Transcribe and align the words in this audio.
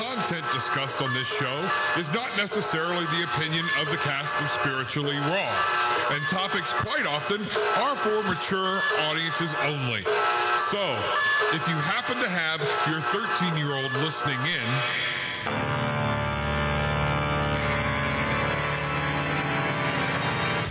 content 0.00 0.44
discussed 0.50 1.02
on 1.02 1.12
this 1.12 1.28
show 1.28 1.68
is 1.98 2.10
not 2.14 2.34
necessarily 2.38 3.04
the 3.12 3.24
opinion 3.34 3.66
of 3.80 3.90
the 3.90 3.98
cast 3.98 4.40
of 4.40 4.48
Spiritually 4.48 5.18
Raw, 5.18 5.52
and 6.12 6.26
topics 6.26 6.72
quite 6.72 7.06
often 7.06 7.42
are 7.76 7.94
for 7.94 8.22
mature 8.26 8.80
audiences 9.10 9.54
only. 9.64 10.00
So, 10.56 10.80
if 11.52 11.68
you 11.68 11.74
happen 11.76 12.16
to 12.16 12.30
have 12.30 12.60
your 12.88 13.00
13 13.00 13.58
year 13.58 13.74
old 13.74 13.92
listening 14.00 14.40
in, 14.40 14.68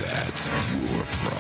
that's 0.02 0.48
your 0.74 1.06
problem. 1.06 1.39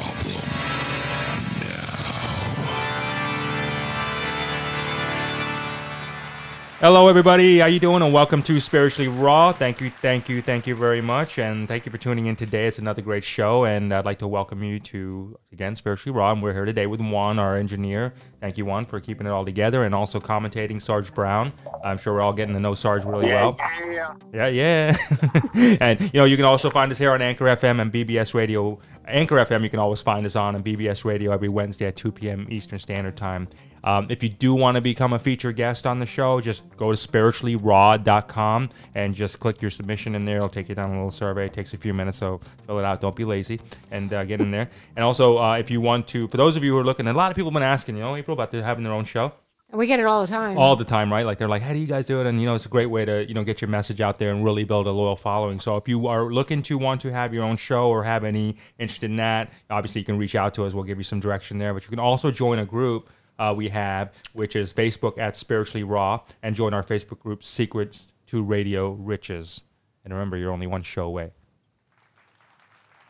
Hello, 6.81 7.09
everybody. 7.09 7.59
How 7.59 7.65
you 7.65 7.77
doing? 7.77 8.01
And 8.01 8.13
welcome 8.13 8.41
to 8.43 8.57
Spiritually 8.57 9.09
Raw. 9.09 9.51
Thank 9.51 9.81
you, 9.81 9.89
thank 9.89 10.29
you, 10.29 10.41
thank 10.41 10.65
you 10.65 10.75
very 10.75 11.01
much, 11.01 11.37
and 11.37 11.67
thank 11.67 11.85
you 11.85 11.91
for 11.91 11.97
tuning 11.97 12.27
in 12.27 12.37
today. 12.37 12.67
It's 12.67 12.79
another 12.79 13.01
great 13.01 13.25
show, 13.25 13.65
and 13.65 13.93
I'd 13.93 14.05
like 14.05 14.19
to 14.19 14.29
welcome 14.29 14.63
you 14.63 14.79
to 14.79 15.37
again 15.51 15.75
Spiritually 15.75 16.17
Raw. 16.17 16.31
And 16.31 16.41
we're 16.41 16.53
here 16.53 16.63
today 16.63 16.87
with 16.87 17.01
Juan, 17.01 17.37
our 17.37 17.57
engineer. 17.57 18.13
Thank 18.39 18.57
you, 18.57 18.63
Juan, 18.63 18.85
for 18.85 19.01
keeping 19.01 19.27
it 19.27 19.29
all 19.29 19.43
together, 19.43 19.83
and 19.83 19.93
also 19.93 20.21
commentating 20.21 20.81
Sarge 20.81 21.13
Brown. 21.13 21.51
I'm 21.83 21.97
sure 21.97 22.13
we're 22.13 22.21
all 22.21 22.31
getting 22.31 22.53
to 22.53 22.61
know 22.61 22.75
Sarge 22.75 23.03
really 23.03 23.25
well. 23.27 23.57
Yeah, 24.33 24.47
yeah. 24.47 24.95
and 25.81 25.99
you 25.99 26.21
know, 26.21 26.23
you 26.23 26.37
can 26.37 26.45
also 26.45 26.69
find 26.69 26.93
us 26.93 26.97
here 26.97 27.11
on 27.11 27.21
Anchor 27.21 27.43
FM 27.43 27.81
and 27.81 27.91
BBS 27.91 28.33
Radio. 28.33 28.79
Anchor 29.05 29.35
FM, 29.35 29.63
you 29.63 29.69
can 29.69 29.79
always 29.79 30.01
find 30.01 30.25
us 30.25 30.37
on, 30.37 30.55
and 30.55 30.63
BBS 30.63 31.03
Radio 31.03 31.33
every 31.33 31.49
Wednesday 31.49 31.87
at 31.87 31.97
2 31.97 32.13
p.m. 32.13 32.47
Eastern 32.49 32.79
Standard 32.79 33.17
Time. 33.17 33.49
Um, 33.83 34.07
if 34.09 34.21
you 34.23 34.29
do 34.29 34.53
want 34.53 34.75
to 34.75 34.81
become 34.81 35.13
a 35.13 35.19
featured 35.19 35.55
guest 35.55 35.85
on 35.87 35.99
the 35.99 36.05
show, 36.05 36.41
just 36.41 36.63
go 36.77 36.91
to 36.91 36.97
spirituallyraw.com 36.97 38.69
and 38.95 39.15
just 39.15 39.39
click 39.39 39.61
your 39.61 39.71
submission 39.71 40.15
in 40.15 40.25
there. 40.25 40.37
It'll 40.37 40.49
take 40.49 40.69
you 40.69 40.75
down 40.75 40.89
a 40.89 40.93
little 40.93 41.11
survey. 41.11 41.45
It 41.45 41.53
takes 41.53 41.73
a 41.73 41.77
few 41.77 41.93
minutes, 41.93 42.17
so 42.17 42.39
fill 42.65 42.79
it 42.79 42.85
out. 42.85 43.01
Don't 43.01 43.15
be 43.15 43.25
lazy 43.25 43.59
and 43.91 44.11
uh, 44.13 44.23
get 44.25 44.41
in 44.41 44.51
there. 44.51 44.69
And 44.95 45.05
also, 45.05 45.37
uh, 45.37 45.57
if 45.57 45.71
you 45.71 45.79
want 45.79 46.07
to, 46.09 46.27
for 46.27 46.35
those 46.37 46.57
of 46.57 46.63
you 46.63 46.73
who 46.73 46.77
are 46.77 46.83
looking, 46.83 47.07
a 47.07 47.13
lot 47.13 47.31
of 47.31 47.35
people 47.35 47.51
have 47.51 47.53
been 47.53 47.63
asking, 47.63 47.95
you 47.95 48.01
know, 48.01 48.15
April, 48.15 48.33
about 48.33 48.51
having 48.53 48.83
their 48.83 48.91
own 48.91 49.05
show 49.05 49.31
We 49.71 49.87
get 49.87 49.99
it 49.99 50.05
all 50.05 50.21
the 50.21 50.27
time. 50.27 50.57
all 50.57 50.75
the 50.75 50.83
time, 50.83 51.11
right? 51.11 51.25
Like 51.25 51.37
they're 51.37 51.47
like, 51.47 51.61
"How 51.61 51.71
do 51.73 51.79
you 51.79 51.87
guys 51.87 52.05
do 52.07 52.19
it?" 52.19 52.25
And 52.27 52.39
you 52.41 52.45
know, 52.47 52.55
it's 52.55 52.65
a 52.65 52.69
great 52.69 52.87
way 52.89 53.05
to 53.05 53.25
you 53.27 53.33
know 53.33 53.43
get 53.43 53.61
your 53.61 53.69
message 53.69 54.01
out 54.01 54.17
there 54.19 54.31
and 54.31 54.43
really 54.43 54.65
build 54.65 54.87
a 54.87 54.91
loyal 54.91 55.15
following. 55.15 55.59
So 55.59 55.77
if 55.77 55.87
you 55.87 56.07
are 56.07 56.23
looking 56.23 56.61
to 56.63 56.77
want 56.77 56.99
to 57.01 57.11
have 57.13 57.33
your 57.33 57.43
own 57.45 57.55
show 57.55 57.87
or 57.89 58.03
have 58.03 58.23
any 58.25 58.57
interest 58.77 59.03
in 59.03 59.15
that, 59.17 59.53
obviously 59.69 60.01
you 60.01 60.05
can 60.05 60.17
reach 60.17 60.35
out 60.35 60.53
to 60.55 60.65
us. 60.65 60.73
We'll 60.73 60.83
give 60.85 60.97
you 60.97 61.03
some 61.03 61.19
direction 61.21 61.59
there. 61.59 61.73
But 61.73 61.83
you 61.83 61.89
can 61.89 61.99
also 61.99 62.31
join 62.31 62.59
a 62.59 62.65
group 62.65 63.09
uh, 63.39 63.53
we 63.55 63.69
have, 63.69 64.13
which 64.33 64.55
is 64.55 64.73
Facebook 64.73 65.17
at 65.17 65.35
Spiritually 65.35 65.83
Raw, 65.83 66.21
and 66.43 66.55
join 66.55 66.73
our 66.73 66.83
Facebook 66.83 67.19
group 67.19 67.43
Secrets 67.43 68.13
to 68.27 68.43
Radio 68.43 68.91
Riches. 68.91 69.61
And 70.03 70.13
remember, 70.13 70.37
you're 70.37 70.51
only 70.51 70.67
one 70.67 70.83
show 70.83 71.05
away. 71.05 71.31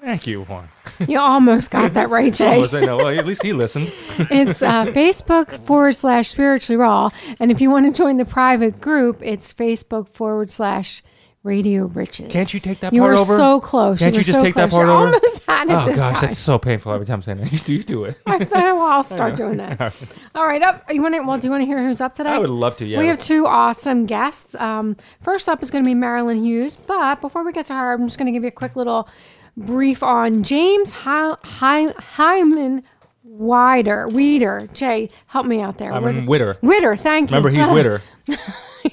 Thank 0.02 0.28
you, 0.28 0.44
Juan. 0.44 0.70
you 1.08 1.20
almost 1.20 1.72
got 1.72 1.94
that 1.94 2.10
right, 2.10 2.34
Jay. 2.34 2.58
Was 2.60 2.74
I 2.74 2.82
know? 2.82 2.98
Well, 2.98 3.08
at 3.10 3.26
least 3.26 3.44
he 3.44 3.52
listened. 3.52 3.92
it's 4.32 4.62
uh, 4.62 4.86
Facebook 4.86 5.60
forward 5.66 5.94
slash 5.94 6.30
spiritually 6.30 6.78
raw. 6.78 7.10
And 7.40 7.52
if 7.52 7.60
you 7.60 7.70
want 7.70 7.86
to 7.88 7.92
join 7.92 8.16
the 8.18 8.26
private 8.26 8.80
group, 8.80 9.22
it's 9.22 9.54
Facebook 9.54 10.08
forward 10.08 10.50
slash 10.52 11.04
radio 11.44 11.86
riches. 11.86 12.32
Can't 12.32 12.54
you 12.54 12.60
take 12.60 12.82
that 12.82 12.92
you 12.94 13.02
part 13.02 13.18
were 13.18 13.24
so 13.26 13.62
close. 13.62 14.00
Can't 14.00 14.14
you 14.14 14.20
were 14.20 14.24
just 14.24 14.40
so 14.40 14.44
take 14.44 14.56
that 14.56 14.70
close. 14.70 14.78
part 14.80 14.88
you 14.88 14.94
over? 14.94 15.06
almost 15.06 15.46
had 15.48 15.70
it 15.70 15.74
Oh 15.74 15.86
this 15.86 15.98
gosh, 15.98 16.12
time. 16.14 16.22
that's 16.22 16.38
so 16.38 16.60
painful 16.60 16.92
every 16.92 17.06
time 17.06 17.16
I'm 17.16 17.22
saying 17.22 17.38
that. 17.42 17.70
You 17.70 17.84
do, 17.84 18.04
it. 18.06 18.18
I 18.26 18.40
thought, 18.46 18.62
well, 18.62 18.82
I'll 18.82 19.04
start 19.04 19.36
doing 19.38 19.58
that. 19.58 19.80
All 20.36 20.46
right, 20.46 20.62
up. 20.62 20.84
You 20.92 21.02
want 21.02 21.16
to? 21.16 21.22
Well, 21.22 21.38
do 21.38 21.48
you 21.48 21.52
want 21.52 21.62
to 21.62 21.66
hear 21.66 21.82
who's 21.84 22.02
up 22.02 22.14
today? 22.14 22.30
I 22.32 22.40
would 22.40 22.50
love 22.50 22.76
to. 22.78 22.86
Yeah. 22.86 23.00
We 23.00 23.08
have 23.08 23.20
two 23.20 23.46
awesome 23.48 24.06
guests. 24.06 24.54
Um, 24.56 24.98
first 25.22 25.48
up 25.48 25.64
is 25.64 25.72
going 25.72 25.84
to 25.84 25.88
be 25.88 25.96
Marilynn 25.96 26.42
Hughes. 26.44 26.76
But 26.76 27.22
before 27.22 27.44
we 27.46 27.52
get 27.54 27.66
to 27.68 27.74
her, 27.74 27.94
I'm 27.94 28.08
just 28.08 28.18
going 28.18 28.26
to 28.28 28.32
give 28.32 28.44
you 28.44 28.50
a 28.50 28.52
quick 28.52 28.76
little 28.76 29.08
brief 29.56 30.04
on 30.04 30.44
James 30.44 30.92
Hy- 30.92 31.36
Hy- 31.44 31.94
Hyman 31.98 32.84
Wider. 33.32 34.08
Weeder. 34.08 34.68
Jay, 34.74 35.10
help 35.28 35.46
me 35.46 35.62
out 35.62 35.78
there. 35.78 35.94
I'm 35.94 36.04
Was 36.04 36.18
it- 36.18 36.26
Witter. 36.26 36.58
Witter, 36.62 36.96
thank 36.96 37.30
you. 37.30 37.38
Remember, 37.38 37.50
he's 37.50 37.68
Witter. 37.74 38.02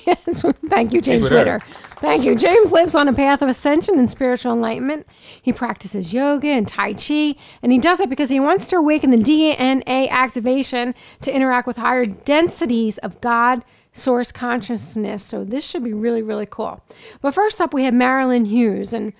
yes, 0.06 0.44
thank 0.68 0.92
you, 0.92 1.00
James 1.00 1.22
Witter. 1.22 1.34
Witter. 1.36 1.62
Thank 1.98 2.24
you. 2.24 2.36
James 2.36 2.70
lives 2.72 2.94
on 2.94 3.08
a 3.08 3.12
path 3.14 3.40
of 3.40 3.48
ascension 3.48 3.98
and 3.98 4.10
spiritual 4.10 4.52
enlightenment. 4.52 5.06
He 5.40 5.52
practices 5.54 6.12
yoga 6.12 6.48
and 6.48 6.68
Tai 6.68 6.92
Chi, 6.94 7.34
and 7.62 7.72
he 7.72 7.78
does 7.78 8.00
it 8.00 8.10
because 8.10 8.28
he 8.28 8.38
wants 8.38 8.68
to 8.68 8.76
awaken 8.76 9.08
the 9.10 9.16
DNA 9.16 10.08
activation 10.10 10.94
to 11.22 11.34
interact 11.34 11.66
with 11.66 11.78
higher 11.78 12.04
densities 12.04 12.98
of 12.98 13.18
God 13.22 13.64
source 13.94 14.30
consciousness. 14.30 15.22
So 15.24 15.42
this 15.44 15.66
should 15.66 15.82
be 15.82 15.94
really, 15.94 16.20
really 16.20 16.44
cool. 16.44 16.84
But 17.22 17.32
first 17.32 17.62
up, 17.62 17.72
we 17.72 17.84
have 17.84 17.94
Marilynn 17.94 18.46
Hughes, 18.46 18.92
and 18.92 19.14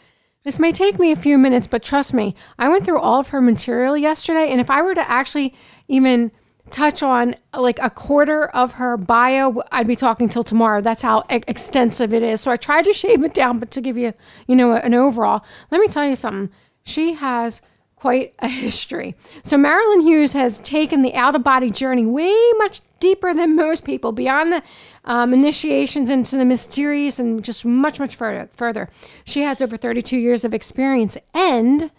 this 0.46 0.60
may 0.60 0.70
take 0.70 1.00
me 1.00 1.10
a 1.10 1.16
few 1.16 1.38
minutes, 1.38 1.66
but 1.66 1.82
trust 1.82 2.14
me, 2.14 2.32
I 2.56 2.68
went 2.68 2.84
through 2.84 3.00
all 3.00 3.18
of 3.18 3.28
her 3.30 3.40
material 3.40 3.96
yesterday, 3.96 4.52
and 4.52 4.60
if 4.60 4.70
I 4.70 4.80
were 4.80 4.94
to 4.94 5.10
actually 5.10 5.52
even 5.88 6.30
touch 6.70 7.02
on 7.02 7.34
like 7.52 7.80
a 7.80 7.90
quarter 7.90 8.44
of 8.50 8.74
her 8.74 8.96
bio, 8.96 9.60
I'd 9.72 9.88
be 9.88 9.96
talking 9.96 10.28
till 10.28 10.44
tomorrow. 10.44 10.80
That's 10.80 11.02
how 11.02 11.24
e- 11.32 11.42
extensive 11.48 12.14
it 12.14 12.22
is. 12.22 12.40
So 12.40 12.52
I 12.52 12.56
tried 12.56 12.84
to 12.84 12.92
shave 12.92 13.24
it 13.24 13.34
down, 13.34 13.58
but 13.58 13.72
to 13.72 13.80
give 13.80 13.98
you, 13.98 14.14
you 14.46 14.54
know, 14.54 14.70
an 14.72 14.94
overall, 14.94 15.44
let 15.72 15.80
me 15.80 15.88
tell 15.88 16.06
you 16.06 16.14
something. 16.14 16.54
She 16.84 17.14
has 17.14 17.60
quite 17.96 18.34
a 18.38 18.48
history. 18.48 19.14
So 19.42 19.56
Marilynn 19.56 20.02
Hughes 20.02 20.34
has 20.34 20.58
taken 20.60 21.02
the 21.02 21.14
out 21.14 21.34
of 21.34 21.42
body 21.42 21.70
journey 21.70 22.06
way 22.06 22.34
much 22.58 22.80
deeper 23.00 23.34
than 23.34 23.56
most 23.56 23.84
people, 23.84 24.12
beyond 24.12 24.52
the 24.52 24.62
um, 25.04 25.32
initiations 25.32 26.10
into 26.10 26.36
the 26.36 26.44
mysterious 26.44 27.18
and 27.18 27.42
just 27.42 27.64
much, 27.64 27.98
much 27.98 28.14
further. 28.14 28.48
Further, 28.54 28.90
she 29.24 29.42
has 29.42 29.60
over 29.60 29.76
32 29.76 30.16
years 30.16 30.44
of 30.44 30.54
experience 30.54 31.16
and. 31.34 31.90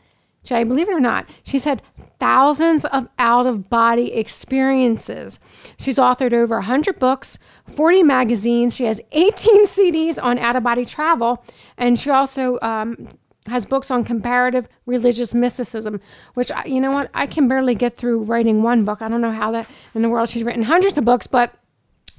Jay, 0.43 0.63
believe 0.63 0.87
it 0.87 0.93
or 0.93 0.99
not, 1.01 1.27
she's 1.43 1.65
had 1.65 1.81
thousands 2.19 2.85
of 2.85 3.09
out 3.19 3.45
of 3.45 3.69
body 3.69 4.13
experiences. 4.13 5.41
She's 5.77 5.97
authored 5.97 6.31
over 6.31 6.55
100 6.55 6.99
books, 6.99 7.37
40 7.65 8.03
magazines. 8.03 8.73
She 8.73 8.85
has 8.85 9.01
18 9.11 9.65
CDs 9.67 10.23
on 10.23 10.39
out 10.39 10.55
of 10.55 10.63
body 10.63 10.85
travel. 10.85 11.43
And 11.77 11.99
she 11.99 12.09
also 12.09 12.59
um, 12.61 13.09
has 13.47 13.65
books 13.65 13.89
on 13.91 14.03
comparative 14.03 14.67
religious 14.85 15.33
mysticism, 15.33 15.99
which, 16.33 16.51
I- 16.51 16.65
you 16.65 16.79
know 16.79 16.91
what, 16.91 17.09
I 17.13 17.25
can 17.25 17.47
barely 17.47 17.75
get 17.75 17.95
through 17.95 18.23
writing 18.23 18.63
one 18.63 18.85
book. 18.85 19.01
I 19.01 19.09
don't 19.09 19.21
know 19.21 19.31
how 19.31 19.51
that 19.51 19.67
in 19.95 20.01
the 20.01 20.09
world 20.09 20.29
she's 20.29 20.43
written 20.43 20.63
hundreds 20.63 20.97
of 20.97 21.05
books, 21.05 21.27
but 21.27 21.53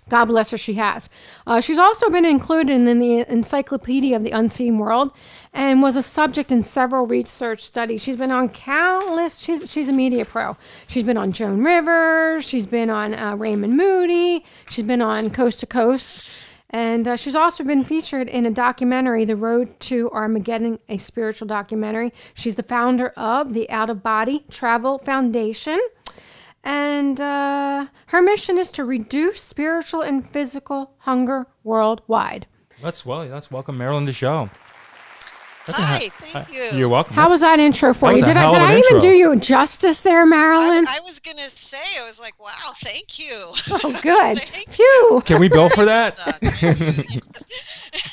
God 0.09 0.25
bless 0.25 0.51
her, 0.53 0.57
she 0.57 0.73
has. 0.75 1.11
Uh, 1.47 1.61
she's 1.61 1.77
also 1.77 2.09
been 2.09 2.25
included 2.25 2.81
in 2.81 2.99
the 2.99 3.31
Encyclopedia 3.31 4.17
of 4.17 4.25
the 4.25 4.31
Unseen 4.31 4.79
World 4.79 5.13
and 5.53 5.83
was 5.83 5.97
a 5.97 6.03
subject 6.03 6.51
in 6.51 6.63
several 6.63 7.07
research 7.07 7.61
studies. 7.63 8.03
She's 8.03 8.17
been 8.17 8.31
on 8.31 8.49
countless, 8.49 9.39
she's, 9.39 9.71
she's 9.71 9.89
a 9.91 9.93
media 9.93 10.25
pro. 10.25 10.57
She's 10.89 11.03
been 11.03 11.19
on 11.19 11.31
Joan 11.33 11.63
Rivers, 11.63 12.49
she's 12.49 12.67
been 12.67 12.89
on 12.89 13.13
uh, 13.15 13.37
Raymond 13.37 13.77
Moody, 13.77 14.47
she's 14.71 14.85
been 14.87 15.03
on 15.03 15.29
Coast 15.31 15.61
to 15.61 15.67
Coast. 15.67 16.43
And 16.71 17.09
uh, 17.09 17.17
she's 17.17 17.35
also 17.35 17.65
been 17.65 17.83
featured 17.83 18.29
in 18.29 18.45
a 18.45 18.51
documentary, 18.51 19.25
The 19.25 19.37
Road 19.37 19.81
to 19.81 20.11
Armageddon, 20.11 20.79
a 20.89 20.99
spiritual 20.99 21.49
documentary. 21.49 22.13
She's 22.35 22.57
the 22.57 22.63
founder 22.63 23.09
of 23.17 23.55
the 23.55 23.71
Out 23.71 23.89
of 23.89 24.03
Body 24.03 24.45
Travel 24.51 24.99
Foundation. 24.99 25.81
And 26.63 27.21
uh, 27.21 27.87
her 28.09 28.21
mission 28.21 28.59
is 28.59 28.71
to 28.73 28.85
reduce 28.85 29.41
spiritual 29.41 30.03
and 30.03 30.29
physical 30.29 30.93
hunger 30.99 31.47
worldwide. 31.65 32.47
Let's 32.83 33.07
well, 33.07 33.25
let's 33.25 33.51
welcome 33.51 33.79
Marilynn 33.79 34.01
to 34.01 34.07
the 34.07 34.13
show. 34.13 34.51
That's 35.69 35.81
Hi, 35.81 35.99
ha- 35.99 36.45
thank 36.47 36.53
you. 36.55 36.79
You're 36.79 36.89
welcome. 36.89 37.15
How 37.15 37.29
was 37.29 37.41
that 37.41 37.61
intro 37.61 37.93
for 37.93 38.09
That 38.09 38.19
you? 38.19 38.25
Did 38.25 38.39
I 38.39 38.51
did 38.51 38.63
I 38.63 38.71
even 38.79 38.85
intro. 38.85 39.01
do 39.01 39.09
you 39.09 39.37
justice 39.37 40.01
there, 40.01 40.27
Marilynn? 40.27 40.87
I 40.87 41.01
was 41.01 41.21
gonna 41.21 41.43
say, 41.43 41.77
I 42.01 42.07
was 42.07 42.19
like, 42.19 42.41
wow, 42.41 42.73
thank 42.77 43.19
you. 43.19 43.35
oh, 43.35 43.99
good. 44.03 44.39
Thank 44.39 44.71
Phew. 44.71 45.23
Can 45.27 45.39
we 45.39 45.51
bill 45.51 45.69
for 45.69 45.85
that? 45.85 46.19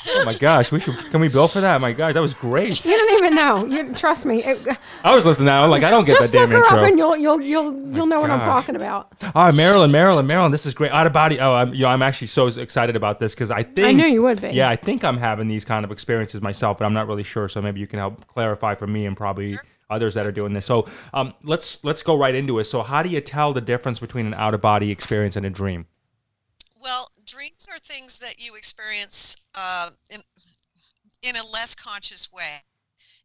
oh 0.08 0.24
my 0.26 0.34
gosh, 0.34 0.70
we 0.70 0.80
should. 0.80 0.98
Can 1.10 1.22
we 1.22 1.28
bill 1.28 1.48
for 1.48 1.62
that? 1.62 1.80
My 1.80 1.94
God, 1.94 2.14
that 2.14 2.20
was 2.20 2.34
great. 2.34 2.84
You 2.84 2.90
don't 2.90 3.24
even 3.24 3.34
know. 3.34 3.64
You 3.64 3.94
trust 3.94 4.26
me. 4.26 4.44
It- 4.44 4.68
uh, 4.68 4.74
I 5.02 5.14
was 5.14 5.24
listening 5.24 5.46
now. 5.46 5.64
I'm 5.64 5.70
like, 5.70 5.82
I 5.82 5.90
don't 5.90 6.04
get 6.06 6.20
that 6.20 6.30
damn 6.30 6.44
intro. 6.44 6.60
just 6.60 6.70
that 6.70 6.74
look 6.76 6.80
her 6.80 6.84
up 6.84 6.90
and 6.90 6.98
you'll 6.98 7.16
you'll 7.16 7.40
you'll 7.40 7.68
oh 7.68 7.94
you'll 7.94 8.06
know 8.06 8.20
what 8.20 8.30
I'm 8.30 8.42
talking 8.42 8.76
about. 8.76 9.08
Oh, 9.22 9.28
Marilynn, 9.34 9.90
Marilynn, 9.90 10.26
Marilynn, 10.26 10.50
this 10.50 10.66
is 10.66 10.74
great. 10.74 10.92
Out 10.92 11.06
of 11.06 11.14
body. 11.14 11.40
Oh, 11.40 11.54
I'm, 11.54 11.72
you 11.72 11.82
know, 11.82 11.88
I'm 11.88 12.02
actually 12.02 12.26
so 12.28 12.48
excited 12.48 12.96
about 12.96 13.18
this 13.18 13.34
because 13.34 13.50
I 13.50 13.62
think 13.62 13.88
I 13.88 13.92
knew 13.92 14.06
you 14.06 14.22
would 14.22 14.42
be. 14.42 14.50
Yeah, 14.50 14.68
I 14.68 14.76
think 14.76 15.04
I'm 15.04 15.16
having 15.16 15.48
these 15.48 15.64
kind 15.64 15.84
of 15.84 15.90
experiences 15.90 16.42
myself, 16.42 16.78
but 16.78 16.84
I'm 16.84 16.92
not 16.92 17.06
really 17.06 17.22
sure. 17.22 17.45
So 17.48 17.62
maybe 17.62 17.80
you 17.80 17.86
can 17.86 17.98
help 17.98 18.26
clarify 18.26 18.74
for 18.74 18.86
me 18.86 19.06
and 19.06 19.16
probably 19.16 19.58
others 19.90 20.14
that 20.14 20.26
are 20.26 20.32
doing 20.32 20.52
this. 20.52 20.66
So 20.66 20.86
um, 21.14 21.34
let's 21.42 21.82
let's 21.84 22.02
go 22.02 22.18
right 22.18 22.34
into 22.34 22.58
it. 22.58 22.64
So 22.64 22.82
how 22.82 23.02
do 23.02 23.08
you 23.08 23.20
tell 23.20 23.52
the 23.52 23.60
difference 23.60 23.98
between 23.98 24.26
an 24.26 24.34
out 24.34 24.54
of 24.54 24.60
body 24.60 24.90
experience 24.90 25.36
and 25.36 25.46
a 25.46 25.50
dream? 25.50 25.86
well, 26.86 27.10
dreams 27.24 27.66
are 27.68 27.80
things 27.80 28.20
that 28.20 28.38
you 28.38 28.54
experience 28.54 29.36
uh, 29.56 29.90
in 30.10 30.22
in 31.22 31.34
a 31.34 31.44
less 31.52 31.74
conscious 31.74 32.32
way, 32.32 32.62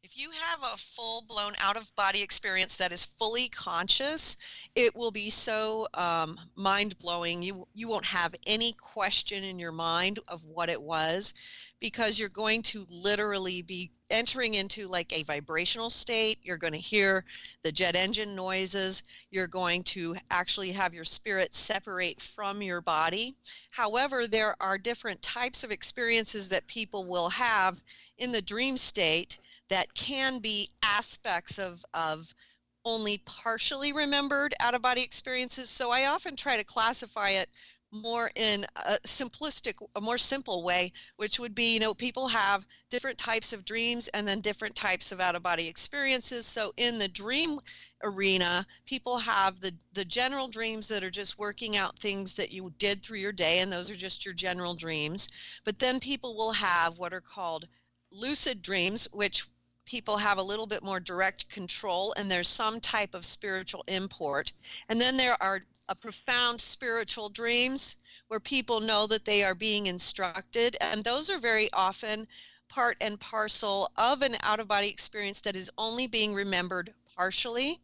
If 0.04 0.18
you 0.18 0.32
have 0.32 0.64
a 0.64 0.78
full 0.78 1.24
blown 1.28 1.54
out 1.60 1.78
of 1.78 1.96
body 1.96 2.24
experience 2.24 2.76
that 2.78 2.92
is 2.92 3.06
fully 3.06 3.50
conscious, 3.50 4.36
it 4.74 4.96
will 4.96 5.12
be 5.12 5.30
so 5.30 5.88
um, 5.94 6.40
mind 6.56 6.98
blowing. 6.98 7.44
You 7.44 7.68
you 7.76 7.88
won't 7.88 8.06
have 8.06 8.34
any 8.48 8.74
question 8.74 9.44
in 9.44 9.60
your 9.60 9.72
mind 9.72 10.18
of 10.28 10.44
what 10.46 10.70
it 10.70 10.82
was, 10.82 11.36
because 11.80 12.18
you're 12.18 12.30
going 12.30 12.64
to 12.64 12.88
literally 12.90 13.62
be 13.62 13.92
entering 14.12 14.56
into 14.56 14.88
like 14.88 15.12
a 15.14 15.24
vibrational 15.24 15.90
state. 15.90 16.38
You're 16.44 16.58
going 16.58 16.74
to 16.74 16.80
hear 16.80 17.26
the 17.64 17.72
jet 17.72 17.96
engine 17.96 18.36
noises. 18.36 19.04
You're 19.32 19.48
going 19.48 19.84
to 19.84 20.16
actually 20.30 20.72
have 20.72 20.94
your 20.94 21.04
spirit 21.04 21.56
separate 21.56 22.22
from 22.22 22.62
your 22.62 22.82
body. 22.82 23.36
However, 23.72 24.28
there 24.28 24.56
are 24.62 24.78
different 24.78 25.22
types 25.22 25.64
of 25.64 25.72
experiences 25.72 26.50
that 26.50 26.68
people 26.68 27.06
will 27.06 27.30
have 27.30 27.82
in 28.18 28.32
the 28.32 28.42
dream 28.42 28.78
state 28.78 29.40
that 29.70 29.94
can 29.94 30.40
be 30.40 30.70
aspects 30.84 31.58
of, 31.58 31.84
of 31.94 32.36
only 32.84 33.20
partially 33.20 33.94
remembered 33.94 34.54
out 34.60 34.74
of 34.74 34.82
body 34.82 35.02
experiences. 35.02 35.70
So 35.70 35.92
I 35.92 36.08
often 36.08 36.36
try 36.36 36.58
to 36.58 36.64
classify 36.64 37.30
it 37.30 37.50
more 37.92 38.32
in 38.36 38.66
a 38.76 38.98
simplistic, 39.06 39.76
a 39.96 40.02
more 40.02 40.18
simple 40.18 40.64
way, 40.64 40.92
which 41.18 41.40
would 41.40 41.54
be, 41.54 41.74
you 41.74 41.80
know, 41.80 41.94
people 41.94 42.28
have 42.28 42.66
different 42.90 43.18
types 43.18 43.54
of 43.54 43.66
dreams 43.66 44.08
and 44.10 44.28
then 44.28 44.40
different 44.42 44.76
types 44.76 45.12
of 45.12 45.20
out 45.20 45.36
of 45.36 45.44
body 45.44 45.68
experiences. 45.68 46.46
So 46.46 46.74
in 46.78 46.98
the 46.98 47.08
dream 47.08 47.60
arena, 48.04 48.66
people 48.86 49.18
have 49.18 49.60
the, 49.60 49.74
the 49.94 50.06
general 50.06 50.48
dreams 50.48 50.88
that 50.88 51.04
are 51.04 51.12
just 51.12 51.38
working 51.38 51.78
out 51.78 52.00
things 52.00 52.34
that 52.36 52.52
you 52.52 52.74
did 52.78 53.04
through 53.04 53.20
your 53.20 53.34
day, 53.34 53.60
and 53.60 53.72
those 53.72 53.92
are 53.92 53.96
just 53.96 54.26
your 54.26 54.34
general 54.34 54.74
dreams. 54.74 55.30
But 55.66 55.80
then 55.80 56.00
people 56.00 56.36
will 56.36 56.54
have 56.54 56.98
what 56.98 57.14
are 57.14 57.22
called 57.22 57.68
lucid 58.12 58.62
dreams, 58.62 59.08
which 59.14 59.48
people 59.86 60.18
have 60.18 60.38
a 60.38 60.44
little 60.44 60.68
bit 60.68 60.84
more 60.84 61.00
direct 61.00 61.50
control 61.50 62.14
and 62.18 62.30
there's 62.30 62.48
some 62.48 62.80
type 62.80 63.14
of 63.14 63.26
spiritual 63.26 63.84
import. 63.88 64.52
And 64.90 65.00
then 65.00 65.18
there 65.18 65.42
are 65.42 65.62
a 65.90 65.96
profound 65.96 66.62
spiritual 66.62 67.30
dreams 67.30 67.98
where 68.28 68.40
people 68.40 68.80
know 68.80 69.08
that 69.08 69.26
they 69.26 69.44
are 69.44 69.56
being 69.56 69.88
instructed. 69.88 70.78
And 70.80 71.04
those 71.04 71.30
are 71.30 71.38
very 71.38 71.70
often 71.74 72.28
part 72.70 72.96
and 73.02 73.20
parcel 73.20 73.92
of 73.98 74.22
an 74.22 74.38
out 74.44 74.60
of 74.60 74.68
body 74.68 74.88
experience 74.88 75.42
that 75.42 75.56
is 75.56 75.70
only 75.78 76.08
being 76.08 76.34
remembered 76.34 76.94
partially. 77.16 77.82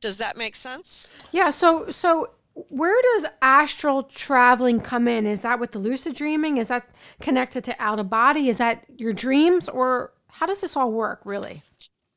Does 0.00 0.18
that 0.18 0.36
make 0.36 0.56
sense? 0.56 1.06
Yeah. 1.30 1.50
So, 1.50 1.90
so 1.90 2.30
where 2.54 3.00
does 3.14 3.26
astral 3.40 4.02
traveling 4.02 4.80
come 4.80 5.08
in? 5.08 5.26
Is 5.26 5.40
that 5.42 5.58
with 5.58 5.72
the 5.72 5.78
lucid 5.78 6.14
dreaming? 6.14 6.58
Is 6.58 6.68
that 6.68 6.86
connected 7.20 7.64
to 7.64 7.76
out 7.78 7.98
of 7.98 8.10
body? 8.10 8.48
Is 8.48 8.58
that 8.58 8.84
your 8.98 9.12
dreams 9.12 9.68
or 9.68 10.12
how 10.42 10.46
does 10.46 10.60
this 10.60 10.76
all 10.76 10.90
work 10.90 11.20
really? 11.24 11.62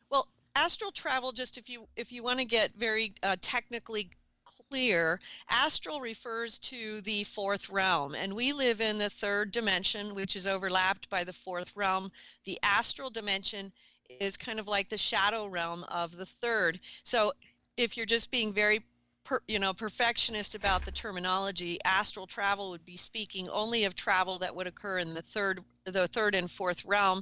Well, 0.09 0.27
astral 0.55 0.89
travel, 0.89 1.31
just 1.31 1.59
if 1.59 1.69
you 1.69 1.87
if 1.95 2.11
you 2.11 2.23
want 2.23 2.39
to 2.39 2.45
get 2.45 2.71
very 2.75 3.13
uh, 3.21 3.35
technically 3.39 4.09
clear, 4.43 5.19
astral 5.47 6.01
refers 6.01 6.57
to 6.57 7.01
the 7.01 7.23
fourth 7.25 7.69
realm, 7.69 8.15
and 8.15 8.33
we 8.33 8.51
live 8.51 8.81
in 8.81 8.97
the 8.97 9.11
third 9.11 9.51
dimension, 9.51 10.15
which 10.15 10.35
is 10.35 10.47
overlapped 10.47 11.07
by 11.11 11.23
the 11.23 11.33
fourth 11.33 11.75
realm. 11.75 12.11
The 12.45 12.57
astral 12.63 13.11
dimension 13.11 13.71
is 14.19 14.37
kind 14.37 14.59
of 14.59 14.67
like 14.67 14.89
the 14.89 14.97
shadow 14.97 15.45
realm 15.45 15.83
of 15.83 16.17
the 16.17 16.25
third. 16.25 16.79
So, 17.03 17.31
if 17.77 17.95
you're 17.95 18.07
just 18.07 18.31
being 18.31 18.51
very 18.51 18.83
per, 19.23 19.39
you 19.47 19.59
know 19.59 19.71
perfectionist 19.71 20.55
about 20.55 20.83
the 20.83 20.91
terminology 20.91 21.77
astral 21.85 22.25
travel 22.25 22.71
would 22.71 22.85
be 22.85 22.97
speaking 22.97 23.49
only 23.49 23.83
of 23.83 23.95
travel 23.95 24.39
that 24.39 24.55
would 24.55 24.65
occur 24.65 24.97
in 24.97 25.13
the 25.13 25.21
third 25.21 25.59
the 25.83 26.07
third 26.07 26.33
and 26.33 26.49
fourth 26.49 26.85
realm 26.85 27.21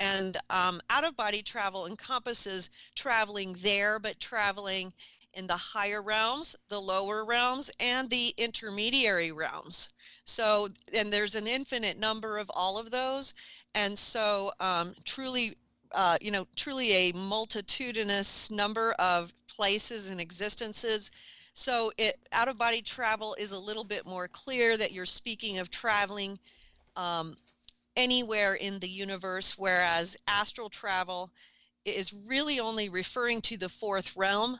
and 0.00 0.38
um, 0.48 0.80
out 0.90 1.04
of 1.04 1.16
body 1.16 1.42
travel 1.42 1.86
encompasses 1.86 2.70
traveling 2.96 3.54
there, 3.60 3.98
but 3.98 4.18
traveling 4.18 4.92
in 5.34 5.46
the 5.46 5.56
higher 5.56 6.02
realms, 6.02 6.56
the 6.68 6.80
lower 6.80 7.24
realms, 7.24 7.70
and 7.78 8.10
the 8.10 8.34
intermediary 8.36 9.30
realms. 9.30 9.90
So, 10.24 10.70
and 10.92 11.12
there's 11.12 11.36
an 11.36 11.46
infinite 11.46 11.98
number 11.98 12.38
of 12.38 12.50
all 12.54 12.78
of 12.78 12.90
those. 12.90 13.34
And 13.74 13.96
so, 13.96 14.52
um, 14.58 14.94
truly, 15.04 15.56
uh, 15.92 16.16
you 16.20 16.30
know, 16.30 16.46
truly 16.56 16.92
a 16.92 17.12
multitudinous 17.12 18.50
number 18.50 18.92
of 18.92 19.32
places 19.46 20.08
and 20.08 20.20
existences. 20.20 21.10
So, 21.54 21.92
it 21.98 22.18
out 22.32 22.48
of 22.48 22.58
body 22.58 22.82
travel 22.82 23.36
is 23.38 23.52
a 23.52 23.58
little 23.58 23.84
bit 23.84 24.06
more 24.06 24.28
clear 24.28 24.76
that 24.76 24.92
you're 24.92 25.06
speaking 25.06 25.58
of 25.58 25.70
traveling 25.70 26.38
um, 26.96 27.36
anywhere 27.96 28.54
in 28.54 28.78
the 28.78 28.88
universe, 28.88 29.58
whereas 29.58 30.16
astral 30.28 30.68
travel 30.68 31.30
is 31.84 32.12
really 32.28 32.60
only 32.60 32.88
referring 32.88 33.40
to 33.40 33.56
the 33.56 33.68
fourth 33.68 34.16
realm, 34.16 34.58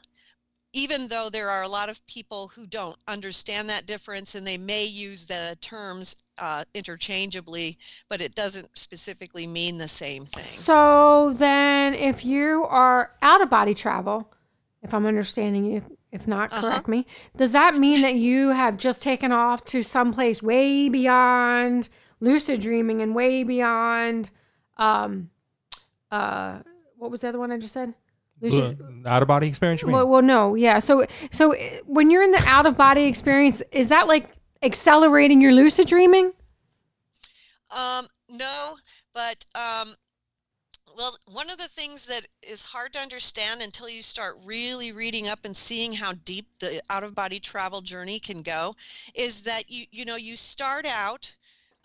even 0.73 1.09
though 1.09 1.29
there 1.29 1.51
are 1.51 1.63
a 1.63 1.69
lot 1.69 1.89
of 1.89 2.05
people 2.07 2.49
who 2.49 2.67
don't 2.67 2.97
understand 3.09 3.69
that 3.69 3.87
difference 3.87 4.35
and 4.35 4.47
they 4.47 4.57
may 4.57 4.85
use 4.85 5.27
the 5.27 5.57
terms 5.61 6.23
uh, 6.39 6.65
interchangeably, 6.75 7.77
but 8.09 8.21
it 8.21 8.35
doesn't 8.35 8.69
specifically 8.79 9.47
mean 9.47 9.79
the 9.79 9.89
same 9.89 10.25
thing. 10.25 10.45
So 10.45 11.33
then, 11.35 11.95
if 11.95 12.25
you 12.25 12.65
are 12.69 13.13
out 13.21 13.41
of 13.41 13.51
body 13.51 13.75
travel, 13.75 14.33
if 14.83 14.95
I'm 14.95 15.07
understanding 15.07 15.65
you, 15.65 15.83
if 16.13 16.27
not, 16.27 16.51
correct 16.51 16.65
uh-huh. 16.65 16.91
me, 16.91 17.07
does 17.37 17.53
that 17.53 17.77
mean 17.77 18.03
that 18.03 18.15
you 18.15 18.51
have 18.51 18.77
just 18.77 19.03
taken 19.03 19.33
off 19.33 19.65
to 19.67 19.83
someplace 19.83 20.43
way 20.43 20.89
beyond? 20.89 21.89
Lucid 22.21 22.61
dreaming 22.61 23.03
and 23.03 23.15
way 23.15 23.43
beyond 23.43 24.31
um 24.77 25.31
uh 26.11 26.61
what 27.01 27.11
was 27.11 27.21
the 27.21 27.29
other 27.29 27.39
one 27.39 27.51
I 27.51 27.59
just 27.59 27.73
said? 27.75 27.95
Lucid 28.41 28.79
out 29.07 29.23
of 29.23 29.29
body 29.29 29.49
experience. 29.49 29.83
Well, 29.83 30.09
well, 30.09 30.23
no, 30.23 30.55
yeah. 30.55 30.79
So, 30.79 31.07
so 31.31 31.55
uh, 31.55 31.59
when 31.87 32.11
you're 32.11 32.23
in 32.23 32.31
the 32.31 32.43
out 32.47 32.67
of 32.67 32.77
body 32.77 33.05
experience, 33.05 33.63
is 33.73 33.89
that 33.89 34.07
like 34.07 34.31
accelerating 34.63 35.41
your 35.41 35.53
lucid 35.53 35.89
dreaming? 35.89 36.33
Um, 37.71 38.07
no, 38.29 38.77
but 39.15 39.45
um, 39.55 39.95
well, 40.97 41.17
one 41.27 41.51
of 41.51 41.59
the 41.59 41.69
things 41.69 42.07
that 42.07 42.27
is 42.43 42.65
hard 42.65 42.93
to 42.95 42.99
understand 42.99 43.63
until 43.63 43.89
you 43.89 44.03
start 44.03 44.37
really 44.45 44.93
reading 44.93 45.29
up 45.29 45.45
and 45.45 45.57
seeing 45.57 45.93
how 45.93 46.13
deep 46.25 46.47
the 46.59 46.83
out 46.91 47.05
of 47.05 47.15
body 47.15 47.41
travel 47.41 47.81
journey 47.81 48.19
can 48.19 48.43
go 48.43 48.75
is 49.15 49.43
that 49.43 49.71
you 49.71 49.87
you 49.91 50.05
know 50.05 50.17
you 50.17 50.37
start 50.37 50.87
out 50.87 51.35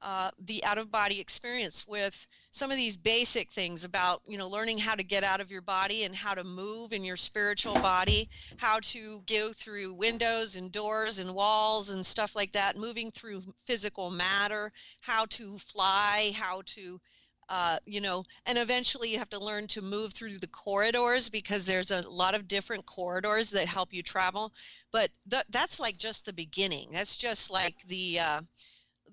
uh, 0.05 0.29
the 0.45 0.63
out 0.63 0.77
of 0.77 0.91
body 0.91 1.19
experience 1.19 1.87
with 1.87 2.27
some 2.51 2.69
of 2.69 2.77
these 2.77 2.95
basic 2.95 3.51
things 3.51 3.83
about 3.83 4.21
you 4.27 4.37
know 4.37 4.47
learning 4.47 4.77
how 4.77 4.93
to 4.93 5.03
get 5.03 5.23
out 5.23 5.41
of 5.41 5.51
your 5.51 5.63
body 5.63 6.03
and 6.03 6.15
how 6.15 6.35
to 6.35 6.43
move 6.43 6.93
in 6.93 7.03
your 7.03 7.15
spiritual 7.17 7.75
body 7.77 8.29
how 8.55 8.79
to 8.81 9.23
go 9.25 9.51
through 9.51 9.95
windows 9.95 10.57
and 10.57 10.71
doors 10.71 11.17
and 11.17 11.33
walls 11.33 11.89
and 11.89 12.05
stuff 12.05 12.35
like 12.35 12.51
that 12.51 12.77
moving 12.77 13.09
through 13.09 13.41
physical 13.63 14.11
matter 14.11 14.71
how 14.99 15.25
to 15.25 15.57
fly 15.57 16.31
how 16.35 16.61
to 16.67 17.01
uh, 17.47 17.77
you 17.85 18.01
know, 18.01 18.23
and 18.47 18.57
eventually 18.57 19.11
you 19.11 19.19
have 19.19 19.29
to 19.29 19.43
learn 19.43 19.67
to 19.67 19.81
move 19.81 20.11
through 20.13 20.37
the 20.39 20.47
corridors 20.47 21.29
because 21.29 21.65
there's 21.65 21.91
a 21.91 22.07
lot 22.09 22.33
of 22.33 22.47
different 22.47 22.83
corridors 22.87 23.51
that 23.51 23.67
help 23.67 23.93
you 23.93 24.01
travel. 24.01 24.51
But 24.91 25.11
th- 25.29 25.43
that's 25.51 25.79
like 25.79 25.97
just 25.97 26.25
the 26.25 26.33
beginning. 26.33 26.89
That's 26.91 27.15
just 27.17 27.51
like 27.51 27.75
the, 27.87 28.19
uh, 28.19 28.41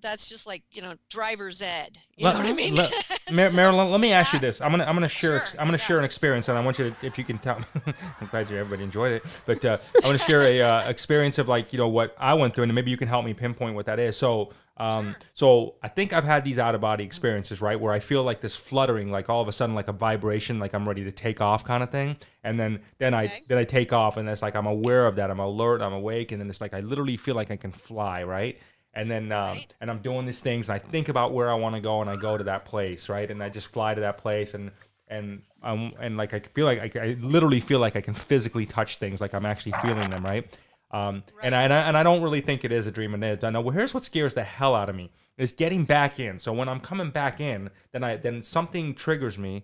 that's 0.03 0.29
just 0.29 0.45
like 0.45 0.61
you 0.71 0.81
know 0.81 0.93
driver's 1.09 1.61
ed. 1.61 1.97
You 2.15 2.25
let, 2.25 2.35
know 2.35 2.41
what 2.41 2.49
I 2.49 2.53
mean? 2.53 2.75
Let, 2.75 2.91
Mar- 3.31 3.49
Marilynn, 3.49 3.89
let 3.89 3.99
me 3.99 4.11
ask 4.11 4.33
you 4.33 4.39
this. 4.39 4.61
I'm 4.61 4.69
gonna 4.69 4.83
I'm 4.83 4.93
gonna 4.93 5.07
share 5.07 5.43
sure. 5.45 5.59
I'm 5.59 5.65
gonna 5.65 5.77
yeah. 5.77 5.83
share 5.83 5.97
an 5.97 6.03
experience, 6.03 6.49
and 6.49 6.57
I 6.57 6.61
want 6.61 6.77
you 6.77 6.91
to 6.91 6.95
if 7.05 7.17
you 7.17 7.23
can 7.23 7.39
tell. 7.39 7.59
I'm 8.21 8.27
glad 8.27 8.49
you 8.49 8.57
everybody 8.57 8.83
enjoyed 8.83 9.13
it, 9.13 9.23
but 9.47 9.65
uh, 9.65 9.77
I 10.03 10.07
want 10.07 10.19
to 10.19 10.25
share 10.25 10.41
a 10.41 10.61
uh, 10.61 10.89
experience 10.89 11.39
of 11.39 11.47
like 11.47 11.73
you 11.73 11.79
know 11.79 11.87
what 11.87 12.15
I 12.19 12.35
went 12.35 12.53
through, 12.53 12.65
and 12.65 12.75
maybe 12.75 12.91
you 12.91 12.97
can 12.97 13.07
help 13.07 13.25
me 13.25 13.33
pinpoint 13.33 13.75
what 13.75 13.87
that 13.87 13.99
is. 13.99 14.15
So. 14.15 14.51
Um, 14.75 15.05
sure. 15.05 15.15
So 15.35 15.75
I 15.83 15.87
think 15.87 16.13
I've 16.13 16.23
had 16.23 16.43
these 16.43 16.57
out 16.57 16.73
of 16.73 16.81
body 16.81 17.03
experiences, 17.03 17.61
right, 17.61 17.79
where 17.79 17.93
I 17.93 17.99
feel 17.99 18.23
like 18.23 18.41
this 18.41 18.55
fluttering, 18.55 19.11
like 19.11 19.29
all 19.29 19.39
of 19.39 19.47
a 19.47 19.51
sudden, 19.51 19.75
like 19.75 19.87
a 19.87 19.93
vibration, 19.93 20.57
like 20.57 20.73
I'm 20.73 20.87
ready 20.87 21.03
to 21.03 21.11
take 21.11 21.41
off, 21.41 21.63
kind 21.63 21.83
of 21.83 21.91
thing. 21.91 22.17
And 22.43 22.59
then, 22.59 22.79
then 22.97 23.13
okay. 23.13 23.25
I, 23.25 23.41
then 23.47 23.59
I 23.59 23.65
take 23.65 23.93
off, 23.93 24.17
and 24.17 24.27
it's 24.27 24.41
like 24.41 24.55
I'm 24.55 24.65
aware 24.65 25.05
of 25.05 25.17
that. 25.17 25.29
I'm 25.29 25.37
alert. 25.37 25.83
I'm 25.83 25.93
awake, 25.93 26.31
and 26.31 26.41
then 26.41 26.49
it's 26.49 26.59
like 26.59 26.73
I 26.73 26.79
literally 26.79 27.17
feel 27.17 27.35
like 27.35 27.51
I 27.51 27.55
can 27.55 27.71
fly, 27.71 28.23
right? 28.23 28.59
And 28.93 29.09
then 29.09 29.31
um, 29.31 29.53
right. 29.53 29.73
and 29.81 29.89
I'm 29.89 29.99
doing 29.99 30.25
these 30.25 30.39
things 30.39 30.69
and 30.69 30.75
I 30.75 30.79
think 30.79 31.09
about 31.09 31.33
where 31.33 31.49
I 31.49 31.55
want 31.55 31.75
to 31.75 31.81
go 31.81 32.01
and 32.01 32.09
I 32.09 32.15
go 32.15 32.37
to 32.37 32.43
that 32.45 32.65
place 32.65 33.09
right 33.09 33.29
and 33.29 33.41
I 33.41 33.49
just 33.49 33.67
fly 33.67 33.93
to 33.93 34.01
that 34.01 34.17
place 34.17 34.53
and 34.53 34.71
and 35.07 35.41
um 35.61 35.93
and 35.99 36.17
like 36.17 36.33
I 36.33 36.39
feel 36.39 36.65
like 36.65 36.95
I, 36.95 37.01
I 37.01 37.17
literally 37.19 37.59
feel 37.59 37.79
like 37.79 37.95
I 37.95 38.01
can 38.01 38.13
physically 38.13 38.65
touch 38.65 38.97
things 38.97 39.21
like 39.21 39.33
I'm 39.33 39.45
actually 39.45 39.73
feeling 39.81 40.09
them 40.09 40.23
right 40.23 40.57
um 40.91 41.23
right. 41.35 41.45
And, 41.45 41.55
I, 41.55 41.63
and 41.63 41.73
I 41.73 41.79
and 41.81 41.97
I 41.97 42.03
don't 42.03 42.21
really 42.21 42.41
think 42.41 42.63
it 42.63 42.71
is 42.71 42.87
a 42.87 42.91
dream 42.91 43.13
and 43.13 43.23
it 43.23 43.43
I 43.43 43.49
know 43.49 43.61
well 43.61 43.73
here's 43.73 43.93
what 43.93 44.03
scares 44.03 44.33
the 44.35 44.43
hell 44.43 44.75
out 44.75 44.89
of 44.89 44.95
me 44.95 45.11
is 45.37 45.51
getting 45.51 45.85
back 45.85 46.19
in 46.19 46.39
so 46.39 46.53
when 46.53 46.69
I'm 46.69 46.79
coming 46.79 47.09
back 47.09 47.39
in 47.39 47.69
then 47.91 48.03
I 48.03 48.17
then 48.17 48.43
something 48.43 48.93
triggers 48.93 49.37
me 49.37 49.63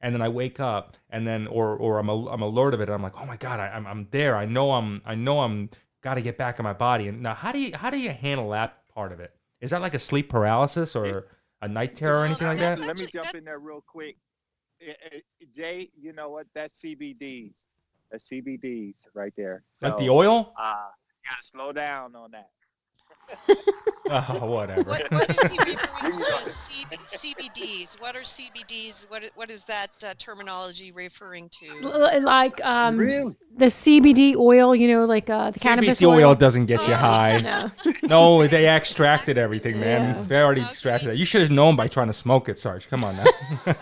and 0.00 0.14
then 0.14 0.20
I 0.20 0.28
wake 0.28 0.60
up 0.60 0.96
and 1.08 1.26
then 1.26 1.46
or 1.46 1.76
or 1.76 1.98
I'm 1.98 2.08
a, 2.08 2.28
I'm 2.28 2.42
alert 2.42 2.74
of 2.74 2.80
it 2.80 2.88
and 2.88 2.94
I'm 2.94 3.02
like 3.02 3.18
oh 3.20 3.24
my 3.24 3.36
god 3.36 3.60
I, 3.60 3.68
I'm 3.68 3.86
I'm 3.86 4.08
there 4.10 4.36
I 4.36 4.44
know 4.44 4.72
I'm 4.72 5.00
I 5.06 5.14
know 5.14 5.40
I'm 5.40 5.70
got 6.04 6.14
to 6.14 6.22
get 6.22 6.36
back 6.36 6.60
in 6.60 6.62
my 6.62 6.74
body. 6.74 7.08
And 7.08 7.22
now, 7.22 7.34
how 7.34 7.50
do 7.50 7.58
you 7.58 7.74
how 7.74 7.90
do 7.90 7.98
you 7.98 8.10
handle 8.10 8.50
that 8.50 8.86
part 8.94 9.10
of 9.10 9.18
it? 9.18 9.34
Is 9.60 9.70
that 9.70 9.80
like 9.80 9.94
a 9.94 9.98
sleep 9.98 10.28
paralysis 10.28 10.94
or 10.94 11.26
a 11.62 11.66
night 11.66 11.96
terror 11.96 12.20
or 12.20 12.24
anything 12.26 12.46
like 12.46 12.58
that? 12.58 12.78
Let 12.78 12.98
me 12.98 13.06
jump 13.06 13.34
in 13.34 13.44
there 13.44 13.58
real 13.58 13.82
quick. 13.86 14.16
eh, 14.86 14.92
eh, 15.12 15.18
Jay, 15.56 15.90
you 15.98 16.12
know 16.12 16.28
what? 16.28 16.46
That's 16.54 16.78
CBDs. 16.80 17.64
That's 18.10 18.28
CBDs 18.28 18.94
right 19.14 19.32
there. 19.36 19.64
like 19.80 19.96
the 19.96 20.10
oil? 20.10 20.52
Uh, 20.60 20.74
you 21.24 21.30
gotta 21.30 21.42
slow 21.42 21.72
down 21.72 22.14
on 22.14 22.32
that. 22.32 22.50
Oh, 24.10 24.46
whatever. 24.46 24.82
What, 24.82 25.10
what 25.10 25.30
is 25.30 25.50
he 25.50 25.58
referring 25.58 26.12
to 26.12 26.20
as 26.34 26.70
CB, 26.70 26.98
CBDs? 27.06 28.00
What 28.00 28.14
are 28.14 28.20
CBDs? 28.20 29.08
What, 29.10 29.24
what 29.34 29.50
is 29.50 29.64
that 29.64 29.88
uh, 30.06 30.12
terminology 30.18 30.92
referring 30.92 31.48
to? 31.60 31.80
Like 32.20 32.62
um, 32.64 32.98
really? 32.98 33.34
the 33.56 33.66
CBD 33.66 34.36
oil, 34.36 34.74
you 34.74 34.88
know, 34.88 35.06
like 35.06 35.30
uh, 35.30 35.52
the 35.52 35.58
cannabis 35.58 36.00
CBD 36.00 36.06
oil. 36.06 36.28
oil 36.28 36.34
doesn't 36.34 36.66
get 36.66 36.86
you 36.86 36.92
Oh, 36.92 36.96
high. 36.96 37.40
No. 37.42 37.70
No, 38.02 38.46
they 38.46 38.68
extracted 38.68 39.38
everything, 39.38 39.80
man. 39.80 40.14
Yeah. 40.14 40.24
They 40.28 40.42
already 40.42 40.60
Okay. 40.60 40.70
extracted 40.70 41.08
that. 41.10 41.16
You 41.16 41.24
should 41.24 41.40
have 41.40 41.50
known 41.50 41.74
by 41.74 41.88
trying 41.88 42.08
to 42.08 42.12
smoke 42.12 42.50
it, 42.50 42.58
Sarge. 42.58 42.86
Come 42.88 43.02
on 43.04 43.16
now. 43.16 43.24
I 43.66 43.72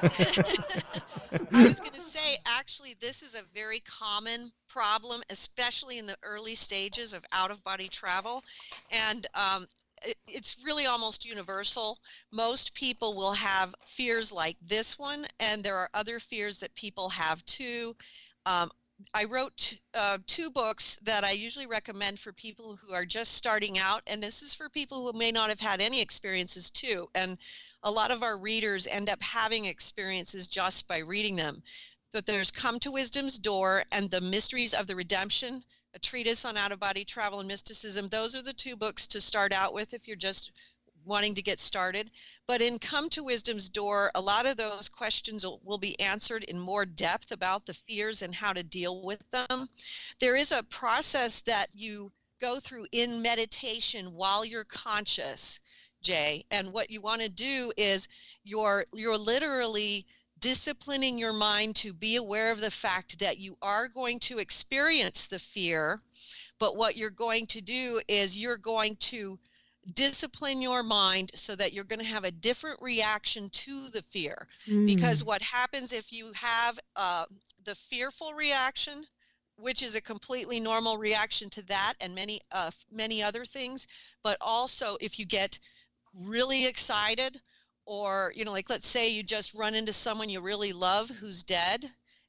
was 1.52 1.81
going 1.81 1.93
to 1.93 2.00
say, 2.00 2.37
actually, 2.47 2.95
this 3.00 3.23
is 3.23 3.35
a 3.35 3.43
very 3.52 3.81
common 3.81 4.52
problem, 4.69 5.23
especially 5.31 5.99
in 5.99 6.07
the 6.07 6.17
early 6.23 6.55
stages 6.55 7.12
of 7.12 7.25
out 7.33 7.50
of 7.50 7.62
body 7.64 7.88
travel. 7.88 8.43
And 8.91 9.26
um, 9.35 9.64
it, 9.64 9.69
it's 10.27 10.57
really 10.65 10.87
almost 10.87 11.25
universal. 11.25 11.99
Most 12.31 12.75
people 12.75 13.15
will 13.15 13.33
have 13.33 13.75
fears 13.85 14.33
like 14.33 14.57
this 14.63 14.99
one, 14.99 15.27
and 15.41 15.63
there 15.63 15.77
are 15.77 15.91
other 15.95 16.19
fears 16.19 16.61
that 16.61 16.75
people 16.75 17.09
have 17.09 17.45
too. 17.47 17.97
Um, 18.47 18.71
I 19.15 19.25
wrote 19.25 19.75
uh, 19.95 20.19
two 20.27 20.51
books 20.51 20.97
that 21.03 21.25
I 21.25 21.33
usually 21.33 21.67
recommend 21.67 22.21
for 22.21 22.33
people 22.33 22.77
who 22.77 22.93
are 22.95 23.05
just 23.05 23.33
starting 23.33 23.79
out, 23.79 24.03
and 24.07 24.23
this 24.23 24.43
is 24.43 24.55
for 24.55 24.69
people 24.69 25.05
who 25.05 25.19
may 25.19 25.33
not 25.33 25.49
have 25.49 25.61
had 25.61 25.81
any 25.81 26.01
experiences 26.01 26.71
too. 26.71 27.09
And 27.15 27.39
a 27.83 27.91
lot 27.91 28.11
of 28.13 28.23
our 28.23 28.39
readers 28.39 28.87
end 28.87 29.11
up 29.11 29.21
having 29.21 29.65
experiences 29.65 30.47
just 30.47 30.87
by 30.87 30.99
reading 30.99 31.37
them. 31.37 31.63
But 32.13 32.27
there's 32.27 32.51
Come 32.51 32.79
to 32.81 32.93
Wisdom's 32.93 33.39
Door 33.39 33.87
and 33.91 34.11
The 34.11 34.21
Mysteries 34.21 34.75
of 34.75 34.87
the 34.87 34.95
Redemption, 34.95 35.65
a 35.95 35.99
treatise 35.99 36.45
on 36.45 36.57
out 36.57 36.73
of 36.73 36.81
body 36.81 37.05
travel 37.05 37.41
and 37.41 37.49
mysticism. 37.49 38.09
Those 38.09 38.35
are 38.35 38.43
the 38.43 38.53
two 38.53 38.77
books 38.77 39.07
to 39.09 39.21
start 39.21 39.53
out 39.53 39.75
with 39.75 39.95
if 39.95 40.07
you're 40.07 40.17
just 40.17 40.53
wanting 41.05 41.35
to 41.35 41.43
get 41.43 41.59
started. 41.59 42.11
But 42.47 42.63
in 42.63 42.79
Come 42.79 43.11
to 43.11 43.25
Wisdom's 43.25 43.69
Door, 43.69 44.13
a 44.15 44.21
lot 44.21 44.47
of 44.47 44.57
those 44.57 44.89
questions 44.89 45.45
will, 45.45 45.79
be 45.79 45.99
answered 45.99 46.45
in 46.45 46.59
more 46.59 46.87
depth 46.87 47.33
about 47.33 47.67
the 47.67 47.75
fears 47.75 48.23
and 48.23 48.35
how 48.35 48.53
to 48.53 48.63
deal 48.63 49.03
with 49.03 49.23
them. 49.31 49.69
There 50.21 50.37
is 50.37 50.53
a 50.53 50.63
process 50.63 51.41
that 51.43 51.69
you 51.75 52.13
go 52.41 52.61
through 52.61 52.87
in 52.93 53.23
meditation 53.23 54.13
while 54.13 54.45
you're 54.45 54.65
conscious 54.65 55.61
Jay. 56.03 56.45
And 56.51 56.73
what 56.73 56.91
you 56.91 57.01
want 57.01 57.23
to 57.23 57.29
do 57.29 57.73
is 57.77 58.09
you're 58.45 58.85
you're 58.93 59.17
literally 59.17 60.07
disciplining 60.43 61.19
your 61.19 61.33
mind 61.33 61.77
to 61.77 61.95
be 61.95 62.17
aware 62.17 62.51
of 62.53 62.61
the 62.61 62.71
fact 62.71 63.19
that 63.21 63.39
you 63.39 63.57
are 63.63 63.89
going 63.89 64.21
to 64.21 64.39
experience 64.39 65.27
the 65.29 65.39
fear, 65.39 66.01
but 66.59 66.77
what 66.77 66.97
you're 66.97 67.11
going 67.11 67.47
to 67.47 67.61
do 67.63 68.01
is 68.09 68.37
you're 68.39 68.59
going 68.59 68.97
to 68.97 69.39
discipline 69.95 70.63
your 70.63 70.83
mind 70.83 71.31
so 71.35 71.57
that 71.57 71.73
you're 71.73 71.85
going 71.85 72.01
to 72.01 72.15
have 72.17 72.25
a 72.25 72.31
different 72.31 72.81
reaction 72.83 73.51
to 73.51 73.89
the 73.91 74.03
fear 74.03 74.49
Mm. 74.69 74.87
because 74.87 75.25
what 75.25 75.43
happens 75.43 75.93
if 75.93 76.13
you 76.13 76.33
have 76.35 76.79
uh, 76.97 77.27
the 77.65 77.75
fearful 77.75 78.33
reaction 78.35 79.07
which 79.57 79.83
is 79.83 79.97
a 79.97 80.01
completely 80.01 80.61
normal 80.61 80.99
reaction 80.99 81.51
to 81.51 81.63
that 81.67 81.95
and 82.01 82.15
many 82.15 82.41
uh, 82.53 82.71
many 82.93 83.23
other 83.23 83.45
things 83.45 83.87
but 84.23 84.37
also 84.41 84.97
if 85.01 85.19
you 85.19 85.27
get 85.27 85.59
really 86.15 86.67
excited 86.67 87.41
or 87.87 88.33
you 88.35 88.45
know 88.45 88.53
like 88.53 88.71
let's 88.71 88.87
say 88.87 89.09
you 89.09 89.23
just 89.23 89.55
run 89.55 89.75
into 89.75 89.93
someone 89.93 90.29
you 90.29 90.41
really 90.41 90.73
love 90.73 91.09
who's 91.09 91.43
dead 91.43 91.85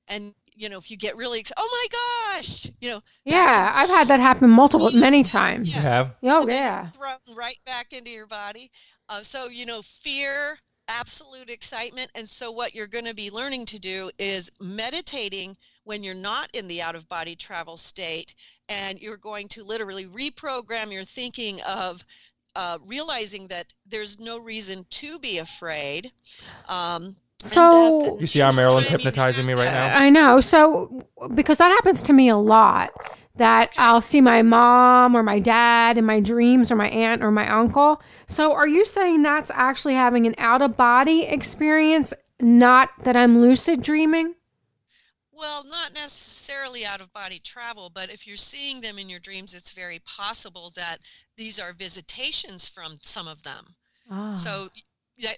and 0.07 0.33
you 0.55 0.69
know 0.69 0.77
if 0.77 0.91
you 0.91 0.97
get 0.97 1.15
really 1.15 1.39
excited 1.39 1.59
oh 1.59 1.87
my 1.91 2.39
gosh 2.39 2.69
you 2.79 2.89
know 2.89 3.01
yeah, 3.25 3.71
I've 3.73 3.89
had 3.89 4.07
that 4.09 4.19
happen 4.19 4.49
multiple, 4.49 4.91
many 4.91 5.23
times. 5.23 5.73
You 5.73 5.81
have. 5.81 6.15
Oh 6.23 6.41
and 6.41 6.49
yeah. 6.49 6.89
thrown 6.89 7.35
right 7.35 7.59
back 7.65 7.93
into 7.93 8.11
your 8.11 8.27
body. 8.27 8.69
Uh, 9.07 9.21
so, 9.21 9.47
you 9.47 9.65
know, 9.65 9.81
fear, 9.81 10.57
absolute 10.89 11.49
excitement. 11.49 12.11
And 12.15 12.27
so, 12.27 12.51
what 12.51 12.75
you're 12.75 12.87
going 12.87 13.05
to 13.05 13.13
be 13.13 13.31
learning 13.31 13.65
to 13.67 13.79
do 13.79 14.11
is 14.19 14.51
meditating 14.59 15.55
when 15.85 16.03
you're 16.03 16.13
not 16.15 16.49
in 16.53 16.67
the 16.67 16.81
out 16.81 16.95
of 16.95 17.07
body 17.07 17.35
travel 17.35 17.77
state. 17.77 18.35
And 18.67 18.99
you're 18.99 19.17
going 19.17 19.47
to 19.49 19.63
literally 19.63 20.05
reprogram 20.05 20.91
your 20.91 21.05
thinking 21.05 21.61
of 21.61 22.03
uh, 22.55 22.77
realizing 22.85 23.47
that 23.47 23.73
there's 23.85 24.19
no 24.19 24.39
reason 24.39 24.85
to 24.89 25.19
be 25.19 25.39
afraid. 25.39 26.11
Um, 26.67 27.15
So 27.43 28.17
You 28.19 28.27
see 28.27 28.39
how 28.39 28.51
Marilynn's 28.51 28.87
hypnotizing 28.87 29.45
me 29.45 29.53
right 29.53 29.71
now? 29.71 29.97
I 29.97 30.09
know. 30.09 30.39
So 30.39 31.01
because 31.35 31.57
that 31.57 31.69
happens 31.69 32.01
to 32.03 32.13
me 32.13 32.29
a 32.29 32.37
lot. 32.37 32.91
That 33.35 33.73
I'll 33.79 33.99
see 33.99 34.21
my 34.21 34.43
mom 34.43 35.15
or 35.15 35.23
my 35.23 35.39
dad 35.39 35.97
in 35.97 36.05
my 36.05 36.19
dreams 36.19 36.71
or 36.71 36.75
my 36.75 36.87
aunt 36.89 37.23
or 37.23 37.31
my 37.31 37.51
uncle. 37.51 37.99
So 38.27 38.53
are 38.53 38.67
you 38.67 38.85
saying 38.85 39.23
that's 39.23 39.49
actually 39.55 39.95
having 39.95 40.27
an 40.27 40.35
out 40.37 40.61
of 40.61 40.77
body 40.77 41.23
experience, 41.23 42.13
not 42.39 42.91
that 43.05 43.15
I'm 43.15 43.41
lucid 43.41 43.81
dreaming? 43.81 44.35
Well, 45.35 45.63
not 45.65 45.93
necessarily 45.93 46.85
out 46.85 47.01
of 47.01 47.11
body 47.11 47.39
travel, 47.39 47.89
but 47.93 48.13
if 48.13 48.27
you're 48.27 48.35
seeing 48.35 48.81
them 48.81 48.99
in 48.99 49.09
your 49.09 49.19
dreams, 49.19 49.55
it's 49.55 49.71
very 49.71 49.99
possible 50.05 50.71
that 50.75 50.97
these 51.37 51.59
are 51.59 51.73
visitations 51.73 52.67
from 52.67 52.97
some 53.01 53.27
of 53.27 53.41
them. 53.41 53.75
Ah. 54.11 54.33
So 54.35 54.69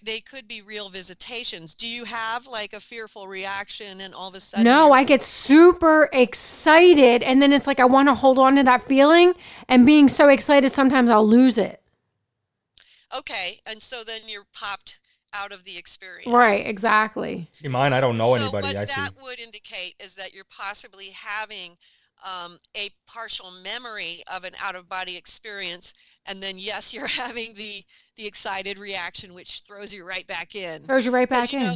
they 0.03 0.21
could 0.21 0.47
be 0.47 0.61
real 0.61 0.89
visitations. 0.89 1.75
Do 1.75 1.87
you 1.87 2.05
have 2.05 2.47
like 2.47 2.73
a 2.73 2.79
fearful 2.79 3.27
reaction 3.27 4.01
and 4.01 4.13
all 4.13 4.29
of 4.29 4.35
a 4.35 4.39
sudden? 4.39 4.63
No, 4.63 4.91
I 4.91 5.03
get 5.03 5.23
super 5.23 6.09
excited 6.13 7.23
and 7.23 7.41
then 7.41 7.53
it's 7.53 7.67
like 7.67 7.79
I 7.79 7.85
want 7.85 8.07
to 8.07 8.15
hold 8.15 8.39
on 8.39 8.55
to 8.55 8.63
that 8.63 8.83
feeling 8.83 9.33
and 9.67 9.85
being 9.85 10.07
so 10.07 10.29
excited 10.29 10.71
sometimes 10.71 11.09
I'll 11.09 11.27
lose 11.27 11.57
it. 11.57 11.81
Okay, 13.15 13.59
and 13.65 13.81
so 13.81 14.03
then 14.03 14.21
you're 14.27 14.45
popped 14.53 14.99
out 15.35 15.51
of 15.51 15.63
the 15.63 15.77
experience. 15.77 16.31
Right, 16.31 16.65
exactly. 16.65 17.49
See, 17.53 17.67
mine, 17.67 17.93
I 17.93 17.99
don't 17.99 18.17
know 18.17 18.27
so 18.27 18.35
anybody. 18.35 18.67
what 18.67 18.75
I 18.75 18.85
see. 18.85 18.93
that 18.95 19.11
would 19.21 19.39
indicate 19.39 19.95
is 19.99 20.15
that 20.15 20.33
you're 20.33 20.45
possibly 20.49 21.09
having 21.09 21.77
um, 22.23 22.57
a 22.75 22.89
partial 23.07 23.51
memory 23.63 24.23
of 24.31 24.43
an 24.43 24.53
out-of-body 24.61 25.15
experience, 25.15 25.93
and 26.25 26.41
then 26.41 26.57
yes, 26.57 26.93
you're 26.93 27.07
having 27.23 27.53
the 27.53 27.83
the 28.15 28.25
excited 28.25 28.77
reaction, 28.77 29.33
which 29.33 29.61
throws 29.67 29.93
you 29.93 30.03
right 30.05 30.25
back 30.27 30.55
in. 30.55 30.83
Throws 30.83 31.05
you 31.05 31.11
right 31.11 31.29
back 31.29 31.53
you 31.53 31.59
in. 31.59 31.65
know, 31.65 31.75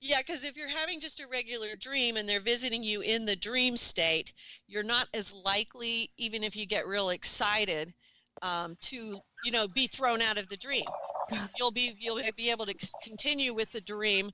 Yeah, 0.00 0.18
because 0.18 0.44
if 0.44 0.56
you're 0.56 0.68
having 0.68 1.00
just 1.00 1.20
a 1.20 1.26
regular 1.28 1.76
dream 1.76 2.16
and 2.16 2.28
they're 2.28 2.40
visiting 2.40 2.82
you 2.82 3.00
in 3.02 3.24
the 3.24 3.36
dream 3.36 3.76
state, 3.76 4.32
you're 4.66 4.82
not 4.82 5.08
as 5.14 5.34
likely, 5.34 6.10
even 6.18 6.42
if 6.42 6.56
you 6.56 6.66
get 6.66 6.86
real 6.86 7.10
excited, 7.10 7.94
um, 8.42 8.76
to 8.82 9.18
you 9.44 9.52
know 9.52 9.68
be 9.68 9.86
thrown 9.86 10.20
out 10.20 10.38
of 10.38 10.48
the 10.48 10.56
dream. 10.56 10.84
You- 11.32 11.38
You'll 11.58 11.70
be 11.72 11.94
you'll 11.98 12.20
be 12.36 12.50
able 12.50 12.66
to 12.66 12.74
continue 13.02 13.52
with 13.54 13.70
the 13.72 13.80
dream 13.80 14.30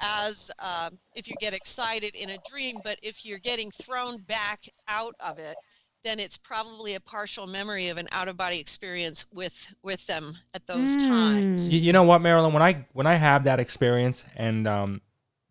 as 0.00 0.50
um, 0.58 0.98
if 1.14 1.28
you 1.28 1.34
get 1.40 1.54
excited 1.54 2.14
in 2.14 2.30
a 2.30 2.38
dream. 2.48 2.78
But 2.82 2.98
if 3.02 3.24
you're 3.24 3.38
getting 3.38 3.70
thrown 3.70 4.18
back 4.22 4.64
out 4.88 5.14
of 5.20 5.38
it, 5.38 5.56
then 6.04 6.18
it's 6.20 6.36
probably 6.36 6.94
a 6.94 7.00
partial 7.00 7.46
memory 7.46 7.88
of 7.88 7.96
an 7.98 8.08
out 8.12 8.28
of 8.28 8.36
body 8.36 8.58
experience 8.60 9.26
with 9.32 9.74
with 9.82 10.06
them 10.06 10.36
at 10.54 10.66
those 10.66 10.96
times. 10.96 11.70
You, 11.70 11.78
you 11.78 11.92
know 11.92 12.02
what, 12.02 12.20
Marilynn? 12.20 12.52
When 12.52 12.62
I 12.62 12.86
when 12.92 13.06
I 13.06 13.14
have 13.14 13.44
that 13.44 13.60
experience, 13.60 14.24
and 14.36 14.66
um, 14.66 15.00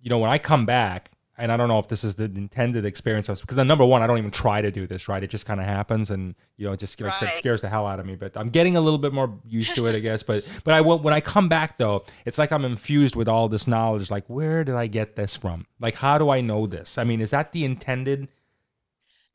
you 0.02 0.10
know, 0.10 0.20
when 0.20 0.30
I 0.32 0.38
come 0.38 0.66
back, 0.66 1.10
and 1.38 1.52
I 1.52 1.58
don't 1.58 1.68
know 1.68 1.80
if 1.80 1.88
this 1.88 2.04
is 2.04 2.16
the 2.16 2.26
intended 2.26 2.86
experience, 2.86 3.28
because 3.28 3.56
the 3.56 3.62
uh, 3.62 3.64
number 3.64 3.86
one, 3.86 4.02
I 4.04 4.08
don't 4.08 4.20
even 4.20 4.32
try 4.32 4.62
to 4.62 4.72
do 4.72 4.86
this, 4.86 5.08
right? 5.08 5.24
It 5.24 5.30
just 5.32 5.46
kind 5.46 5.60
of 5.60 5.66
happens, 5.66 6.12
and 6.12 6.36
you 6.58 6.68
know, 6.68 6.74
it 6.74 6.78
just 6.80 7.00
like 7.02 7.14
I 7.14 7.16
said, 7.16 7.34
scares 7.34 7.62
the 7.62 7.70
hell 7.70 7.88
out 7.88 8.00
of 8.00 8.06
me. 8.06 8.16
But 8.16 8.38
I'm 8.38 8.50
getting 8.50 8.78
a 8.78 8.82
little 8.82 9.00
bit 9.00 9.14
more 9.14 9.34
used 9.48 9.76
to 9.76 9.88
it, 9.88 9.96
I 9.96 10.00
guess. 10.08 10.22
But 10.22 10.46
but 10.64 10.74
I 10.74 10.82
when 10.82 11.14
I 11.14 11.22
come 11.22 11.50
back 11.50 11.78
though, 11.78 12.04
it's 12.26 12.38
like 12.38 12.52
I'm 12.52 12.66
infused 12.66 13.16
with 13.16 13.28
all 13.28 13.50
this 13.50 13.68
knowledge. 13.68 14.12
Like, 14.12 14.26
where 14.28 14.64
did 14.64 14.76
I 14.76 14.88
get 14.88 15.16
this 15.16 15.36
from? 15.36 15.66
Like, 15.80 15.96
how 15.96 16.18
do 16.18 16.30
I 16.30 16.42
know 16.42 16.68
this? 16.68 16.98
I 16.98 17.04
mean, 17.04 17.20
is 17.20 17.32
that 17.32 17.52
the 17.52 17.66
intended? 17.66 18.28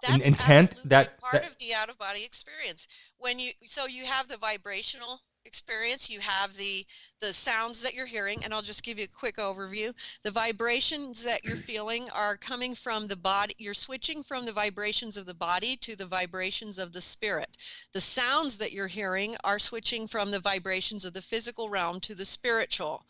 That's 0.06 0.24
intent 0.24 0.76
that- 0.84 1.20
part 1.20 1.32
that- 1.32 1.50
of 1.50 1.58
the 1.58 1.74
out 1.74 1.90
of 1.90 1.98
body 1.98 2.24
experience 2.24 2.86
when 3.18 3.40
you 3.40 3.50
so 3.66 3.86
you 3.86 4.04
have 4.04 4.28
the 4.28 4.36
vibrational 4.36 5.20
experience 5.48 6.10
you 6.10 6.20
have 6.20 6.54
the 6.58 6.84
the 7.20 7.32
sounds 7.32 7.82
that 7.82 7.94
you're 7.94 8.06
hearing 8.06 8.44
and 8.44 8.52
i'll 8.52 8.60
just 8.60 8.84
give 8.84 8.98
you 8.98 9.04
a 9.04 9.18
quick 9.18 9.36
overview. 9.36 9.94
The 10.22 10.30
vibrations 10.30 11.24
that 11.24 11.42
you're 11.42 11.56
feeling 11.56 12.10
are 12.10 12.36
coming 12.36 12.74
from 12.74 13.06
the 13.06 13.16
body 13.16 13.54
you're 13.56 13.72
switching 13.72 14.22
from 14.22 14.44
the 14.44 14.52
vibrations 14.52 15.16
of 15.16 15.24
the 15.24 15.34
body 15.34 15.76
to 15.78 15.96
the 15.96 16.04
vibrations 16.04 16.78
of 16.78 16.92
the 16.92 17.00
spirit. 17.00 17.48
The 17.92 18.00
sounds 18.00 18.58
that 18.58 18.72
you're 18.72 18.86
hearing 18.86 19.36
are 19.42 19.58
switching 19.58 20.06
from 20.06 20.30
the 20.30 20.38
vibrations 20.38 21.06
of 21.06 21.14
the 21.14 21.22
physical 21.22 21.70
realm 21.70 21.98
to 22.00 22.14
the 22.14 22.26
spiritual 22.26 23.06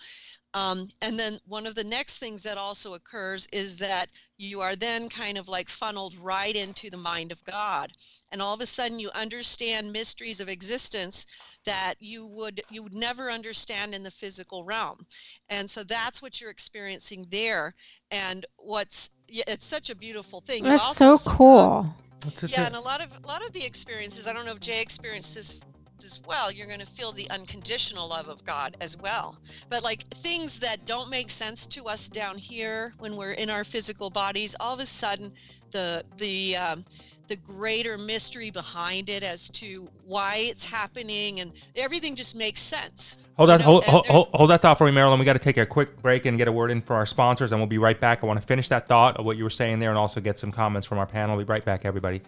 Um, 0.54 0.86
and 1.02 1.18
then 1.18 1.38
one 1.46 1.66
of 1.66 1.74
the 1.74 1.84
next 1.84 2.18
things 2.18 2.42
that 2.42 2.56
also 2.56 2.94
occurs 2.94 3.46
is 3.52 3.76
that 3.78 4.06
you 4.38 4.60
are 4.60 4.74
then 4.74 5.08
kind 5.08 5.36
of 5.36 5.48
like 5.48 5.68
funneled 5.68 6.16
right 6.16 6.56
into 6.56 6.88
the 6.88 6.96
mind 6.96 7.32
of 7.32 7.44
God. 7.44 7.92
And 8.32 8.40
all 8.40 8.54
of 8.54 8.60
a 8.60 8.66
sudden 8.66 8.98
you 8.98 9.10
understand 9.14 9.92
mysteries 9.92 10.40
of 10.40 10.48
existence 10.48 11.26
that 11.64 11.94
you 12.00 12.26
would 12.26 12.62
you 12.70 12.82
would 12.82 12.94
never 12.94 13.30
understand 13.30 13.94
in 13.94 14.02
the 14.02 14.10
physical 14.10 14.64
realm. 14.64 15.04
And 15.50 15.68
so 15.68 15.84
that's 15.84 16.22
what 16.22 16.40
you're 16.40 16.50
experiencing 16.50 17.26
there. 17.30 17.74
And 18.10 18.46
what's 18.56 19.10
it's 19.28 19.66
such 19.66 19.90
a 19.90 19.94
beautiful 19.94 20.40
thing. 20.40 20.64
That's 20.64 20.96
so 20.96 21.12
also, 21.12 21.30
cool. 21.30 21.94
It's, 22.26 22.42
it's 22.42 22.52
yeah, 22.52 22.62
a- 22.62 22.66
and 22.66 22.74
a 22.74 22.80
lot 22.80 23.02
of 23.02 23.16
a 23.22 23.26
lot 23.26 23.44
of 23.44 23.52
the 23.52 23.64
experiences. 23.64 24.26
I 24.26 24.32
don't 24.32 24.46
know 24.46 24.52
if 24.52 24.60
Jay 24.60 24.80
experienced 24.80 25.34
this 25.34 25.62
as 26.04 26.20
well. 26.26 26.50
You're 26.50 26.66
going 26.66 26.80
to 26.80 26.86
feel 26.86 27.12
the 27.12 27.28
unconditional 27.30 28.08
love 28.08 28.28
of 28.28 28.44
God 28.44 28.76
as 28.80 28.96
well. 28.96 29.36
But 29.68 29.82
like 29.82 30.02
things 30.08 30.60
that 30.60 30.86
don't 30.86 31.10
make 31.10 31.30
sense 31.30 31.66
to 31.68 31.86
us 31.86 32.08
down 32.08 32.38
here 32.38 32.92
when 32.98 33.16
we're 33.16 33.32
in 33.32 33.50
our 33.50 33.64
physical 33.64 34.10
bodies, 34.10 34.54
all 34.60 34.74
of 34.74 34.80
a 34.80 34.86
sudden, 34.86 35.32
the 35.70 36.02
the 36.16 36.56
um, 36.56 36.84
the 37.28 37.36
greater 37.36 37.98
mystery 37.98 38.50
behind 38.50 39.10
it 39.10 39.22
as 39.22 39.50
to 39.50 39.86
why 40.06 40.36
it's 40.36 40.64
happening 40.64 41.40
and 41.40 41.52
everything 41.76 42.16
just 42.16 42.34
makes 42.34 42.60
sense. 42.60 43.18
Hold 43.36 43.50
You 43.50 43.54
on, 43.54 43.58
know, 43.60 43.64
hold, 43.66 43.84
hold, 43.84 44.06
hold, 44.06 44.28
hold 44.32 44.50
that 44.50 44.62
thought 44.62 44.78
for 44.78 44.90
me, 44.90 44.92
Marilynn. 44.92 45.18
We 45.18 45.26
got 45.26 45.34
to 45.34 45.38
take 45.38 45.58
a 45.58 45.66
quick 45.66 46.00
break 46.00 46.24
and 46.26 46.38
get 46.38 46.48
a 46.48 46.52
word 46.52 46.70
in 46.70 46.80
for 46.80 46.96
our 46.96 47.06
sponsors, 47.06 47.52
and 47.52 47.60
we'll 47.60 47.68
be 47.68 47.78
right 47.78 48.00
back. 48.00 48.24
I 48.24 48.26
want 48.26 48.40
to 48.40 48.46
finish 48.46 48.68
that 48.70 48.88
thought 48.88 49.18
of 49.18 49.26
what 49.26 49.36
you 49.36 49.44
were 49.44 49.50
saying 49.50 49.78
there 49.78 49.90
and 49.90 49.98
also 49.98 50.20
get 50.20 50.38
some 50.38 50.50
comments 50.50 50.86
from 50.86 50.98
our 50.98 51.06
panel. 51.06 51.36
We'll 51.36 51.44
be 51.44 51.52
right 51.52 51.64
back, 51.64 51.84
everybody. 51.84 52.22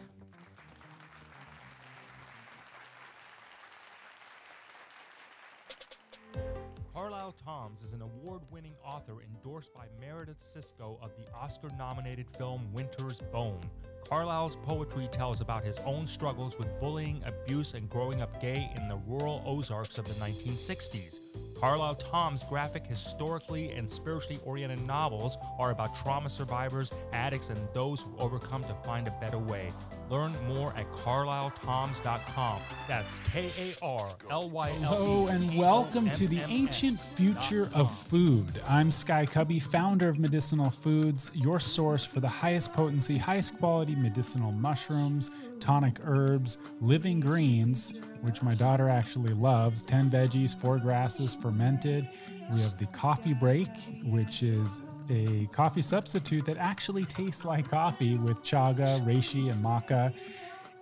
Endorsed 9.60 9.74
by 9.74 10.06
Meredith 10.06 10.40
Cisco 10.40 10.98
of 11.02 11.10
the 11.16 11.24
Oscar 11.36 11.68
nominated 11.76 12.24
film 12.38 12.66
Winter's 12.72 13.20
Bone. 13.20 13.60
Karlyle's 14.08 14.56
poetry 14.56 15.06
tells 15.12 15.42
about 15.42 15.62
his 15.62 15.78
own 15.80 16.06
struggles 16.06 16.56
with 16.56 16.80
bullying, 16.80 17.22
abuse, 17.26 17.74
and 17.74 17.90
growing 17.90 18.22
up 18.22 18.40
gay 18.40 18.70
in 18.74 18.88
the 18.88 18.96
rural 19.06 19.42
Ozarks 19.44 19.98
of 19.98 20.08
the 20.08 20.14
1960s. 20.14 21.20
Karlyle 21.58 21.98
Tomms 21.98 22.42
graphic, 22.42 22.86
historically 22.86 23.72
and 23.72 23.88
spiritually 23.90 24.40
oriented 24.46 24.80
novels 24.86 25.36
are 25.58 25.72
about 25.72 25.94
trauma 25.94 26.30
survivors, 26.30 26.90
addicts, 27.12 27.50
and 27.50 27.60
those 27.74 28.04
who 28.04 28.16
overcome 28.16 28.64
to 28.64 28.74
find 28.76 29.08
a 29.08 29.14
better 29.20 29.38
way. 29.38 29.74
Learn 30.10 30.34
more 30.48 30.74
at 30.76 30.92
karlyletomms.com. 30.92 32.60
That's 32.88 33.20
K 33.20 33.52
A 33.56 33.76
R 33.80 34.10
L 34.28 34.48
Y 34.50 34.68
L. 34.68 34.74
Hello 34.74 35.26
and 35.28 35.56
welcome 35.56 36.10
to 36.10 36.26
the 36.26 36.40
ancient 36.48 36.98
future 36.98 37.70
of 37.74 37.88
food. 37.88 38.60
I'm 38.68 38.90
Sky 38.90 39.24
Cubby, 39.24 39.60
founder 39.60 40.08
of 40.08 40.18
Medicinal 40.18 40.68
Foods, 40.68 41.30
your 41.32 41.60
source 41.60 42.04
for 42.04 42.18
the 42.18 42.26
highest 42.26 42.72
potency, 42.72 43.18
highest 43.18 43.56
quality 43.58 43.94
medicinal 43.94 44.50
mushrooms, 44.50 45.30
tonic 45.60 46.00
herbs, 46.02 46.58
living 46.80 47.20
greens, 47.20 47.94
which 48.22 48.42
my 48.42 48.56
daughter 48.56 48.88
actually 48.88 49.32
loves 49.32 49.80
10 49.84 50.10
veggies, 50.10 50.60
4 50.60 50.78
grasses, 50.78 51.36
fermented. 51.36 52.08
We 52.52 52.60
have 52.62 52.76
the 52.78 52.86
coffee 52.86 53.34
break, 53.34 53.68
which 54.04 54.42
is 54.42 54.80
a 55.10 55.46
coffee 55.52 55.82
substitute 55.82 56.46
that 56.46 56.56
actually 56.56 57.04
tastes 57.04 57.44
like 57.44 57.68
coffee 57.68 58.16
with 58.16 58.42
chaga, 58.42 59.04
reishi, 59.04 59.50
and 59.50 59.62
maca 59.62 60.14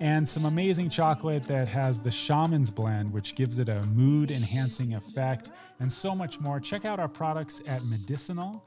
and 0.01 0.29
some 0.29 0.45
amazing 0.45 0.91
chocolate 0.91 1.45
that 1.45 1.69
has 1.69 2.01
the 2.01 2.11
shaman's 2.11 2.71
blend, 2.71 3.13
which 3.13 3.35
gives 3.35 3.59
it 3.59 3.69
a 3.69 3.83
mood 3.83 4.31
enhancing 4.31 4.95
effect, 4.95 5.51
and 5.81 5.93
so 5.93 6.15
much 6.15 6.41
more. 6.41 6.61
Check 6.61 6.85
out 6.85 7.01
our 7.01 7.09
products 7.09 7.61
at 7.67 7.85
medicinal 7.85 8.65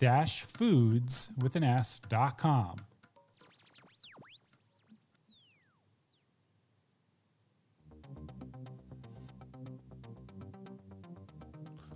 foods 0.00 1.30
with 1.40 1.54
an 1.54 1.62
S.com. 1.62 2.76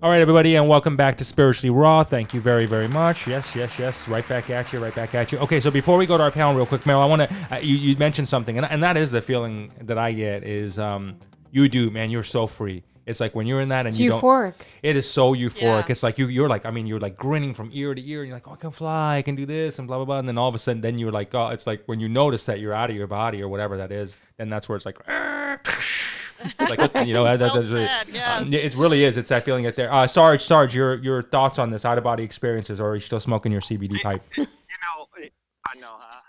All 0.06 0.12
right, 0.12 0.20
everybody, 0.20 0.54
and 0.54 0.68
welcome 0.68 0.96
back 0.96 1.16
to 1.16 1.24
Spiritually 1.24 1.68
Raw. 1.68 2.04
Thank 2.04 2.32
you 2.32 2.40
very, 2.40 2.64
very 2.64 2.86
much. 2.86 3.26
Yes, 3.26 3.56
yes, 3.56 3.76
yes. 3.76 4.06
Right 4.06 4.26
back 4.28 4.48
at 4.50 4.72
you. 4.72 4.78
Right 4.78 4.94
back 4.94 5.16
at 5.16 5.32
you. 5.32 5.38
Okay, 5.38 5.58
so 5.58 5.68
before 5.68 5.98
we 5.98 6.06
go 6.06 6.16
to 6.16 6.22
our 6.22 6.30
panel, 6.30 6.54
real 6.54 6.64
quick, 6.64 6.82
Meryl, 6.82 7.02
I 7.02 7.06
want 7.06 7.22
to. 7.22 7.36
Uh, 7.50 7.58
you, 7.58 7.74
you 7.74 7.96
mentioned 7.96 8.28
something, 8.28 8.56
and, 8.56 8.64
and 8.70 8.84
that 8.84 8.96
is 8.96 9.10
the 9.10 9.20
feeling 9.20 9.72
that 9.80 9.98
I 9.98 10.12
get 10.12 10.44
is 10.44 10.78
um, 10.78 11.16
you 11.50 11.68
do, 11.68 11.90
man. 11.90 12.12
You're 12.12 12.22
so 12.22 12.46
free. 12.46 12.84
It's 13.04 13.18
like 13.18 13.34
when 13.34 13.48
you're 13.48 13.60
in 13.60 13.70
that 13.70 13.80
and 13.80 13.88
It's 13.88 13.98
you 13.98 14.12
euphoric. 14.12 14.56
don't. 14.56 14.68
It 14.84 14.96
is 14.96 15.10
so 15.10 15.34
euphoric. 15.34 15.60
Yeah. 15.60 15.86
It's 15.88 16.04
like 16.04 16.18
you, 16.18 16.28
you're 16.28 16.48
like, 16.48 16.66
I 16.66 16.70
mean, 16.70 16.86
you're 16.86 17.00
like 17.00 17.16
grinning 17.16 17.52
from 17.52 17.70
ear 17.72 17.92
to 17.92 18.08
ear. 18.08 18.20
And 18.20 18.28
you're 18.28 18.36
like, 18.36 18.46
oh, 18.46 18.52
I 18.52 18.56
can 18.56 18.70
fly, 18.70 19.16
I 19.16 19.22
can 19.22 19.34
do 19.34 19.44
this, 19.44 19.80
and 19.80 19.88
blah 19.88 19.96
blah 19.96 20.04
blah. 20.04 20.20
And 20.20 20.28
then 20.28 20.38
all 20.38 20.48
of 20.48 20.54
a 20.54 20.60
sudden, 20.60 20.82
then 20.82 21.00
you're 21.00 21.10
like, 21.10 21.34
oh, 21.34 21.48
it's 21.48 21.66
like 21.66 21.82
when 21.86 21.98
you 21.98 22.08
notice 22.08 22.46
that 22.46 22.60
you're 22.60 22.72
out 22.72 22.90
of 22.90 22.96
your 22.96 23.08
body 23.08 23.42
or 23.42 23.48
whatever 23.48 23.76
that 23.78 23.90
is. 23.90 24.16
Then 24.36 24.50
that's 24.50 24.68
where 24.68 24.76
it's 24.76 24.86
like. 24.86 25.00
like 26.60 27.06
you 27.06 27.14
know, 27.14 27.24
that, 27.24 27.40
Well 27.40 27.54
that's 27.54 27.70
it. 27.70 27.88
said, 27.88 28.14
yes. 28.14 28.40
Um, 28.42 28.52
it 28.52 28.74
really 28.76 29.04
is. 29.04 29.16
It's 29.16 29.28
that 29.28 29.44
feeling 29.44 29.64
that 29.64 29.76
there. 29.76 29.92
Uh, 29.92 30.06
Sarge, 30.06 30.42
Sarge, 30.42 30.74
your 30.74 30.94
your 30.96 31.22
thoughts 31.22 31.58
on 31.58 31.70
this 31.70 31.84
out 31.84 31.98
of 31.98 32.04
body 32.04 32.24
experiences, 32.24 32.80
or 32.80 32.90
are 32.90 32.94
you 32.94 33.00
still 33.00 33.20
smoking 33.20 33.52
your 33.52 33.60
CBD 33.60 34.02
pipe? 34.02 34.22
you 34.36 34.44
know, 34.44 35.06
I 35.66 35.78
know, 35.78 35.96
huh? 35.98 36.20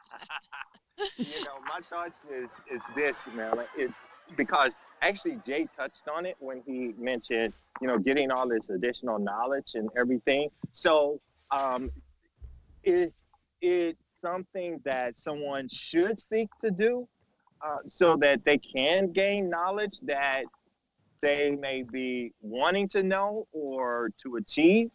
you 1.17 1.45
know, 1.45 1.60
my 1.67 1.80
thoughts 1.89 2.15
is 2.32 2.49
is 2.71 2.84
this, 2.95 3.23
man. 3.36 3.60
It 3.77 3.91
because 4.36 4.73
actually 5.01 5.39
Jay 5.45 5.67
touched 5.75 6.08
on 6.13 6.25
it 6.25 6.36
when 6.39 6.62
he 6.65 6.93
mentioned, 6.97 7.53
you 7.82 7.88
know, 7.88 7.97
getting 7.97 8.32
all 8.32 8.47
this 8.47 8.69
additional 8.69 9.19
knowledge 9.19 9.75
and 9.75 9.89
everything. 9.97 10.49
So, 10.71 11.21
um, 11.51 11.91
it 12.84 13.13
it's 13.62 14.01
something 14.21 14.80
that 14.84 15.17
someone 15.17 15.69
should 15.69 16.19
seek 16.19 16.49
to 16.63 16.71
do, 16.71 17.08
uh, 17.65 17.78
so 17.86 18.15
that 18.17 18.43
they 18.46 18.58
can 18.58 19.12
gain 19.12 19.50
knowledge 19.50 19.98
that 20.04 20.43
they 21.22 21.52
may 21.52 21.84
be 21.84 22.34
wanting 22.41 22.88
to 22.89 23.04
know 23.04 23.48
or 23.52 24.12
to 24.24 24.36
achieve. 24.38 24.89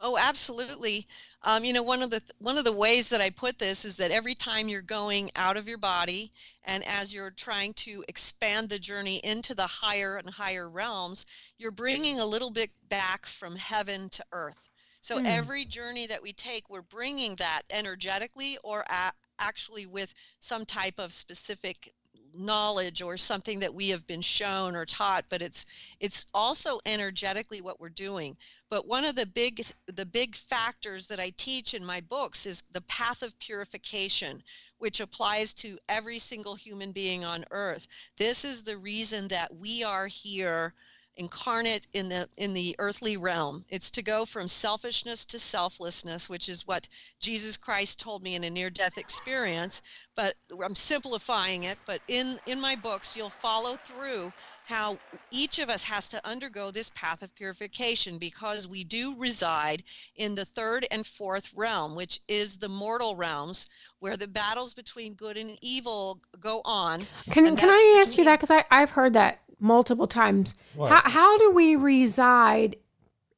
Oh, 0.00 0.16
absolutely. 0.18 1.06
Um, 1.42 1.64
you 1.64 1.72
know, 1.72 1.82
one 1.82 2.02
of 2.02 2.10
the 2.10 2.20
th- 2.20 2.32
one 2.38 2.58
of 2.58 2.64
the 2.64 2.72
ways 2.72 3.08
that 3.10 3.20
I 3.20 3.30
put 3.30 3.58
this 3.58 3.84
is 3.84 3.96
that 3.98 4.10
every 4.10 4.34
time 4.34 4.68
you're 4.68 4.82
going 4.82 5.30
out 5.36 5.56
of 5.56 5.68
your 5.68 5.78
body, 5.78 6.32
and 6.64 6.84
as 6.84 7.12
you're 7.14 7.30
trying 7.30 7.74
to 7.74 8.04
expand 8.08 8.68
the 8.68 8.78
journey 8.78 9.18
into 9.24 9.54
the 9.54 9.66
higher 9.66 10.16
and 10.16 10.30
higher 10.30 10.68
realms, 10.68 11.26
you're 11.58 11.70
bringing 11.70 12.18
a 12.20 12.26
little 12.26 12.50
bit 12.50 12.70
back 12.88 13.26
from 13.26 13.56
heaven 13.56 14.08
to 14.10 14.24
earth. 14.32 14.68
So 15.00 15.18
Hmm. 15.18 15.24
every 15.24 15.64
journey 15.64 16.06
that 16.06 16.22
we 16.22 16.32
take, 16.32 16.68
we're 16.70 16.82
bringing 16.82 17.36
that 17.36 17.62
energetically 17.70 18.58
or 18.62 18.82
a- 18.88 19.12
actually 19.40 19.86
with 19.86 20.14
some 20.38 20.64
type 20.64 20.98
of 20.98 21.12
specific 21.12 21.92
knowledge 22.34 23.02
or 23.02 23.16
something 23.16 23.58
that 23.58 23.74
we 23.74 23.88
have 23.88 24.06
been 24.06 24.20
shown 24.20 24.76
or 24.76 24.84
taught 24.84 25.24
but 25.28 25.42
it's 25.42 25.66
it's 25.98 26.26
also 26.32 26.78
energetically 26.86 27.60
what 27.60 27.80
we're 27.80 27.88
doing. 27.88 28.36
But 28.68 28.86
one 28.86 29.04
of 29.04 29.16
the 29.16 29.26
big 29.26 29.66
the 29.86 30.06
big 30.06 30.36
factors 30.36 31.08
that 31.08 31.20
I 31.20 31.30
teach 31.36 31.74
in 31.74 31.84
my 31.84 32.00
books 32.00 32.46
is 32.46 32.62
the 32.70 32.82
path 32.82 33.22
of 33.22 33.38
purification 33.38 34.42
which 34.78 35.00
applies 35.00 35.52
to 35.54 35.78
every 35.88 36.18
single 36.18 36.54
human 36.54 36.92
being 36.92 37.24
on 37.24 37.44
earth. 37.50 37.86
This 38.16 38.44
is 38.44 38.62
the 38.62 38.78
reason 38.78 39.28
that 39.28 39.54
we 39.54 39.82
are 39.82 40.06
here 40.06 40.74
incarnate 41.20 41.86
in 41.92 42.08
the 42.08 42.26
in 42.38 42.54
the 42.54 42.74
earthly 42.78 43.18
realm 43.18 43.62
it's 43.68 43.90
to 43.90 44.02
go 44.02 44.24
from 44.24 44.48
selfishness 44.48 45.26
to 45.26 45.38
selflessness 45.38 46.30
which 46.30 46.48
is 46.48 46.66
what 46.66 46.88
Jesus 47.20 47.58
Christ 47.58 48.00
told 48.00 48.22
me 48.22 48.34
in 48.34 48.44
a 48.44 48.50
near 48.50 48.70
death 48.70 48.96
experience 48.96 49.82
but 50.16 50.34
I'm 50.64 50.74
simplifying 50.74 51.64
it 51.64 51.78
but 51.84 52.00
in 52.08 52.40
in 52.46 52.58
my 52.58 52.74
books 52.74 53.16
you'll 53.16 53.28
follow 53.28 53.76
through 53.84 54.32
how 54.64 54.96
each 55.32 55.58
of 55.58 55.68
us 55.68 55.82
has 55.84 56.08
to 56.08 56.26
undergo 56.26 56.70
this 56.70 56.90
path 56.90 57.22
of 57.22 57.34
purification 57.34 58.18
because 58.18 58.68
we 58.68 58.84
do 58.84 59.14
reside 59.16 59.82
in 60.16 60.34
the 60.34 60.44
third 60.44 60.86
and 60.92 61.04
fourth 61.04 61.52
realm, 61.54 61.96
which 61.96 62.20
is 62.28 62.56
the 62.56 62.68
mortal 62.68 63.16
realms 63.16 63.66
where 63.98 64.16
the 64.16 64.28
battles 64.28 64.72
between 64.72 65.14
good 65.14 65.36
and 65.36 65.58
evil 65.60 66.20
go 66.38 66.62
on. 66.64 67.04
Can 67.30 67.56
can 67.56 67.68
I 67.68 68.00
ask 68.00 68.16
you 68.16 68.24
that? 68.24 68.40
Because 68.40 68.64
I've 68.70 68.90
heard 68.90 69.12
that 69.14 69.40
multiple 69.60 70.06
times. 70.06 70.54
What? 70.74 70.90
How, 70.90 71.10
how 71.10 71.38
do 71.38 71.52
we 71.52 71.76
reside 71.76 72.76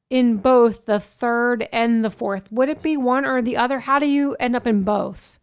in 0.09 0.37
both 0.37 0.85
the 0.85 0.99
third 0.99 1.67
and 1.71 2.03
the 2.03 2.09
fourth? 2.09 2.51
Would 2.51 2.69
it 2.69 2.81
be 2.81 2.97
one 2.97 3.25
or 3.25 3.41
the 3.41 3.57
other? 3.57 3.79
How 3.79 3.99
do 3.99 4.07
you 4.07 4.35
end 4.39 4.55
up 4.55 4.67
in 4.67 4.83
both? 4.83 5.39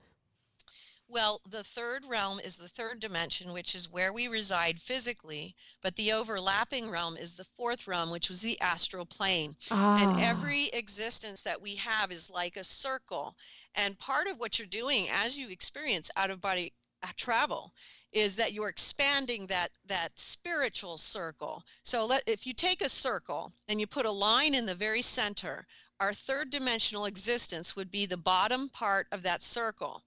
Well, 1.13 1.41
the 1.51 1.65
third 1.65 2.05
realm 2.05 2.39
is 2.39 2.57
the 2.57 2.69
third 2.69 3.01
dimension, 3.01 3.53
which 3.53 3.75
is 3.75 3.91
where 3.91 4.13
we 4.13 4.29
reside 4.29 4.79
physically, 4.79 5.57
but 5.83 5.97
the 5.97 6.13
overlapping 6.13 6.89
realm 6.89 7.17
is 7.17 7.35
the 7.35 7.49
fourth 7.57 7.89
realm, 7.89 8.11
which 8.11 8.29
was 8.29 8.43
the 8.43 8.61
astral 8.61 9.05
plane. 9.07 9.57
Ah, 9.73 10.01
And 10.01 10.21
every 10.23 10.67
existence 10.67 11.43
that 11.43 11.61
we 11.61 11.75
have 11.75 12.13
is 12.13 12.31
like 12.31 12.57
a 12.57 12.63
circle. 12.63 13.35
And 13.75 13.99
part 13.99 14.29
of 14.29 14.39
what 14.39 14.61
you're 14.61 14.69
doing 14.69 15.09
as 15.11 15.37
you 15.37 15.49
experience 15.49 16.13
out 16.15 16.31
of 16.31 16.41
body 16.41 16.73
Uh, 17.03 17.09
travel 17.17 17.73
is 18.13 18.37
that 18.37 18.53
you're 18.53 18.69
expanding 18.69 19.47
that 19.47 19.71
that 19.87 20.19
spiritual 20.19 20.99
circle. 20.99 21.63
So 21.83 22.07
let 22.07 22.23
if 22.27 22.47
you 22.47 22.53
take 22.53 22.83
a 22.83 22.89
circle 22.89 23.53
and 23.69 23.81
you 23.81 23.87
put 23.87 24.07
a 24.07 24.11
line 24.11 24.55
in 24.55 24.67
the 24.67 24.75
very 24.75 25.03
center 25.03 25.67
our 26.01 26.15
third 26.15 26.49
dimensional 26.49 27.05
existence 27.05 27.77
would 27.77 27.91
be 27.91 28.07
the 28.07 28.17
bottom 28.17 28.71
part 28.71 29.07
of 29.13 29.23
that 29.23 29.43
circle 29.43 30.03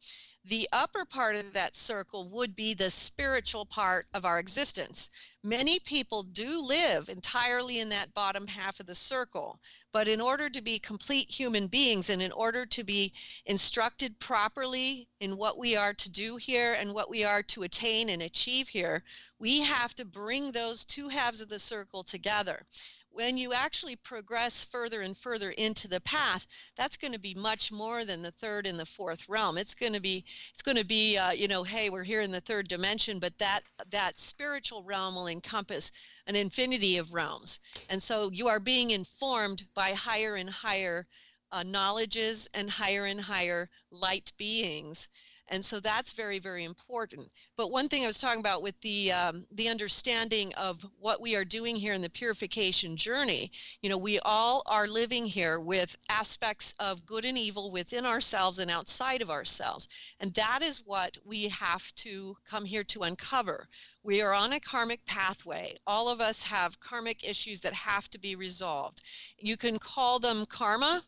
the 0.45 0.67
upper 0.73 1.05
part 1.05 1.37
of 1.37 1.53
that 1.53 1.73
circle 1.73 2.27
would 2.27 2.53
be 2.53 2.73
the 2.73 2.89
spiritual 2.89 3.65
part 3.65 4.07
of 4.13 4.25
our 4.25 4.39
existence. 4.39 5.09
Many 5.41 5.79
people 5.79 6.23
do 6.23 6.61
live 6.61 7.07
entirely 7.07 7.79
in 7.79 7.89
that 7.89 8.13
bottom 8.13 8.45
half 8.47 8.79
of 8.81 8.85
the 8.85 8.95
circle, 8.95 9.59
but 9.93 10.07
in 10.07 10.19
order 10.19 10.49
to 10.49 10.61
be 10.61 10.79
complete 10.79 11.29
human 11.29 11.67
beings 11.67 12.09
and 12.09 12.21
in 12.21 12.31
order 12.33 12.65
to 12.65 12.83
be 12.83 13.13
instructed 13.45 14.19
properly 14.19 15.07
in 15.21 15.37
what 15.37 15.57
we 15.57 15.77
are 15.77 15.93
to 15.93 16.09
do 16.09 16.35
here 16.35 16.73
and 16.73 16.93
what 16.93 17.09
we 17.09 17.23
are 17.23 17.43
to 17.43 17.63
attain 17.63 18.09
and 18.09 18.21
achieve 18.21 18.67
here, 18.67 19.03
we 19.39 19.61
have 19.61 19.95
to 19.95 20.05
bring 20.05 20.51
those 20.51 20.83
two 20.83 21.07
halves 21.07 21.41
of 21.41 21.49
the 21.49 21.59
circle 21.59 22.03
together 22.03 22.65
when 23.13 23.37
you 23.37 23.53
actually 23.53 23.95
progress 23.95 24.63
further 24.63 25.01
and 25.01 25.15
further 25.15 25.51
into 25.51 25.87
the 25.87 26.01
path 26.01 26.47
that's 26.75 26.97
going 26.97 27.13
to 27.13 27.19
be 27.19 27.35
much 27.35 27.71
more 27.71 28.03
than 28.03 28.23
the 28.23 28.31
third 28.31 28.65
and 28.65 28.79
the 28.79 28.85
fourth 28.85 29.29
realm. 29.29 29.57
It's 29.57 29.75
going 29.75 29.93
to 29.93 29.99
be 29.99 30.25
it's 30.51 30.63
going 30.63 30.77
to 30.77 30.85
be 30.85 31.17
uh, 31.17 31.31
you 31.31 31.47
know 31.47 31.63
hey 31.63 31.89
we're 31.89 32.03
here 32.03 32.21
in 32.21 32.31
the 32.31 32.41
third 32.41 32.67
dimension 32.67 33.19
but 33.19 33.37
that 33.37 33.61
that 33.91 34.17
spiritual 34.17 34.83
realm 34.83 35.15
will 35.15 35.27
encompass 35.27 35.91
an 36.25 36.35
infinity 36.35 36.97
of 36.97 37.13
realms. 37.13 37.59
And 37.89 38.01
so 38.01 38.31
you 38.31 38.47
are 38.47 38.59
being 38.59 38.91
informed 38.91 39.63
by 39.75 39.91
higher 39.91 40.35
and 40.35 40.49
higher 40.49 41.05
uh, 41.51 41.61
knowledges 41.61 42.49
and 42.55 42.69
higher 42.69 43.05
and 43.05 43.21
higher 43.21 43.69
light 43.91 44.33
beings 44.37 45.07
and 45.49 45.63
so 45.63 45.79
that's 45.79 46.13
very 46.13 46.39
very 46.39 46.63
important. 46.63 47.29
But 47.55 47.71
one 47.71 47.89
thing 47.89 48.03
i 48.03 48.07
was 48.07 48.19
talking 48.19 48.39
about 48.39 48.63
with 48.63 48.79
the 48.81 49.11
um, 49.11 49.45
the 49.51 49.69
understanding 49.69 50.53
of 50.55 50.85
what 50.99 51.21
we 51.21 51.35
are 51.35 51.45
doing 51.45 51.75
here 51.75 51.93
in 51.93 52.01
the 52.01 52.09
purification 52.09 52.95
journey 52.97 53.51
you 53.81 53.89
know 53.89 53.97
we 53.97 54.19
all 54.19 54.63
are 54.65 54.87
living 54.87 55.25
here 55.25 55.59
with 55.59 55.97
aspects 56.09 56.73
of 56.79 57.05
good 57.05 57.25
and 57.25 57.37
evil 57.37 57.71
within 57.71 58.05
ourselves 58.05 58.59
and 58.59 58.69
outside 58.71 59.21
of 59.21 59.31
ourselves. 59.31 59.87
And 60.19 60.33
that 60.35 60.61
is 60.61 60.85
what 60.85 61.17
we 61.25 61.47
have 61.49 61.93
to 61.95 62.35
come 62.45 62.65
here 62.65 62.83
to 62.85 63.03
uncover. 63.03 63.67
We 64.03 64.21
are 64.21 64.33
on 64.33 64.53
a 64.53 64.59
karmic 64.59 65.05
pathway. 65.05 65.77
All 65.87 66.09
of 66.09 66.21
us 66.21 66.43
have 66.43 66.79
karmic 66.79 67.23
issues 67.23 67.61
that 67.61 67.73
have 67.73 68.09
to 68.11 68.19
be 68.19 68.35
resolved. 68.35 69.01
You 69.37 69.57
can 69.57 69.79
call 69.79 70.19
them 70.19 70.45
karma 70.45 71.03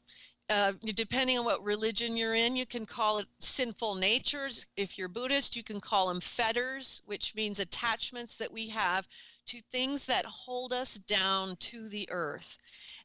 uh, 0.49 0.73
depending 0.93 1.39
on 1.39 1.45
what 1.45 1.63
religion 1.63 2.15
you're 2.15 2.35
in, 2.35 2.55
you 2.55 2.65
can 2.65 2.85
call 2.85 3.17
it 3.17 3.27
sinful 3.39 3.95
natures. 3.95 4.67
If 4.77 4.97
you're 4.97 5.07
Buddhist, 5.07 5.55
you 5.55 5.63
can 5.63 5.79
call 5.79 6.07
them 6.07 6.19
fetters, 6.19 7.01
which 7.05 7.33
means 7.33 7.59
attachments 7.59 8.37
that 8.37 8.51
we 8.51 8.69
have 8.69 9.07
to 9.47 9.59
things 9.71 10.05
that 10.05 10.25
hold 10.25 10.71
us 10.73 10.95
down 10.95 11.55
to 11.57 11.89
the 11.89 12.07
earth. 12.11 12.57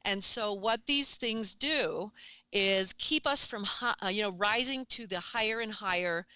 And 0.05 0.23
so, 0.23 0.53
what 0.53 0.85
these 0.87 1.17
things 1.17 1.55
do 1.55 2.13
is 2.53 2.95
keep 2.95 3.27
us 3.27 3.45
from, 3.45 3.67
uh, 3.83 4.09
you 4.09 4.23
know, 4.23 4.33
rising 4.33 4.85
to 4.87 5.07
the 5.07 5.21
higher 5.21 5.61
and 5.61 5.73
higher 5.73 6.27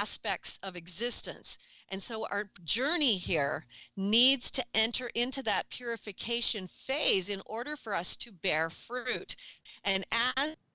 aspects 0.00 0.58
of 0.62 0.76
existence. 0.76 1.58
And 1.90 2.02
so 2.02 2.26
our 2.26 2.50
journey 2.64 3.16
here 3.16 3.66
needs 3.96 4.50
to 4.52 4.64
enter 4.74 5.10
into 5.14 5.42
that 5.44 5.68
purification 5.70 6.66
phase 6.66 7.28
in 7.28 7.40
order 7.46 7.76
for 7.76 7.94
us 7.94 8.16
to 8.16 8.32
bear 8.32 8.70
fruit. 8.70 9.36
And 9.84 10.04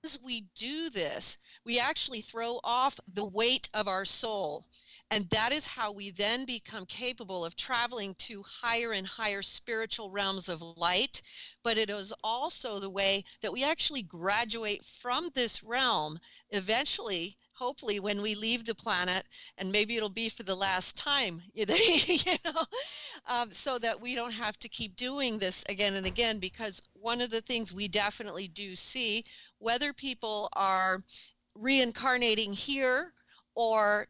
as 0.02 0.18
we 0.22 0.46
do 0.54 0.88
this, 0.90 1.38
we 1.64 1.78
actually 1.78 2.22
throw 2.22 2.60
off 2.64 2.98
the 3.12 3.24
weight 3.24 3.68
of 3.74 3.88
our 3.88 4.04
soul. 4.04 4.64
And 5.12 5.28
that 5.30 5.52
is 5.52 5.66
how 5.66 5.90
we 5.90 6.10
then 6.10 6.44
become 6.44 6.86
capable 6.86 7.44
of 7.44 7.56
traveling 7.56 8.14
to 8.18 8.44
higher 8.44 8.92
and 8.92 9.06
higher 9.06 9.42
spiritual 9.42 10.10
realms 10.10 10.48
of 10.48 10.62
light. 10.62 11.20
But 11.64 11.78
it 11.78 11.90
is 11.90 12.14
also 12.22 12.78
the 12.78 12.88
way 12.88 13.24
that 13.40 13.52
we 13.52 13.64
actually 13.64 14.02
graduate 14.02 14.84
from 14.84 15.30
this 15.34 15.64
realm 15.64 16.20
eventually 16.50 17.36
hopefully 17.60 18.00
when 18.00 18.22
we 18.22 18.34
leave 18.34 18.64
the 18.64 18.74
planet 18.74 19.24
and 19.58 19.70
maybe 19.70 19.96
it'll 19.96 20.08
be 20.08 20.30
for 20.30 20.42
the 20.44 20.54
last 20.54 20.96
time 20.96 21.42
you 21.54 21.66
know 22.44 22.64
um, 23.28 23.50
so 23.50 23.78
that 23.78 24.00
we 24.00 24.14
don't 24.14 24.32
have 24.32 24.58
to 24.58 24.68
keep 24.68 24.96
doing 24.96 25.38
this 25.38 25.64
again 25.68 25.94
and 25.94 26.06
again 26.06 26.38
because 26.38 26.82
one 26.94 27.20
of 27.20 27.30
the 27.30 27.42
things 27.42 27.72
we 27.72 27.86
definitely 27.86 28.48
do 28.48 28.74
see 28.74 29.22
whether 29.58 29.92
people 29.92 30.48
are 30.54 31.02
reincarnating 31.54 32.52
here 32.52 33.12
or 33.54 34.08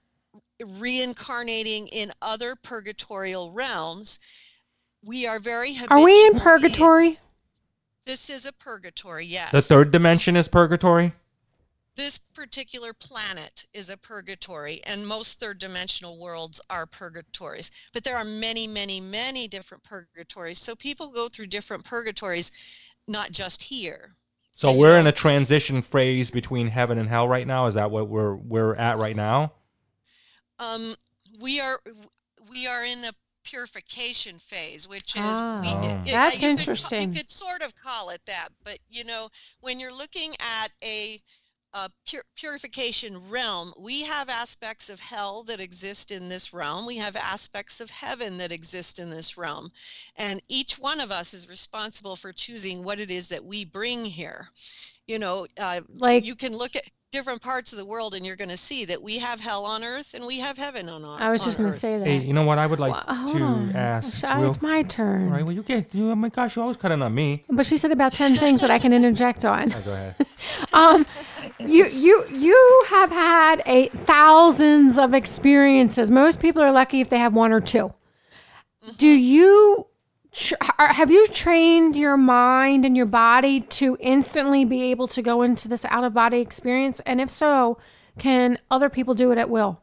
reincarnating 0.78 1.88
in 1.88 2.12
other 2.22 2.54
purgatorial 2.54 3.50
realms 3.50 4.20
we 5.02 5.26
are 5.26 5.40
very 5.40 5.76
are 5.88 6.00
we 6.00 6.26
in 6.26 6.38
purgatory? 6.38 7.02
Beings. 7.02 7.20
this 8.04 8.30
is 8.30 8.46
a 8.46 8.52
purgatory 8.52 9.26
yes. 9.26 9.50
The 9.50 9.62
third 9.62 9.90
dimension 9.90 10.36
is 10.36 10.46
purgatory 10.46 11.14
this 12.00 12.16
particular 12.16 12.94
planet 12.94 13.66
is 13.74 13.90
a 13.90 13.96
purgatory 13.96 14.80
and 14.84 15.06
most 15.06 15.38
third 15.38 15.58
dimensional 15.58 16.18
worlds 16.18 16.58
are 16.70 16.86
purgatories. 16.86 17.70
But 17.92 18.04
there 18.04 18.16
are 18.16 18.24
many 18.24 18.66
many 18.66 19.02
many 19.02 19.46
different 19.46 19.84
purgatories. 19.84 20.58
So 20.58 20.74
people 20.74 21.08
go 21.08 21.28
through 21.28 21.48
different 21.48 21.84
purgatories 21.84 22.52
not 23.06 23.32
just 23.32 23.62
here. 23.62 24.14
So 24.56 24.70
and 24.70 24.78
we're 24.78 24.98
in 24.98 25.06
a 25.08 25.12
transition 25.12 25.82
phase 25.82 26.30
between 26.30 26.68
heaven 26.68 26.96
and 26.96 27.06
hell 27.06 27.28
right 27.28 27.46
now? 27.46 27.66
Is 27.66 27.74
that 27.74 27.90
what 27.90 28.08
we're 28.08 28.34
we're 28.34 28.74
at 28.76 28.96
right 28.96 29.16
now? 29.16 29.52
Um 30.58 30.96
we 31.38 31.60
are 31.60 31.80
we 32.50 32.66
are 32.66 32.82
in 32.82 33.04
a 33.04 33.12
purification 33.44 34.38
phase, 34.38 34.88
which 34.88 35.16
is 35.16 35.22
oh. 35.38 35.60
we, 35.60 35.88
it, 35.88 36.12
that's 36.12 36.42
you 36.42 36.48
interesting. 36.48 37.08
Could, 37.08 37.16
you 37.16 37.22
could 37.22 37.30
sort 37.30 37.62
of 37.62 37.74
call 37.74 38.10
it 38.10 38.20
that, 38.26 38.48
but 38.64 38.78
you 38.88 39.04
know, 39.04 39.28
when 39.60 39.80
you're 39.80 39.94
looking 39.94 40.34
at 40.40 40.70
a 40.82 41.20
uh, 41.72 41.88
pur- 42.11 42.24
purification 42.37 43.18
realm, 43.28 43.72
we 43.78 44.02
have 44.02 44.28
aspects 44.28 44.90
of 44.90 45.00
hell 45.00 45.42
that 45.44 45.61
exist 45.61 46.11
in 46.11 46.28
this 46.28 46.52
realm. 46.52 46.87
We 46.87 46.96
have 46.96 47.16
aspects 47.16 47.80
of 47.80 47.90
heaven 47.90 48.38
that 48.38 48.52
exist 48.52 48.98
in 48.98 49.11
this 49.11 49.37
realm. 49.37 49.70
And 50.16 50.42
each 50.48 50.78
one 50.78 51.00
of 51.00 51.11
us 51.11 51.35
is 51.35 51.48
responsible 51.48 52.16
for 52.16 52.33
choosing 52.33 52.83
what 52.83 53.00
it 53.00 53.11
is 53.11 53.28
that 53.28 53.44
we 53.44 53.64
bring 53.64 54.04
here. 54.04 54.48
You 55.06 55.18
know, 55.18 55.46
uh, 55.59 55.80
like 55.98 56.24
you 56.24 56.37
can 56.37 56.56
look 56.56 56.76
at 56.76 56.85
different 57.11 57.42
parts 57.42 57.72
of 57.72 57.78
the 57.78 57.85
world 57.85 58.14
and 58.14 58.24
you're 58.24 58.37
going 58.37 58.50
to 58.50 58.56
see 58.56 58.85
that 58.85 59.02
we 59.02 59.18
have 59.18 59.40
hell 59.40 59.64
on 59.64 59.83
earth 59.83 60.14
and 60.14 60.24
we 60.24 60.38
have 60.38 60.56
heaven 60.56 60.88
on 60.88 61.04
earth. 61.04 61.20
I 61.20 61.30
was 61.30 61.44
just 61.44 61.59
going 61.59 61.72
to 61.72 61.76
say 61.76 61.98
that. 61.98 62.06
Hey, 62.06 62.18
you 62.18 62.33
know 62.33 62.44
what? 62.44 62.59
I 62.59 62.66
would 62.66 62.78
like 62.78 62.92
well, 62.92 63.33
to 63.33 63.42
on. 63.42 63.76
ask. 63.76 64.22
Well, 64.22 64.48
it's 64.48 64.62
my 64.62 64.83
turn. 64.85 65.26
All 65.26 65.33
right. 65.33 65.44
Well, 65.44 65.54
you 65.54 65.62
get. 65.62 65.94
You, 65.94 66.11
oh 66.11 66.14
my 66.14 66.28
gosh, 66.28 66.56
You're 66.56 66.62
always 66.62 66.76
cutting 66.76 67.02
on 67.02 67.14
me. 67.14 67.44
But 67.48 67.66
she 67.66 67.78
said 67.78 67.90
about 67.90 68.12
ten 68.12 68.37
things 68.37 68.61
that 68.61 68.70
I 68.70 68.78
can 68.78 68.92
interject 68.92 69.44
on. 69.44 69.72
Oh, 69.72 69.80
go 69.80 69.92
ahead. 69.92 70.26
um, 70.72 71.06
you 71.66 71.87
you 71.87 72.25
you 72.33 72.85
have 72.88 73.11
had 73.11 73.62
a 73.66 73.88
thousands 73.88 74.99
of 74.99 75.14
experiences. 75.14 76.11
Most 76.11 76.40
people 76.40 76.62
are 76.62 76.73
lucky 76.73 77.01
if 77.01 77.09
they 77.09 77.18
have 77.18 77.35
one 77.35 77.53
or 77.53 77.61
2 77.61 77.79
mm-hmm. 77.79 78.90
Do 78.96 79.09
you 79.09 79.87
have 80.79 81.11
you 81.11 81.27
trained 81.29 81.96
your 81.96 82.16
mind 82.16 82.85
and 82.85 82.96
your 82.96 83.07
body 83.07 83.61
to 83.61 83.96
instantly 84.01 84.64
be 84.64 84.83
able 84.90 85.09
to 85.09 85.23
go 85.23 85.42
into 85.42 85.66
this 85.66 85.85
out 85.87 86.05
of 86.05 86.14
body 86.14 86.38
experience? 86.38 87.01
And 87.01 87.20
if 87.20 87.31
so, 87.31 87.79
can 88.18 88.59
other 88.70 88.88
people 88.88 89.14
do 89.14 89.33
it 89.33 89.38
at 89.38 89.51
will? 89.51 89.83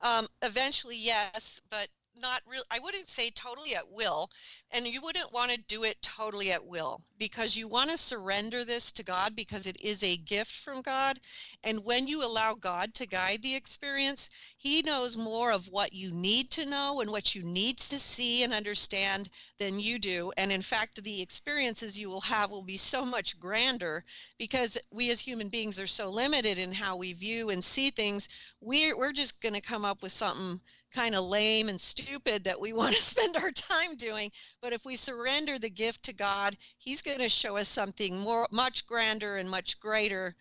Um, 0.00 0.28
eventually, 0.42 0.96
yes, 0.96 1.60
but 1.70 1.88
not 2.18 2.40
real 2.46 2.62
i 2.70 2.78
wouldn't 2.78 3.06
say 3.06 3.30
totally 3.30 3.74
at 3.74 3.90
will 3.90 4.30
and 4.70 4.86
you 4.86 5.00
wouldn't 5.00 5.32
want 5.32 5.50
to 5.50 5.58
do 5.68 5.84
it 5.84 6.00
totally 6.00 6.50
at 6.50 6.64
will 6.64 7.02
because 7.18 7.56
you 7.56 7.68
want 7.68 7.90
to 7.90 7.96
surrender 7.96 8.64
this 8.64 8.90
to 8.90 9.02
god 9.02 9.36
because 9.36 9.66
it 9.66 9.78
is 9.80 10.02
a 10.02 10.16
gift 10.16 10.50
from 10.50 10.80
god 10.80 11.20
and 11.64 11.84
when 11.84 12.08
you 12.08 12.24
allow 12.24 12.54
god 12.54 12.94
to 12.94 13.06
guide 13.06 13.42
the 13.42 13.54
experience 13.54 14.30
he 14.56 14.80
knows 14.82 15.16
more 15.16 15.50
of 15.50 15.68
what 15.68 15.92
you 15.92 16.10
need 16.10 16.50
to 16.50 16.64
know 16.64 17.00
and 17.00 17.10
what 17.10 17.34
you 17.34 17.42
need 17.42 17.76
to 17.78 17.98
see 17.98 18.42
and 18.42 18.54
understand 18.54 19.28
than 19.58 19.78
you 19.78 19.98
do 19.98 20.32
and 20.38 20.50
in 20.50 20.62
fact 20.62 21.02
the 21.02 21.20
experiences 21.20 21.98
you 21.98 22.08
will 22.08 22.20
have 22.20 22.50
will 22.50 22.62
be 22.62 22.76
so 22.78 23.04
much 23.04 23.38
grander 23.38 24.04
because 24.38 24.78
we 24.90 25.10
as 25.10 25.20
human 25.20 25.48
beings 25.48 25.78
are 25.78 25.86
so 25.86 26.10
limited 26.10 26.58
in 26.58 26.72
how 26.72 26.96
we 26.96 27.12
view 27.12 27.50
and 27.50 27.62
see 27.62 27.90
things 27.90 28.28
we're, 28.60 28.96
we're 28.96 29.12
just 29.12 29.40
going 29.42 29.54
to 29.54 29.60
come 29.60 29.84
up 29.84 30.02
with 30.02 30.12
something 30.12 30.60
kind 30.92 31.14
of 31.14 31.24
lame 31.24 31.68
and 31.68 31.80
stupid 31.80 32.44
that 32.44 32.60
we 32.60 32.72
want 32.74 32.94
to 32.94 33.02
spend 33.02 33.36
our 33.36 33.50
time 33.50 33.96
doing. 33.96 34.30
But 34.60 34.72
if 34.72 34.84
we 34.84 34.96
surrender 34.96 35.58
the 35.58 35.70
gift 35.70 36.02
to 36.04 36.12
God, 36.12 36.56
He's 36.78 37.02
going 37.02 37.18
to 37.18 37.28
show 37.28 37.56
us 37.56 37.68
something 37.68 38.18
more, 38.18 38.48
much 38.50 38.86
grander 38.86 39.36
and 39.36 39.50
much 39.50 39.80
greater 39.80 40.36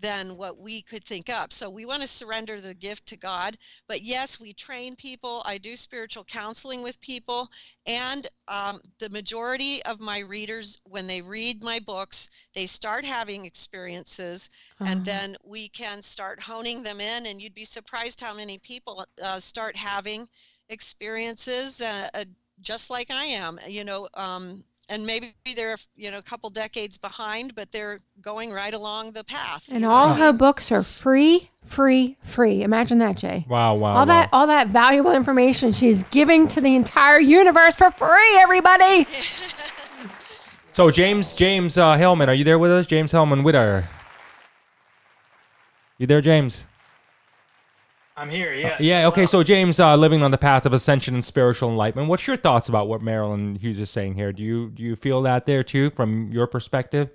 than 0.00 0.36
what 0.36 0.58
we 0.58 0.82
could 0.82 1.04
think 1.04 1.28
up. 1.28 1.52
So 1.52 1.68
we 1.68 1.84
want 1.84 2.02
to 2.02 2.08
surrender 2.08 2.60
the 2.60 2.74
gift 2.74 3.06
to 3.06 3.16
God. 3.16 3.56
But 3.86 4.02
yes, 4.02 4.40
we 4.40 4.52
train 4.52 4.96
people. 4.96 5.42
I 5.44 5.58
do 5.58 5.76
spiritual 5.76 6.24
counseling 6.24 6.82
with 6.82 7.00
people. 7.00 7.48
And 7.86 8.26
um, 8.48 8.80
the 8.98 9.10
majority 9.10 9.82
of 9.84 10.00
my 10.00 10.20
readers, 10.20 10.78
when 10.84 11.06
they 11.06 11.20
read 11.20 11.62
my 11.62 11.78
books, 11.78 12.30
they 12.54 12.66
start 12.66 13.04
having 13.04 13.44
experiences. 13.46 14.50
Uh-huh. 14.80 14.90
And 14.90 15.04
then 15.04 15.36
we 15.44 15.68
can 15.68 16.02
start 16.02 16.40
honing 16.40 16.82
them 16.82 17.00
in. 17.00 17.26
And 17.26 17.40
you'd 17.40 17.54
be 17.54 17.64
surprised 17.64 18.20
how 18.20 18.34
many 18.34 18.58
people 18.58 19.04
uh, 19.22 19.38
start 19.38 19.76
having 19.76 20.28
experiences 20.68 21.80
uh, 21.80 22.08
uh, 22.14 22.24
just 22.62 22.90
like 22.90 23.10
I 23.10 23.24
am. 23.24 23.58
You 23.66 23.84
know, 23.84 24.08
um, 24.14 24.64
and 24.90 25.06
maybe 25.06 25.32
they're 25.56 25.76
you 25.96 26.10
know 26.10 26.18
a 26.18 26.22
couple 26.22 26.50
decades 26.50 26.98
behind 26.98 27.54
but 27.54 27.72
they're 27.72 28.00
going 28.20 28.52
right 28.52 28.74
along 28.74 29.12
the 29.12 29.24
path 29.24 29.68
And 29.68 29.80
you 29.80 29.86
know 29.86 29.90
all 29.90 30.12
her 30.14 30.32
books 30.32 30.70
are 30.70 30.82
free, 30.82 31.48
free, 31.64 32.18
free. 32.22 32.62
Imagine 32.62 32.98
that, 32.98 33.16
Jay. 33.16 33.46
Wow, 33.48 33.76
wow, 33.76 33.90
all 33.90 33.94
wow. 33.94 34.04
that 34.04 34.28
all 34.32 34.46
that 34.48 34.66
valuable 34.68 35.12
information 35.12 35.72
she's 35.72 36.02
giving 36.04 36.48
to 36.48 36.60
the 36.60 36.74
entire 36.74 37.20
universe 37.20 37.76
for 37.76 37.90
free, 37.90 38.36
everybody. 38.38 39.06
So 40.72 40.88
James 40.88 41.34
James 41.34 41.76
uh, 41.76 41.96
Hellman, 41.96 42.28
are 42.28 42.32
you 42.32 42.44
there 42.44 42.58
with 42.58 42.70
us? 42.70 42.86
James 42.86 43.12
Hellman 43.12 43.42
Witter. 43.42 43.88
You 45.98 46.06
there, 46.06 46.20
James? 46.20 46.68
I'm 48.20 48.28
here. 48.28 48.54
Yeah. 48.54 48.76
Yeah. 48.78 49.08
Okay. 49.08 49.24
So 49.24 49.42
James, 49.42 49.80
uh, 49.80 49.96
living 49.96 50.22
on 50.22 50.30
the 50.30 50.36
path 50.36 50.66
of 50.66 50.74
ascension 50.74 51.14
and 51.14 51.24
spiritual 51.24 51.70
enlightenment. 51.70 52.08
What's 52.10 52.26
your 52.26 52.36
thoughts 52.36 52.68
about 52.68 52.86
what 52.86 53.00
Marilynn 53.00 53.58
Hughes 53.58 53.80
is 53.80 53.88
saying 53.88 54.16
here? 54.16 54.30
Do 54.30 54.42
you 54.42 54.68
do 54.68 54.82
you 54.82 54.94
feel 54.94 55.22
that 55.22 55.46
there 55.46 55.64
too, 55.64 55.88
from 55.88 56.30
your 56.30 56.46
perspective? 56.46 57.08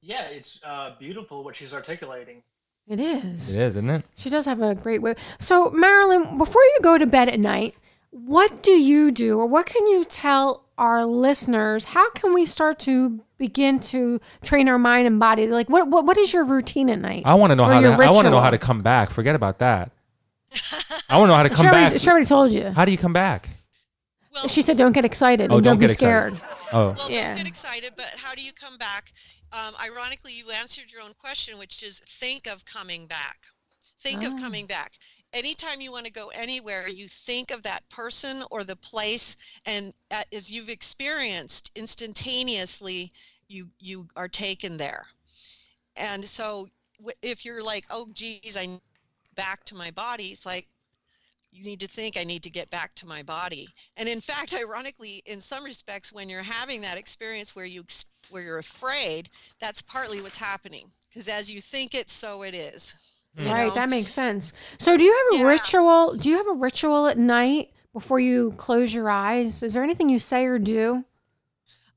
Yeah, 0.00 0.24
it's 0.28 0.58
uh, 0.64 0.92
beautiful 0.98 1.44
what 1.44 1.54
she's 1.54 1.74
articulating. 1.74 2.42
It 2.88 2.98
is. 2.98 3.52
It 3.52 3.60
is, 3.60 3.76
isn't 3.76 3.90
it? 3.90 4.04
She 4.16 4.30
does 4.30 4.46
have 4.46 4.62
a 4.62 4.74
great 4.74 5.02
way. 5.02 5.16
So, 5.38 5.70
Marilynn, 5.70 6.38
before 6.38 6.62
you 6.62 6.78
go 6.82 6.96
to 6.98 7.06
bed 7.06 7.28
at 7.28 7.40
night, 7.40 7.74
what 8.14 8.62
do 8.62 8.70
you 8.70 9.10
do, 9.10 9.38
or 9.38 9.46
what 9.46 9.66
can 9.66 9.86
you 9.86 10.04
tell 10.04 10.64
our 10.78 11.04
listeners? 11.04 11.84
How 11.86 12.10
can 12.12 12.32
we 12.32 12.46
start 12.46 12.78
to 12.80 13.20
begin 13.38 13.80
to 13.80 14.20
train 14.42 14.68
our 14.68 14.78
mind 14.78 15.06
and 15.06 15.18
body? 15.18 15.46
Like, 15.48 15.68
what 15.68 15.88
what, 15.88 16.06
what 16.06 16.16
is 16.16 16.32
your 16.32 16.44
routine 16.44 16.88
at 16.90 17.00
night? 17.00 17.22
I 17.26 17.34
want 17.34 17.50
to 17.50 17.56
know 17.56 17.64
Or 17.64 17.72
how 17.72 17.80
to. 17.80 17.88
your 17.88 18.02
I 18.02 18.10
want 18.10 18.26
to 18.26 18.30
know 18.30 18.40
how 18.40 18.50
to 18.50 18.58
come 18.58 18.82
back. 18.82 19.10
Forget 19.10 19.34
about 19.34 19.58
that. 19.58 19.90
I 21.10 21.18
want 21.18 21.24
to 21.24 21.26
know 21.28 21.34
how 21.34 21.42
to 21.42 21.48
She 21.48 21.54
come 21.56 21.66
already, 21.66 21.90
back. 21.94 22.00
she 22.00 22.08
already 22.08 22.26
told 22.26 22.50
you. 22.52 22.64
How 22.70 22.84
do 22.84 22.92
you 22.92 22.98
come 22.98 23.12
back? 23.12 23.48
well, 24.32 24.46
She 24.48 24.62
said, 24.62 24.76
"Don't 24.78 24.92
get 24.92 25.04
excited 25.04 25.50
Oh, 25.50 25.56
and 25.56 25.64
don't 25.64 25.72
don't, 25.72 25.78
be 25.80 25.86
get 25.86 25.92
excited. 25.92 26.36
scared." 26.36 26.50
Oh, 26.72 26.94
well 26.96 27.10
yeah. 27.10 27.28
don't 27.28 27.38
get 27.38 27.48
excited 27.48 27.92
but 27.96 28.06
how 28.16 28.34
do 28.34 28.42
you 28.42 28.52
come 28.52 28.76
back 28.78 29.12
um, 29.52 29.74
ironically 29.84 30.32
you 30.32 30.50
answered 30.50 30.90
your 30.92 31.02
own 31.02 31.12
question 31.20 31.56
which 31.58 31.82
is 31.84 32.00
think 32.00 32.46
of 32.48 32.64
coming 32.64 33.06
back 33.06 33.36
think 34.00 34.24
of 34.24 34.32
Oh. 34.34 34.38
coming 34.38 34.66
back 34.66 34.92
anytime 35.34 35.80
you 35.80 35.90
want 35.90 36.06
to 36.06 36.12
go 36.12 36.28
anywhere 36.28 36.88
you 36.88 37.08
think 37.08 37.50
of 37.50 37.62
that 37.64 37.86
person 37.90 38.44
or 38.50 38.62
the 38.64 38.76
place 38.76 39.36
and 39.66 39.92
uh, 40.12 40.22
as 40.32 40.50
you've 40.50 40.70
experienced 40.70 41.72
instantaneously 41.74 43.12
you 43.48 43.68
you 43.78 44.06
are 44.16 44.28
taken 44.28 44.76
there. 44.76 45.06
And 45.96 46.24
so 46.24 46.68
if 47.20 47.44
you're 47.44 47.62
like 47.62 47.84
oh 47.90 48.08
geez 48.14 48.56
i 48.56 48.80
back 49.34 49.64
to 49.64 49.74
my 49.74 49.90
body 49.90 50.28
it's 50.28 50.46
like 50.46 50.68
you 51.50 51.64
need 51.64 51.80
to 51.80 51.88
think 51.88 52.16
i 52.16 52.24
need 52.24 52.42
to 52.44 52.50
get 52.50 52.70
back 52.70 52.94
to 52.94 53.06
my 53.06 53.22
body. 53.22 53.68
And 53.96 54.08
in 54.08 54.20
fact 54.20 54.54
ironically 54.58 55.22
in 55.26 55.40
some 55.40 55.64
respects 55.64 56.12
when 56.12 56.28
you're 56.28 56.42
having 56.42 56.80
that 56.82 56.96
experience 56.96 57.56
where 57.56 57.66
you 57.66 57.84
where 58.30 58.42
you're 58.42 58.58
afraid 58.58 59.28
that's 59.60 59.82
partly 59.82 60.20
what's 60.20 60.38
happening 60.38 60.90
because 61.08 61.28
as 61.28 61.50
you 61.50 61.60
think 61.60 61.94
it 61.94 62.08
so 62.08 62.42
it 62.44 62.54
is 62.54 62.94
Right, 63.36 63.68
know? 63.68 63.74
that 63.74 63.88
makes 63.88 64.12
sense. 64.12 64.52
So, 64.78 64.96
do 64.96 65.04
you 65.04 65.12
have 65.12 65.40
a 65.40 65.42
Yeah. 65.42 65.48
ritual? 65.48 66.14
Do 66.16 66.28
you 66.30 66.36
have 66.36 66.46
a 66.46 66.52
ritual 66.52 67.06
at 67.06 67.18
night 67.18 67.72
before 67.92 68.20
you 68.20 68.52
close 68.56 68.94
your 68.94 69.10
eyes? 69.10 69.62
Is 69.62 69.74
there 69.74 69.82
anything 69.82 70.08
you 70.08 70.18
say 70.20 70.44
or 70.44 70.58
do? 70.58 71.04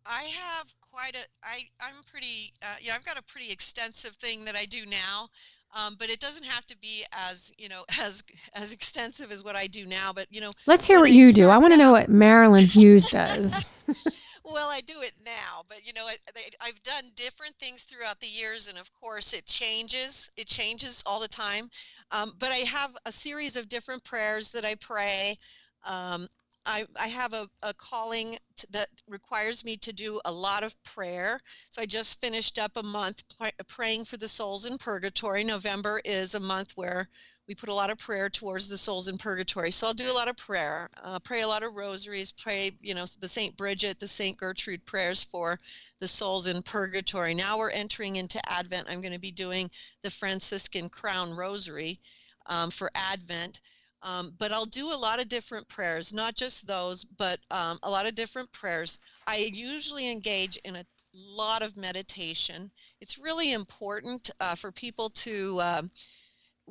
I 0.05 0.23
have 0.23 0.73
quite 0.89 1.15
a 1.15 1.19
I 1.43 1.63
I'm 1.81 1.95
pretty 2.09 2.53
uh, 2.63 2.75
yeah 2.81 2.93
I've 2.95 3.05
got 3.05 3.17
a 3.17 3.23
pretty 3.23 3.51
extensive 3.51 4.13
thing 4.13 4.45
that 4.45 4.55
I 4.55 4.65
do 4.65 4.85
now, 4.85 5.27
um, 5.75 5.95
but 5.99 6.09
it 6.09 6.19
doesn't 6.19 6.45
have 6.45 6.65
to 6.67 6.77
be 6.77 7.05
as 7.11 7.51
you 7.57 7.69
know 7.69 7.83
as 8.01 8.23
as 8.53 8.73
extensive 8.73 9.31
as 9.31 9.43
what 9.43 9.55
I 9.55 9.67
do 9.67 9.85
now. 9.85 10.13
But 10.13 10.27
you 10.31 10.41
know, 10.41 10.51
Let's 10.65 10.85
hear 10.85 10.99
what 10.99 11.11
you 11.11 11.33
do. 11.33 11.49
I 11.49 11.57
want 11.57 11.73
to 11.73 11.77
know 11.77 11.91
what 11.97 12.09
Marilynn 12.09 12.65
Hughes 12.65 13.09
does. 13.09 13.69
Well, 14.49 14.69
I 14.69 14.79
do 14.79 15.01
it 15.01 15.13
now, 15.25 15.63
but 15.67 15.85
you 15.85 15.91
know, 15.91 16.05
I, 16.07 16.15
I've 16.61 16.81
done 16.81 17.11
different 17.15 17.55
things 17.59 17.83
throughout 17.83 18.21
the 18.21 18.27
years, 18.27 18.69
and 18.69 18.77
of 18.77 18.89
course, 18.93 19.33
it 19.33 19.45
changes. 19.45 20.31
It 20.37 20.47
changes 20.47 21.03
all 21.05 21.19
the 21.19 21.27
time. 21.27 21.69
Um, 22.11 22.33
but 22.39 22.53
I 22.53 22.59
have 22.59 22.95
a 23.05 23.11
series 23.11 23.57
of 23.57 23.67
different 23.67 24.05
prayers 24.05 24.51
that 24.51 24.63
I 24.63 24.75
pray. 24.75 25.37
Um, 25.85 26.29
I, 26.65 26.85
I 26.97 27.07
have 27.09 27.33
a, 27.33 27.49
a 27.61 27.73
calling 27.73 28.37
t 28.55 28.67
that 28.71 28.87
requires 29.07 29.65
me 29.65 29.75
to 29.77 29.91
do 29.91 30.21
a 30.23 30.31
lot 30.31 30.63
of 30.63 30.81
prayer. 30.83 31.41
So 31.69 31.81
I 31.81 31.85
just 31.85 32.21
finished 32.21 32.57
up 32.57 32.77
a 32.77 32.83
month 32.83 33.23
pr- 33.37 33.63
praying 33.67 34.05
for 34.05 34.15
the 34.15 34.29
souls 34.29 34.65
in 34.65 34.77
purgatory. 34.77 35.43
November 35.43 36.01
is 36.05 36.35
a 36.35 36.39
month 36.39 36.71
where 36.75 37.09
we 37.47 37.55
put 37.55 37.69
a 37.69 37.73
lot 37.73 37.89
of 37.89 37.97
prayer 37.97 38.29
towards 38.29 38.67
the 38.67 38.77
souls 38.77 39.07
in 39.07 39.17
purgatory. 39.17 39.71
So 39.71 39.87
I'll 39.87 39.93
do 39.93 40.11
a 40.11 40.13
lot 40.13 40.27
of 40.27 40.35
prayer, 40.35 40.89
uh, 41.01 41.19
pray 41.19 41.41
a 41.41 41.47
lot 41.47 41.63
of 41.63 41.75
rosaries, 41.75 42.31
pray, 42.31 42.71
you 42.81 42.93
know, 42.93 43.05
the 43.21 43.27
St. 43.27 43.55
Bridget, 43.55 43.99
the 43.99 44.07
St. 44.07 44.37
Gertrude 44.37 44.85
prayers 44.85 45.23
for 45.23 45.57
the 45.99 46.07
souls 46.07 46.47
in 46.47 46.61
purgatory. 46.61 47.33
Now 47.33 47.57
we're 47.57 47.69
entering 47.69 48.17
into 48.17 48.41
Advent. 48.51 48.87
I'm 48.89 49.01
going 49.01 49.13
to 49.13 49.19
be 49.19 49.31
doing 49.31 49.71
the 50.01 50.09
Franciscan 50.09 50.89
Crown 50.89 51.33
Rosary 51.33 51.99
um, 52.47 52.69
for 52.69 52.91
Advent. 52.95 53.61
Um, 54.03 54.33
but 54.37 54.51
I'll 54.51 54.65
do 54.65 54.93
a 54.93 54.95
lot 54.95 55.19
of 55.21 55.29
different 55.29 55.67
prayers, 55.69 56.13
not 56.13 56.35
just 56.35 56.67
those, 56.67 57.03
but 57.05 57.39
um, 57.49 57.79
a 57.83 57.89
lot 57.89 58.05
of 58.05 58.13
different 58.13 58.51
prayers. 58.51 58.99
I 59.25 59.49
usually 59.53 60.11
engage 60.11 60.57
in 60.57 60.75
a 60.75 60.85
lot 61.13 61.63
of 61.63 61.77
meditation. 61.77 62.69
It's 63.01 63.17
really 63.17 63.53
important 63.53 64.29
uh, 64.41 64.55
for 64.55 64.71
people 64.71 65.09
to. 65.11 65.61
um 65.61 65.91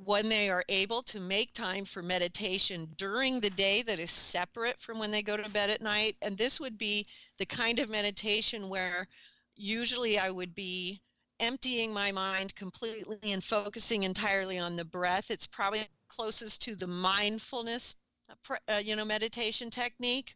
when 0.05 0.29
they 0.29 0.51
are 0.51 0.65
able 0.69 1.03
to 1.03 1.19
make 1.19 1.53
time 1.55 1.85
for 1.85 2.03
meditation 2.03 2.87
during 2.99 3.41
the 3.41 3.51
day 3.51 3.83
that 3.83 3.99
is 3.99 4.11
separate 4.11 4.79
from 4.79 4.99
when 4.99 5.11
they 5.11 5.23
go 5.23 5.37
to 5.37 5.49
bed 5.49 5.71
at 5.71 5.81
night. 5.81 6.17
And 6.21 6.37
this 6.37 6.61
would 6.61 6.77
be 6.77 7.07
the 7.39 7.47
kind 7.47 7.79
of 7.79 7.89
meditation 7.89 8.69
where 8.69 9.09
usually 9.57 10.19
I 10.19 10.31
would 10.31 10.55
be 10.55 11.01
emptying 11.41 11.93
my 11.93 12.13
mind 12.13 12.55
completely 12.55 13.33
and 13.33 13.43
focusing 13.43 14.03
entirely 14.03 14.59
on 14.59 14.77
the 14.77 14.85
breath. 14.85 15.31
It's 15.31 15.47
probably 15.47 15.89
closest 16.09 16.63
to 16.63 16.77
the 16.77 16.87
mindfulness, 16.87 17.97
uh, 18.31 18.57
uh, 18.69 18.77
you 18.85 18.97
know, 18.97 19.05
meditation 19.05 19.71
technique. 19.71 20.35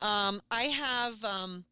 Um, 0.00 0.42
I 0.50 0.64
have, 0.64 1.24
um, 1.24 1.64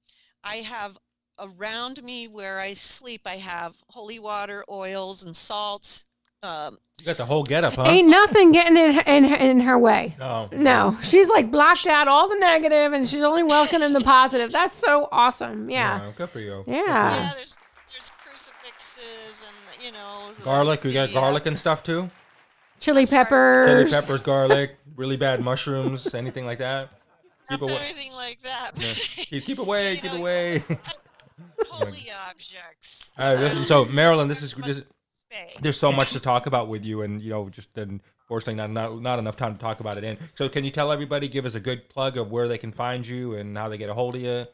I 0.44 0.56
have 0.56 0.96
around 1.40 2.02
me 2.04 2.28
where 2.28 2.60
I 2.60 2.72
sleep. 2.72 3.22
I 3.26 3.36
have 3.36 3.76
holy 3.88 4.20
water, 4.20 4.64
oils, 4.70 5.24
and 5.24 5.34
salts. 5.34 6.04
Um, 6.42 6.78
you 6.98 7.04
got 7.04 7.18
the 7.18 7.26
whole 7.26 7.42
getup, 7.42 7.74
huh? 7.74 7.84
Ain't 7.84 8.08
nothing 8.08 8.50
getting 8.52 8.76
in 8.76 8.92
her, 8.92 9.02
in, 9.06 9.24
her- 9.24 9.36
in 9.36 9.60
her 9.60 9.78
way. 9.78 10.16
No. 10.18 10.48
No, 10.52 10.96
she's 11.02 11.28
like 11.28 11.50
blocked 11.50 11.86
out 11.86 12.08
all 12.08 12.28
the 12.30 12.36
negative 12.38 12.94
and 12.94 13.06
she's 13.06 13.22
only 13.22 13.42
welcoming 13.42 13.92
the 13.92 14.00
positive. 14.00 14.50
That's 14.50 14.74
so 14.74 15.08
awesome. 15.12 15.68
Yeah. 15.68 16.12
Good 16.16 16.30
for 16.30 16.40
you. 16.40 16.64
Yeah. 16.66 16.82
yeah, 16.86 17.30
there's 17.36 17.58
there's 17.92 18.10
crucifixes 18.24 19.46
and 19.46 19.84
you 19.84 19.92
know 19.92 20.32
the- 20.32 20.42
Garlic. 20.42 20.82
We 20.84 20.92
got 20.94 21.10
the, 21.10 21.18
uh, 21.18 21.20
garlic 21.20 21.44
and 21.44 21.58
stuff 21.58 21.82
too. 21.82 22.10
Chili 22.78 23.04
sorry. 23.04 23.24
peppers. 23.24 23.70
Chili 23.70 23.90
peppers, 23.90 24.20
garlic, 24.22 24.78
really 24.96 25.18
bad 25.18 25.42
mushrooms, 25.44 26.14
anything 26.14 26.46
like 26.46 26.58
that. 26.58 26.88
Keep 27.50 27.60
away. 27.62 27.74
Anything 27.76 28.12
like 28.14 28.40
that. 28.42 28.70
Keep, 28.76 29.44
keep 29.44 29.58
away. 29.58 29.94
You 29.94 30.00
Keep 30.00 30.12
know, 30.12 30.18
away. 30.20 30.64
Holy 31.68 32.10
objects. 32.28 33.10
All 33.18 33.34
right, 33.34 33.40
listen. 33.40 33.66
So 33.66 33.84
Marilynn, 33.84 34.28
this 34.28 34.40
is 34.42 34.54
this, 34.54 34.82
There's 35.60 35.78
so 35.78 35.92
much 35.92 36.12
to 36.12 36.20
talk 36.20 36.46
about 36.46 36.68
with 36.68 36.84
you, 36.84 37.02
and 37.02 37.22
you 37.22 37.30
know, 37.30 37.48
just 37.48 37.76
unfortunately 37.76 38.54
not, 38.54 38.70
not 38.70 39.00
not 39.00 39.18
enough 39.18 39.36
time 39.36 39.54
to 39.54 39.60
talk 39.60 39.80
about 39.80 39.96
it 39.96 40.04
in. 40.04 40.18
So, 40.34 40.48
can 40.48 40.64
you 40.64 40.70
tell 40.70 40.90
everybody, 40.90 41.28
give 41.28 41.46
us 41.46 41.54
a 41.54 41.60
good 41.60 41.88
plug 41.88 42.16
of 42.16 42.30
where 42.30 42.48
they 42.48 42.58
can 42.58 42.72
find 42.72 43.06
you 43.06 43.34
and 43.34 43.56
how 43.56 43.68
they 43.68 43.78
get 43.78 43.90
a 43.90 43.94
hold 43.94 44.16
of 44.16 44.22
you? 44.22 44.46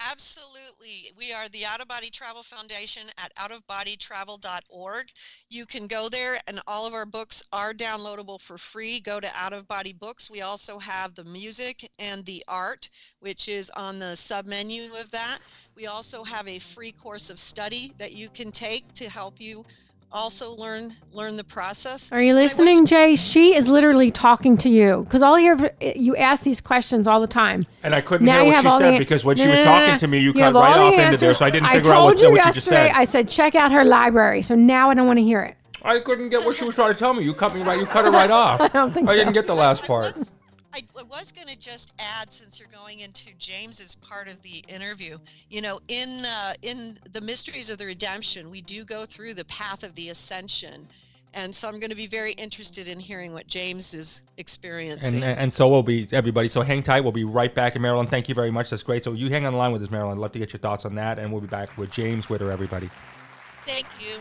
Absolutely. 0.00 0.67
We 1.16 1.32
are 1.32 1.48
the 1.50 1.66
Out 1.66 1.82
of 1.82 1.88
Body 1.88 2.08
Travel 2.08 2.42
Foundation 2.42 3.02
at 3.18 3.34
outofbodytravel.org. 3.36 5.08
You 5.48 5.66
can 5.66 5.86
go 5.86 6.08
there, 6.08 6.40
and 6.46 6.60
all 6.66 6.86
of 6.86 6.94
our 6.94 7.04
books 7.04 7.42
are 7.52 7.74
downloadable 7.74 8.40
for 8.40 8.56
free. 8.56 9.00
Go 9.00 9.20
to 9.20 9.30
Out 9.34 9.52
of 9.52 9.68
Body 9.68 9.92
Books. 9.92 10.30
We 10.30 10.40
also 10.40 10.78
have 10.78 11.14
the 11.14 11.24
music 11.24 11.90
and 11.98 12.24
the 12.24 12.42
art, 12.48 12.88
which 13.20 13.48
is 13.48 13.70
on 13.70 13.98
the 13.98 14.16
sub 14.16 14.46
menu 14.46 14.94
of 14.94 15.10
that. 15.10 15.40
We 15.76 15.86
also 15.86 16.24
have 16.24 16.48
a 16.48 16.58
free 16.58 16.92
course 16.92 17.28
of 17.28 17.38
study 17.38 17.92
that 17.98 18.12
you 18.12 18.30
can 18.30 18.50
take 18.50 18.94
to 18.94 19.10
help 19.10 19.40
you 19.40 19.64
also 20.12 20.52
learn 20.54 20.92
learn 21.12 21.36
the 21.36 21.44
process. 21.44 22.10
Are 22.12 22.22
you 22.22 22.32
But 22.34 22.40
I 22.40 22.42
was- 22.44 22.52
listening, 22.58 22.86
Jay? 22.86 23.16
She 23.16 23.54
is 23.54 23.68
literally 23.68 24.10
talking 24.10 24.56
to 24.58 24.68
you 24.68 25.02
because 25.04 25.22
all 25.22 25.38
you 25.38 25.68
you 25.80 26.16
ask 26.16 26.42
these 26.42 26.60
questions 26.60 27.06
all 27.06 27.20
the 27.20 27.26
time. 27.26 27.66
And 27.82 27.94
I 27.94 28.00
couldn't 28.00 28.26
Now 28.26 28.44
hear 28.44 28.54
what 28.54 28.62
she 28.62 28.78
said 28.78 28.94
the 28.94 28.98
because 28.98 29.24
when 29.24 29.36
she 29.36 29.46
was 29.48 29.60
no, 29.60 29.64
no, 29.66 29.70
talking 29.70 29.92
no. 29.92 29.98
to 29.98 30.08
me, 30.08 30.18
you, 30.18 30.32
cut 30.32 30.54
right 30.54 30.76
off 30.76 30.94
the 30.96 31.02
into 31.02 31.16
there, 31.18 31.34
so 31.34 31.44
I 31.46 31.50
didn't 31.50 31.66
I 31.68 31.74
figure 31.74 31.92
out 31.92 32.04
what, 32.04 32.20
you 32.20 32.30
what 32.30 32.46
you 32.46 32.52
just 32.52 32.66
said. 32.66 32.92
I 32.94 33.04
said 33.04 33.28
check 33.28 33.54
out 33.54 33.72
her 33.72 33.84
library. 33.84 34.42
So 34.42 34.54
now 34.54 34.90
I 34.90 34.94
don't 34.94 35.06
want 35.06 35.18
to 35.18 35.24
hear 35.24 35.40
it. 35.42 35.54
I 35.84 36.00
couldn't 36.00 36.30
get 36.30 36.44
what 36.44 36.56
she 36.56 36.64
was 36.64 36.74
trying 36.74 36.92
to 36.92 36.98
tell 36.98 37.14
me. 37.14 37.22
You 37.22 37.32
cut 37.34 37.54
me 37.54 37.62
right. 37.62 37.78
You 37.78 37.86
cut 37.86 38.04
it 38.04 38.10
right 38.10 38.30
off. 38.30 38.60
I 38.62 38.68
don't 38.68 38.92
think 38.92 39.08
I 39.08 39.12
so. 39.12 39.18
didn't 39.18 39.34
get 39.34 39.46
the 39.46 39.54
last 39.54 39.84
I 39.84 39.86
part. 39.86 40.16
was, 40.16 40.34
I, 40.78 41.00
I 41.00 41.02
was 41.04 41.32
going 41.32 41.48
to 41.48 41.58
just 41.58 41.92
add, 41.98 42.32
since 42.32 42.60
you're 42.60 42.68
going 42.68 43.00
into 43.00 43.30
James's 43.38 43.96
part 43.96 44.28
of 44.28 44.40
the 44.42 44.64
interview, 44.68 45.18
you 45.50 45.60
know, 45.60 45.80
in 45.88 46.24
uh, 46.24 46.54
in 46.62 46.98
the 47.12 47.20
mysteries 47.20 47.70
of 47.70 47.78
the 47.78 47.86
redemption, 47.86 48.50
we 48.50 48.60
do 48.60 48.84
go 48.84 49.04
through 49.04 49.34
the 49.34 49.44
path 49.46 49.82
of 49.82 49.94
the 49.96 50.10
ascension, 50.10 50.86
and 51.34 51.54
so 51.54 51.68
I'm 51.68 51.80
going 51.80 51.90
to 51.90 51.96
be 51.96 52.06
very 52.06 52.32
interested 52.32 52.88
in 52.88 53.00
hearing 53.00 53.32
what 53.32 53.46
James 53.46 53.92
is 53.94 54.22
experiencing. 54.36 55.22
And 55.22 55.38
and 55.38 55.52
so 55.52 55.68
will 55.68 55.82
be 55.82 56.06
everybody. 56.12 56.48
So 56.48 56.62
hang 56.62 56.82
tight. 56.82 57.00
We'll 57.00 57.12
be 57.12 57.24
right 57.24 57.54
back 57.54 57.74
in 57.74 57.82
Maryland. 57.82 58.10
Thank 58.10 58.28
you 58.28 58.34
very 58.34 58.50
much. 58.50 58.70
That's 58.70 58.84
great. 58.84 59.02
So 59.02 59.12
you 59.14 59.30
hang 59.30 59.46
on 59.46 59.52
the 59.54 59.58
line 59.58 59.72
with 59.72 59.82
us, 59.82 59.88
Marilynn. 59.88 60.12
I'd 60.12 60.18
love 60.18 60.32
to 60.32 60.38
get 60.38 60.52
your 60.52 60.60
thoughts 60.60 60.84
on 60.84 60.94
that, 60.94 61.18
and 61.18 61.32
we'll 61.32 61.40
be 61.40 61.48
back 61.48 61.76
with 61.76 61.90
James 61.90 62.28
Witter. 62.28 62.50
Everybody. 62.50 62.88
Thank 63.66 63.86
you. 64.00 64.20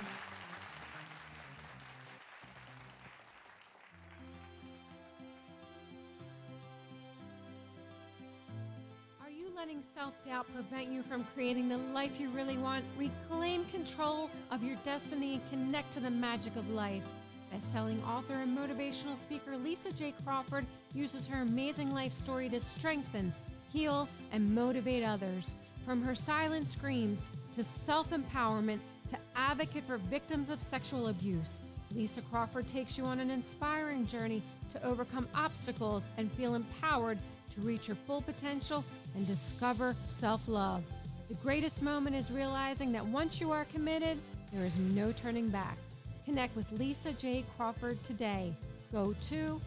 Prevent 10.70 10.92
you 10.92 11.02
from 11.02 11.24
creating 11.34 11.70
the 11.70 11.78
life 11.78 12.20
you 12.20 12.30
really 12.30 12.58
want? 12.58 12.84
Reclaim 12.98 13.64
control 13.66 14.30
of 14.52 14.64
your 14.64 14.76
destiny 14.84 15.34
and 15.34 15.50
connect 15.50 15.92
to 15.94 16.00
the 16.00 16.10
magic 16.10 16.56
of 16.56 16.70
life. 16.70 17.04
Best-selling 17.52 18.02
author 18.04 18.34
and 18.34 18.58
motivational 18.58 19.18
speaker 19.18 19.56
Lisa 19.56 19.92
J. 19.94 20.14
Crawford 20.26 20.66
uses 20.94 21.28
her 21.28 21.42
amazing 21.42 21.94
life 21.94 22.12
story 22.12 22.50
to 22.50 22.60
strengthen, 22.60 23.34
heal, 23.72 24.10
and 24.32 24.54
motivate 24.54 25.04
others. 25.04 25.52
From 25.86 26.02
her 26.02 26.16
silent 26.16 26.68
screams 26.68 27.30
to 27.54 27.64
self-empowerment 27.64 28.80
to 29.10 29.18
advocate 29.36 29.86
for 29.86 29.98
victims 29.98 30.50
of 30.50 30.62
sexual 30.62 31.08
abuse, 31.08 31.62
Lisa 31.96 32.22
Crawford 32.22 32.68
takes 32.68 32.98
you 32.98 33.06
on 33.06 33.22
an 33.22 33.32
inspiring 33.32 34.06
journey 34.06 34.42
to 34.70 34.86
overcome 34.86 35.30
obstacles 35.34 36.06
and 36.18 36.30
feel 36.34 36.56
empowered 36.56 37.20
to 37.52 37.62
reach 37.62 37.88
your 37.88 37.96
full 38.06 38.22
potential 38.22 38.84
and 39.18 39.28
discover 39.28 39.94
self 40.08 40.48
love. 40.48 40.86
The 41.28 41.36
greatest 41.36 41.82
moment 41.82 42.16
is 42.16 42.32
realizing 42.32 42.94
that 42.94 43.06
once 43.06 43.42
you 43.42 43.52
are 43.52 43.66
committed, 43.66 44.18
there 44.54 44.66
is 44.66 44.80
no 44.80 45.12
turning 45.12 45.50
back. 45.50 45.78
Connect 46.24 46.56
with 46.56 46.72
Lisa 46.72 47.12
J. 47.12 47.44
Crawford 47.58 48.02
today. 48.04 48.54
Go 48.94 49.14
to 49.30 49.60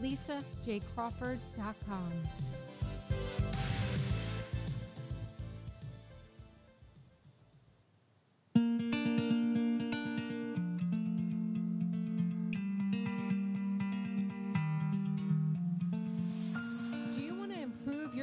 lisajcrawford.com. 0.00 2.12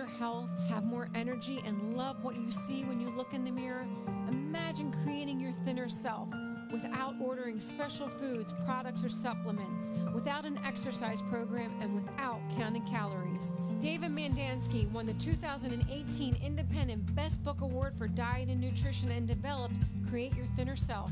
your 0.05 0.17
health, 0.17 0.51
have 0.69 0.83
more 0.83 1.09
energy, 1.15 1.61
and 1.65 1.95
love 1.95 2.23
what 2.23 2.35
you 2.35 2.51
see 2.51 2.83
when 2.83 2.99
you 2.99 3.09
look 3.09 3.33
in 3.33 3.43
the 3.43 3.51
mirror? 3.51 3.87
Imagine 4.27 4.91
creating 5.03 5.39
your 5.39 5.51
thinner 5.51 5.89
self 5.89 6.29
without 6.71 7.15
ordering 7.19 7.59
special 7.59 8.07
foods, 8.07 8.53
products, 8.65 9.03
or 9.03 9.09
supplements, 9.09 9.91
without 10.13 10.45
an 10.45 10.59
exercise 10.65 11.21
program, 11.23 11.71
and 11.81 11.95
without 11.95 12.39
counting 12.55 12.85
calories. 12.85 13.53
David 13.79 14.11
Mandansky 14.11 14.89
won 14.91 15.05
the 15.05 15.13
2018 15.13 16.37
Independent 16.43 17.15
Best 17.15 17.43
Book 17.43 17.61
Award 17.61 17.95
for 17.95 18.07
Diet 18.07 18.49
and 18.49 18.61
Nutrition 18.61 19.09
and 19.11 19.27
developed 19.27 19.77
Create 20.07 20.35
Your 20.35 20.47
Thinner 20.47 20.75
Self. 20.75 21.11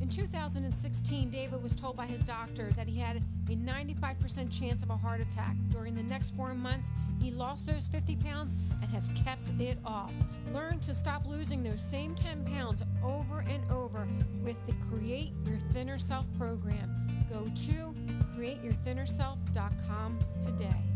In 0.00 0.08
2016, 0.08 1.30
David 1.30 1.62
was 1.62 1.74
told 1.74 1.96
by 1.96 2.06
his 2.06 2.22
doctor 2.22 2.70
that 2.72 2.88
he 2.88 2.98
had 2.98 3.16
a 3.16 3.20
95% 3.52 4.50
chance 4.56 4.82
of 4.82 4.90
a 4.90 4.96
heart 4.96 5.20
attack. 5.20 5.54
During 5.70 5.94
the 5.94 6.02
next 6.02 6.34
four 6.36 6.52
months, 6.54 6.92
he 7.20 7.30
lost 7.30 7.66
those 7.66 7.88
50 7.88 8.16
pounds 8.16 8.56
and 8.82 8.90
has 8.90 9.08
kept 9.24 9.50
it 9.60 9.78
off. 9.84 10.12
Learn 10.52 10.78
to 10.80 10.92
stop 10.92 11.26
losing 11.26 11.62
those 11.62 11.80
same 11.80 12.14
10 12.14 12.44
pounds 12.44 12.82
over 13.02 13.44
and 13.48 13.62
over 13.70 14.06
with 14.42 14.64
the 14.66 14.74
Create 14.90 15.32
Your 15.44 15.58
Thinner 15.58 15.98
Self 15.98 16.26
program. 16.36 16.90
Go 17.30 17.44
to 17.44 17.94
createyourthinnerself.com 18.36 20.18
today. 20.42 20.93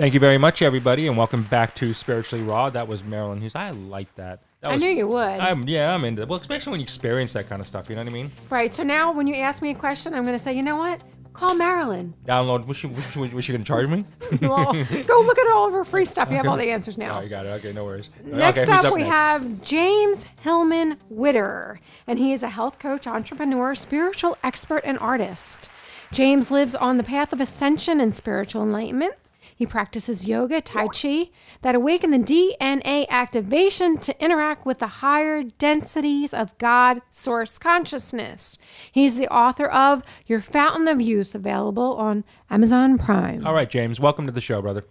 Thank 0.00 0.14
you 0.14 0.20
very 0.20 0.38
much, 0.38 0.62
everybody, 0.62 1.08
and 1.08 1.16
welcome 1.18 1.42
back 1.42 1.74
to 1.74 1.92
Spiritually 1.92 2.42
Raw. 2.42 2.70
That 2.70 2.88
was 2.88 3.02
Marilynn 3.02 3.40
Hughes. 3.40 3.54
I 3.54 3.72
like 3.72 4.14
that. 4.14 4.40
that 4.62 4.70
I 4.70 4.72
was, 4.72 4.82
knew 4.82 4.88
you 4.88 5.06
would. 5.06 5.20
I'm 5.20 5.68
yeah, 5.68 5.94
I'm 5.94 6.06
into 6.06 6.22
it. 6.22 6.28
Well, 6.28 6.40
especially 6.40 6.70
when 6.70 6.80
you 6.80 6.84
experience 6.84 7.34
that 7.34 7.50
kind 7.50 7.60
of 7.60 7.66
stuff. 7.66 7.90
You 7.90 7.96
know 7.96 8.00
what 8.04 8.08
I 8.08 8.14
mean? 8.14 8.30
right, 8.48 8.72
so 8.72 8.82
now 8.82 9.12
when 9.12 9.26
you 9.26 9.34
ask 9.34 9.60
me 9.60 9.68
a 9.68 9.74
question, 9.74 10.14
I'm 10.14 10.22
going 10.22 10.34
to 10.34 10.42
say, 10.42 10.54
you 10.54 10.62
know 10.62 10.76
what? 10.76 11.02
Call 11.34 11.50
Marilynn. 11.50 12.14
Download. 12.24 12.66
Was 12.66 12.78
she, 12.78 12.86
was 12.86 13.04
she, 13.10 13.18
was 13.18 13.44
she 13.44 13.52
gonna 13.52 13.62
charge 13.62 13.88
me? 13.88 14.06
Well, 14.40 14.72
go 14.72 15.20
look 15.20 15.38
at 15.38 15.50
all 15.50 15.66
of 15.66 15.74
her 15.74 15.84
free 15.84 16.06
stuff. 16.06 16.30
You 16.30 16.36
have 16.38 16.48
all 16.48 16.56
the 16.56 16.70
answers 16.70 16.96
now. 16.96 17.18
Oh, 17.18 17.20
you 17.20 17.28
got 17.28 17.44
it. 17.44 17.50
Okay, 17.50 17.74
no 17.74 17.84
worries. 17.84 18.08
Next 18.24 18.60
okay, 18.60 18.72
who's 18.72 18.84
up, 18.86 18.94
we 18.94 19.02
next? 19.02 19.14
have 19.14 19.62
James 19.62 20.26
Hillman 20.40 20.96
Widder, 21.10 21.78
and 22.06 22.18
he 22.18 22.32
is 22.32 22.42
a 22.42 22.48
health 22.48 22.78
coach, 22.78 23.06
entrepreneur, 23.06 23.74
spiritual 23.74 24.38
expert, 24.42 24.80
and 24.82 24.98
artist. 24.98 25.68
James 26.10 26.50
lives 26.50 26.74
on 26.74 26.96
the 26.96 27.04
path 27.04 27.34
of 27.34 27.40
ascension 27.40 28.00
and 28.00 28.14
spiritual 28.14 28.62
enlightenment. 28.62 29.14
He 29.60 29.66
practices 29.66 30.26
yoga, 30.26 30.62
Tai 30.62 30.86
Chi, 30.86 31.28
that 31.60 31.74
awaken 31.74 32.12
the 32.12 32.18
DNA 32.18 33.06
activation 33.10 33.98
to 33.98 34.18
interact 34.18 34.64
with 34.64 34.78
the 34.78 34.86
higher 34.86 35.42
densities 35.42 36.32
of 36.32 36.56
God 36.56 37.02
source 37.10 37.58
consciousness. 37.58 38.56
He's 38.90 39.18
the 39.18 39.28
author 39.28 39.66
of 39.66 40.02
Your 40.26 40.40
Fountain 40.40 40.88
of 40.88 41.02
Youth, 41.02 41.34
available 41.34 41.94
on 41.96 42.24
Amazon 42.48 42.96
Prime. 42.96 43.46
All 43.46 43.52
right, 43.52 43.68
James. 43.68 44.00
Welcome 44.00 44.24
to 44.24 44.32
the 44.32 44.40
show, 44.40 44.62
brother. 44.62 44.82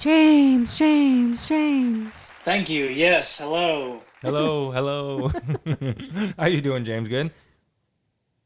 James, 0.00 0.76
James, 0.76 1.48
James. 1.48 2.28
Thank 2.42 2.68
you. 2.68 2.86
Yes. 2.86 3.38
Hello. 3.38 4.00
Hello, 4.20 4.70
hello. 4.72 5.30
How 6.40 6.46
you 6.46 6.60
doing, 6.60 6.84
James? 6.84 7.06
Good. 7.06 7.30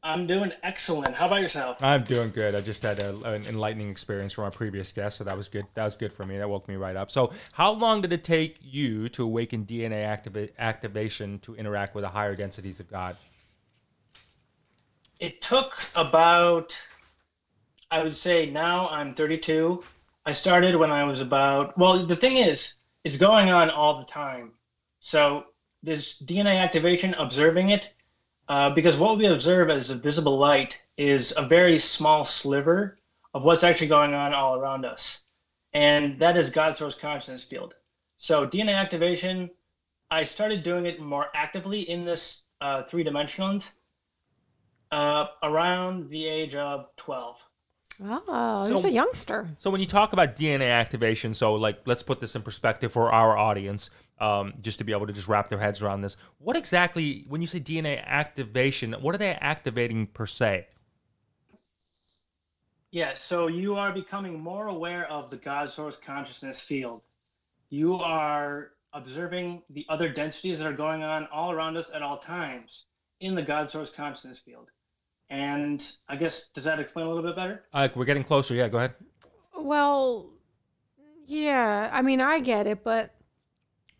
I'm 0.03 0.25
doing 0.25 0.51
excellent. 0.63 1.15
How 1.15 1.27
about 1.27 1.41
yourself? 1.41 1.77
I'm 1.81 2.03
doing 2.03 2.31
good. 2.31 2.55
I 2.55 2.61
just 2.61 2.81
had 2.81 2.99
a, 2.99 3.15
an 3.23 3.45
enlightening 3.45 3.89
experience 3.89 4.33
from 4.33 4.45
our 4.45 4.51
previous 4.51 4.91
guest, 4.91 5.17
so 5.17 5.23
that 5.23 5.37
was 5.37 5.47
good. 5.47 5.67
That 5.75 5.85
was 5.85 5.95
good 5.95 6.11
for 6.11 6.25
me. 6.25 6.37
That 6.37 6.49
woke 6.49 6.67
me 6.67 6.75
right 6.75 6.95
up. 6.95 7.11
So, 7.11 7.31
how 7.53 7.71
long 7.71 8.01
did 8.01 8.11
it 8.11 8.23
take 8.23 8.57
you 8.61 9.09
to 9.09 9.23
awaken 9.23 9.65
DNA 9.65 10.03
activa- 10.05 10.49
activation 10.57 11.37
to 11.39 11.55
interact 11.55 11.93
with 11.93 12.03
the 12.03 12.09
higher 12.09 12.35
densities 12.35 12.79
of 12.79 12.89
God? 12.89 13.15
It 15.19 15.39
took 15.43 15.83
about, 15.95 16.75
I 17.91 18.01
would 18.01 18.15
say 18.15 18.49
now 18.49 18.89
I'm 18.89 19.13
32. 19.13 19.83
I 20.25 20.31
started 20.31 20.75
when 20.75 20.91
I 20.91 21.03
was 21.03 21.19
about, 21.19 21.77
well, 21.77 22.03
the 22.03 22.15
thing 22.15 22.37
is, 22.37 22.73
it's 23.03 23.17
going 23.17 23.51
on 23.51 23.69
all 23.69 23.99
the 23.99 24.05
time. 24.05 24.53
So 24.99 25.45
this 25.83 26.19
DNA 26.23 26.57
activation, 26.59 27.13
observing 27.15 27.69
it, 27.69 27.93
uh, 28.51 28.69
because 28.69 28.97
what 28.97 29.17
we 29.17 29.27
observe 29.27 29.69
as 29.69 29.89
a 29.89 29.95
visible 29.95 30.37
light 30.37 30.81
is 30.97 31.33
a 31.37 31.41
very 31.41 31.79
small 31.79 32.25
sliver 32.25 32.97
of 33.33 33.43
what's 33.43 33.63
actually 33.63 33.87
going 33.87 34.13
on 34.13 34.33
all 34.33 34.59
around 34.59 34.85
us. 34.85 35.21
And 35.71 36.19
that 36.19 36.35
is 36.35 36.49
God 36.49 36.75
source 36.75 36.93
consciousness 36.93 37.45
field. 37.45 37.75
So 38.17 38.45
DNA 38.45 38.73
activation, 38.73 39.49
I 40.11 40.25
started 40.25 40.63
doing 40.63 40.85
it 40.85 40.99
more 40.99 41.27
actively 41.33 41.89
in 41.89 42.03
this 42.03 42.41
uh, 42.59 42.83
three 42.83 43.03
dimensional 43.03 43.61
uh, 44.91 45.27
around 45.43 46.09
the 46.09 46.27
age 46.27 46.53
of 46.53 46.93
12. 46.97 47.41
Oh, 48.03 48.67
So- 48.67 48.75
he's 48.75 48.83
a 48.83 48.91
youngster. 48.91 49.47
So, 49.59 49.69
when 49.69 49.79
you 49.79 49.87
talk 49.87 50.11
about 50.11 50.35
DNA 50.35 50.69
activation, 50.69 51.33
so 51.33 51.53
like, 51.55 51.79
let's 51.85 52.03
put 52.03 52.19
this 52.19 52.35
in 52.35 52.41
perspective 52.41 52.91
for 52.91 53.13
our 53.13 53.37
audience, 53.37 53.91
um, 54.21 54.53
just 54.61 54.77
to 54.77 54.85
be 54.85 54.93
able 54.93 55.07
to 55.07 55.13
just 55.13 55.27
wrap 55.27 55.49
their 55.49 55.59
heads 55.59 55.81
around 55.81 56.01
this. 56.01 56.15
What 56.37 56.55
exactly, 56.55 57.25
when 57.27 57.41
you 57.41 57.47
say 57.47 57.59
DNA 57.59 58.05
activation, 58.05 58.93
what 58.93 59.15
are 59.15 59.17
they 59.17 59.31
activating 59.31 60.07
per 60.07 60.27
se? 60.27 60.67
Yeah, 62.91 63.13
so 63.15 63.47
you 63.47 63.75
are 63.75 63.91
becoming 63.91 64.39
more 64.39 64.67
aware 64.67 65.09
of 65.09 65.29
the 65.29 65.37
God 65.37 65.69
source 65.69 65.97
consciousness 65.97 66.61
field. 66.61 67.01
You 67.69 67.95
are 67.95 68.71
observing 68.93 69.63
the 69.69 69.85
other 69.89 70.09
densities 70.09 70.59
that 70.59 70.67
are 70.67 70.73
going 70.73 71.01
on 71.01 71.27
all 71.31 71.51
around 71.51 71.77
us 71.77 71.91
at 71.93 72.01
all 72.01 72.17
times 72.17 72.85
in 73.21 73.33
the 73.33 73.41
God 73.41 73.71
source 73.71 73.89
consciousness 73.89 74.39
field. 74.39 74.69
And 75.29 75.89
I 76.09 76.17
guess 76.17 76.49
does 76.49 76.65
that 76.65 76.79
explain 76.79 77.05
a 77.05 77.09
little 77.09 77.23
bit 77.23 77.35
better? 77.35 77.63
Uh, 77.73 77.87
we're 77.95 78.05
getting 78.05 78.25
closer. 78.25 78.53
Yeah, 78.53 78.67
go 78.67 78.79
ahead. 78.79 78.93
Well, 79.57 80.29
yeah, 81.25 81.89
I 81.93 82.01
mean, 82.01 82.19
I 82.19 82.41
get 82.41 82.67
it, 82.67 82.83
but 82.83 83.15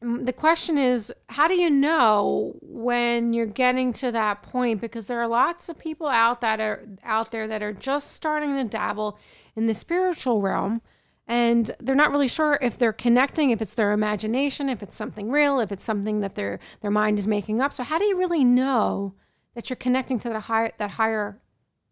the 0.02 0.34
question 0.34 0.78
is 0.78 1.14
how 1.30 1.48
do 1.48 1.54
you 1.54 1.70
know 1.70 2.56
when 2.62 3.34
you're 3.34 3.46
getting 3.46 3.94
to 3.94 4.12
that 4.12 4.42
point? 4.42 4.82
Because 4.82 5.08
there 5.08 5.22
are 5.22 5.28
lots 5.28 5.70
of 5.70 5.78
people 5.78 6.08
out 6.08 6.42
that 6.42 6.60
are 6.60 6.84
out 7.04 7.32
there 7.32 7.48
that 7.48 7.62
are 7.62 7.74
just 7.74 8.12
starting 8.14 8.56
to 8.56 8.64
dabble 8.64 9.20
in 9.56 9.68
the 9.68 9.74
spiritual 9.74 10.42
realm 10.42 10.82
and 11.28 11.72
they're 11.80 11.96
not 11.96 12.12
really 12.12 12.28
sure 12.28 12.58
if 12.62 12.78
they're 12.78 12.92
connecting 12.92 13.52
if 13.52 13.62
it's 13.62 13.76
their 13.76 13.92
imagination 13.92 14.70
if 14.70 14.82
it's 14.82 14.96
something 14.96 15.30
real 15.30 15.60
if 15.60 15.72
it's 15.72 15.84
something 15.84 16.22
that 16.22 16.36
their 16.36 16.60
their 16.82 16.92
mind 16.92 17.20
is 17.20 17.28
making 17.28 17.62
up. 17.62 17.72
So 17.72 17.84
how 17.84 18.00
do 18.00 18.06
you 18.06 18.18
really 18.18 18.44
know 18.44 19.14
that 19.54 19.70
you're 19.70 19.78
connecting 19.78 20.18
to 20.20 20.30
that 20.30 20.42
higher 20.42 20.72
that 20.80 20.92
higher 20.92 21.40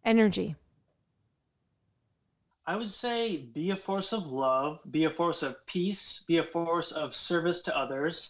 energy 0.03 0.55
I 2.69 2.75
would 2.75 2.91
say 2.91 3.37
be 3.37 3.71
a 3.71 3.75
force 3.75 4.13
of 4.13 4.31
love, 4.31 4.79
be 4.91 5.05
a 5.05 5.09
force 5.09 5.41
of 5.41 5.65
peace, 5.65 6.23
be 6.27 6.37
a 6.37 6.43
force 6.43 6.91
of 6.91 7.15
service 7.15 7.61
to 7.61 7.75
others, 7.75 8.29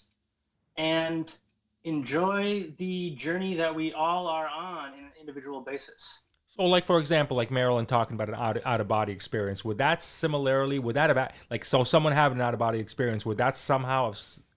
and 0.77 1.35
enjoy 1.83 2.71
the 2.77 3.09
journey 3.17 3.55
that 3.55 3.75
we 3.75 3.91
all 3.91 4.27
are 4.27 4.47
on 4.47 4.93
in 4.93 5.03
an 5.03 5.11
individual 5.19 5.59
basis. 5.59 6.19
So, 6.55 6.63
like 6.63 6.85
for 6.85 6.99
example, 6.99 7.35
like 7.35 7.49
Marilynn 7.49 7.85
talking 7.85 8.15
about 8.15 8.29
an 8.29 8.35
out, 8.35 8.65
out 8.65 8.79
of 8.79 8.87
body 8.87 9.11
experience, 9.11 9.65
would 9.65 9.79
that 9.79 10.05
similarly, 10.05 10.79
would 10.79 10.95
that 10.95 11.13
have 11.13 11.33
like 11.51 11.65
so 11.65 11.83
someone 11.83 12.13
having 12.13 12.37
an 12.37 12.41
out 12.41 12.53
of 12.53 12.61
body 12.61 12.79
experience, 12.79 13.25
would 13.25 13.39
that 13.39 13.57
somehow 13.57 14.13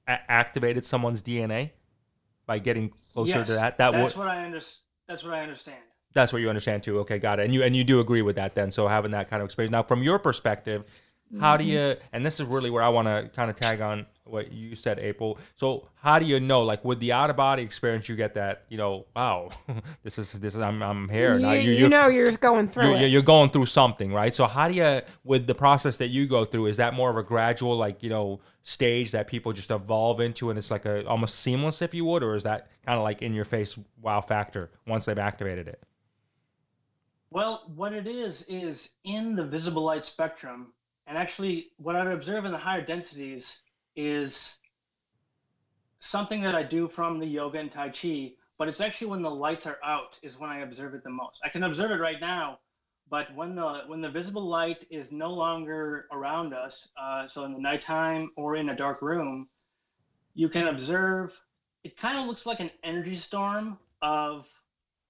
have 0.07 0.21
activated 0.29 0.87
someone's 0.87 1.25
DNA 1.25 1.73
by 2.47 2.61
getting 2.61 2.91
closer 3.13 3.39
yes, 3.39 3.47
to 3.49 3.55
that? 3.55 3.79
That 3.79 3.91
that's 3.91 4.15
would 4.15 4.27
what 4.27 4.33
I 4.33 4.45
understand. 4.45 4.83
That's 5.09 5.25
what 5.25 5.35
I 5.35 5.43
understand. 5.43 5.83
That's 6.13 6.33
what 6.33 6.43
you 6.43 6.49
understand 6.49 6.83
too. 6.83 6.99
Okay, 7.01 7.19
got 7.19 7.41
it. 7.41 7.45
And 7.45 7.55
you 7.55 7.63
and 7.63 7.77
you 7.77 7.85
do 7.85 8.01
agree 8.01 8.23
with 8.23 8.37
that 8.37 8.55
then. 8.55 8.71
So 8.71 8.89
having 8.89 9.13
that 9.13 9.29
kind 9.29 9.43
of 9.43 9.47
experience. 9.47 9.73
Now, 9.73 9.83
from 9.83 10.03
your 10.03 10.19
perspective, 10.19 10.85
how 11.41 11.57
do 11.57 11.65
mm-hmm. 11.65 11.73
you? 11.73 12.07
And 12.13 12.27
this 12.27 12.41
is 12.41 12.47
really 12.47 12.71
where 12.71 12.83
I 12.83 12.89
want 12.89 13.09
to 13.09 13.31
kind 13.35 13.51
of 13.51 13.57
tag 13.57 13.81
on 13.81 14.07
what 14.25 14.53
you 14.53 14.77
said, 14.77 14.99
April. 14.99 15.39
So 15.57 15.89
how 15.95 16.19
do 16.19 16.27
you 16.27 16.41
know? 16.41 16.63
Like 16.63 16.85
with 16.85 17.01
the 17.01 17.13
out 17.13 17.31
of 17.31 17.37
body 17.37 17.63
experience, 17.63 18.09
you 18.09 18.17
get 18.17 18.35
that. 18.35 18.65
You 18.69 18.77
know, 18.77 19.07
wow, 19.17 19.49
this 20.03 20.19
is 20.19 20.33
this 20.33 20.55
is 20.55 20.61
I'm 20.61 20.83
I'm 20.83 21.09
here 21.09 21.35
you, 21.35 21.41
now. 21.41 21.53
you 21.53 21.89
know 21.89 22.07
you're 22.09 22.33
going 22.33 22.69
through 22.69 22.97
it 22.97 23.09
you're 23.09 23.23
going 23.23 23.51
through 23.51 23.67
something, 23.67 24.13
right? 24.13 24.35
So 24.35 24.47
how 24.47 24.69
do 24.69 24.75
you, 24.75 25.01
with 25.25 25.47
the 25.47 25.55
process 25.55 25.97
that 25.99 26.09
you 26.09 26.27
go 26.27 26.45
through, 26.45 26.67
is 26.67 26.77
that 26.77 26.95
more 26.95 27.11
of 27.11 27.17
a 27.17 27.23
gradual, 27.23 27.77
like 27.77 28.03
you 28.03 28.11
know, 28.11 28.41
stage 28.63 29.13
that 29.13 29.27
people 29.27 29.53
just 29.53 29.71
evolve 29.71 30.21
into, 30.21 30.51
and 30.51 30.59
it's 30.59 30.71
like 30.71 30.85
a 30.85 31.07
almost 31.07 31.37
seamless, 31.37 31.81
if 31.81 31.95
you 31.95 32.05
would, 32.05 32.23
or 32.23 32.35
is 32.35 32.43
that 32.43 32.69
kind 32.85 32.99
of 32.99 33.05
like 33.05 33.23
in 33.23 33.33
your 33.33 33.45
face 33.47 33.79
wow 34.01 34.21
factor 34.21 34.71
once 34.87 35.07
they've 35.07 35.19
activated 35.19 35.67
it? 35.67 35.83
Well, 37.33 37.63
what 37.75 37.95
it 37.95 38.07
is 38.07 38.43
is 38.43 38.91
in 39.05 39.35
the 39.37 39.47
visible 39.47 39.85
light 39.85 40.05
spectrum, 40.05 40.75
and 41.07 41.17
actually, 41.17 41.71
what 41.79 41.97
I 41.97 42.13
observe 42.13 42.45
in 42.45 42.53
the 42.53 42.59
higher 42.59 42.85
densities 42.85 43.63
is 43.97 44.55
something 45.99 46.43
that 46.43 46.55
I 46.55 46.63
do 46.63 46.87
from 46.87 47.19
the 47.19 47.27
yoga 47.27 47.59
and 47.59 47.73
Tai 47.73 47.89
Chi, 47.89 48.33
but 48.59 48.69
it's 48.69 48.83
actually 48.83 49.07
when 49.07 49.23
the 49.23 49.31
lights 49.31 49.65
are 49.65 49.79
out 49.83 50.19
is 50.23 50.39
when 50.39 50.51
I 50.51 50.61
observe 50.61 50.93
it 50.93 51.05
the 51.05 51.09
most. 51.09 51.41
I 51.43 51.49
can 51.49 51.63
observe 51.63 51.91
it 51.91 52.01
right 52.01 52.21
now, 52.21 52.59
but 53.09 53.35
when 53.35 53.55
the 53.55 53.85
when 53.87 54.03
the 54.03 54.11
visible 54.11 54.47
light 54.47 54.85
is 54.91 55.11
no 55.11 55.31
longer 55.31 56.09
around 56.13 56.53
us, 56.53 56.91
uh, 57.01 57.27
so 57.27 57.45
in 57.47 57.55
the 57.55 57.59
nighttime 57.59 58.31
or 58.37 58.57
in 58.57 58.69
a 58.69 58.77
dark 58.77 59.01
room, 59.01 59.49
you 60.35 60.51
can 60.51 60.69
observe. 60.69 61.41
It 61.83 61.97
kind 61.97 62.19
of 62.19 62.27
looks 62.27 62.45
like 62.45 62.61
an 62.61 62.71
energy 62.85 63.17
storm 63.17 63.79
of 64.03 64.47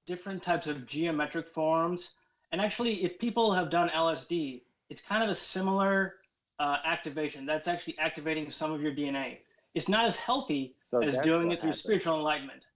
different 0.07 0.42
types 0.42 0.66
of 0.66 0.86
geometric 0.86 1.48
forms. 1.48 2.11
And 2.53 2.61
actually, 2.61 3.05
if 3.05 3.18
people 3.18 3.53
have 3.53 3.70
done 3.70 3.88
LSD, 3.90 4.62
it's 4.90 5.00
kind 5.00 5.22
of 5.22 5.30
a 5.30 5.34
similar 5.34 6.16
uh, 6.59 6.76
activation. 6.84 7.46
That's 7.46 7.68
actually 7.68 7.98
activating 7.98 8.50
some 8.50 8.72
of 8.72 8.82
your 8.82 8.92
DNA. 8.92 9.38
It's 9.74 9.88
not 9.88 10.05
as 10.05 10.16
healthy 10.16 10.74
So 10.90 11.00
as 11.00 11.16
doing 11.18 11.50
it 11.50 11.61
through 11.61 11.68
happened. 11.70 11.74
spiritual 11.76 12.16
enlightenment. 12.16 12.66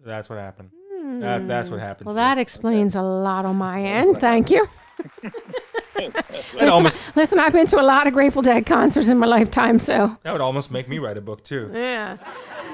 That's 0.00 0.30
what 0.30 0.38
happened. 0.38 0.70
That, 1.20 1.46
that's 1.48 1.70
what 1.70 1.78
Hmm. 1.80 1.86
happened. 1.86 2.06
well 2.06 2.14
to 2.14 2.20
you. 2.20 2.24
that 2.24 2.38
explains 2.38 2.94
a 2.94 3.02
lot 3.02 3.44
on 3.44 3.56
my 3.56 3.82
end 3.98 4.18
thank 4.18 4.50
you 4.50 4.68
listen, 5.98 6.68
almost 6.68 6.98
listen 7.16 7.38
i've 7.38 7.52
been 7.52 7.66
to 7.66 7.80
a 7.80 7.82
lot 7.82 8.06
of 8.06 8.12
grateful 8.12 8.42
dead 8.42 8.66
concerts 8.66 9.08
in 9.08 9.16
my 9.18 9.26
lifetime 9.26 9.78
so 9.78 10.16
that 10.22 10.32
would 10.32 10.40
almost 10.40 10.70
make 10.70 10.88
me 10.88 10.98
write 10.98 11.16
a 11.16 11.20
book 11.20 11.42
too. 11.42 11.70
yeah 11.72 12.16
But 12.16 12.67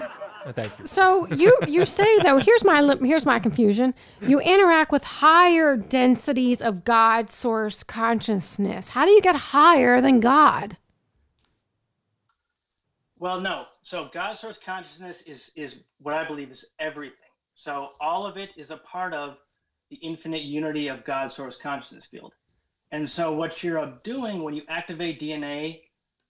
Oh, 0.47 0.53
thank 0.53 0.79
you. 0.79 0.87
So 0.87 1.27
you 1.29 1.57
you 1.67 1.87
say 1.87 2.19
though 2.19 2.39
here's 2.39 2.65
my 2.65 2.97
here's 3.03 3.25
my 3.25 3.39
confusion. 3.39 3.95
You 4.21 4.41
interact 4.41 4.93
with 4.93 5.05
higher 5.05 5.77
densities 5.77 6.61
of 6.61 6.85
God 6.85 7.31
source 7.31 7.83
consciousness. 7.83 8.91
How 8.91 9.07
do 9.07 9.13
you 9.13 9.23
get 9.23 9.37
higher 9.37 10.01
than 10.01 10.21
God? 10.21 10.77
Well, 13.19 13.41
no. 13.41 13.65
So 13.83 14.11
God 14.13 14.35
source 14.35 14.59
consciousness 14.59 15.23
is 15.23 15.51
is 15.57 15.77
what 15.99 16.15
I 16.15 16.27
believe 16.27 16.51
is 16.51 16.67
everything. 16.79 17.31
So 17.55 17.91
all 18.01 18.27
of 18.27 18.37
it 18.37 18.51
is 18.57 18.71
a 18.71 18.77
part 18.79 19.15
of 19.15 19.39
the 19.89 19.97
infinite 19.97 20.43
unity 20.43 20.89
of 20.89 21.05
God 21.05 21.33
source 21.33 21.57
consciousness 21.57 22.07
field. 22.07 22.35
And 22.93 23.09
so 23.09 23.33
what 23.33 23.63
you're 23.63 23.93
doing 24.05 24.43
when 24.43 24.55
you 24.55 24.63
activate 24.69 25.21
DNA, 25.21 25.81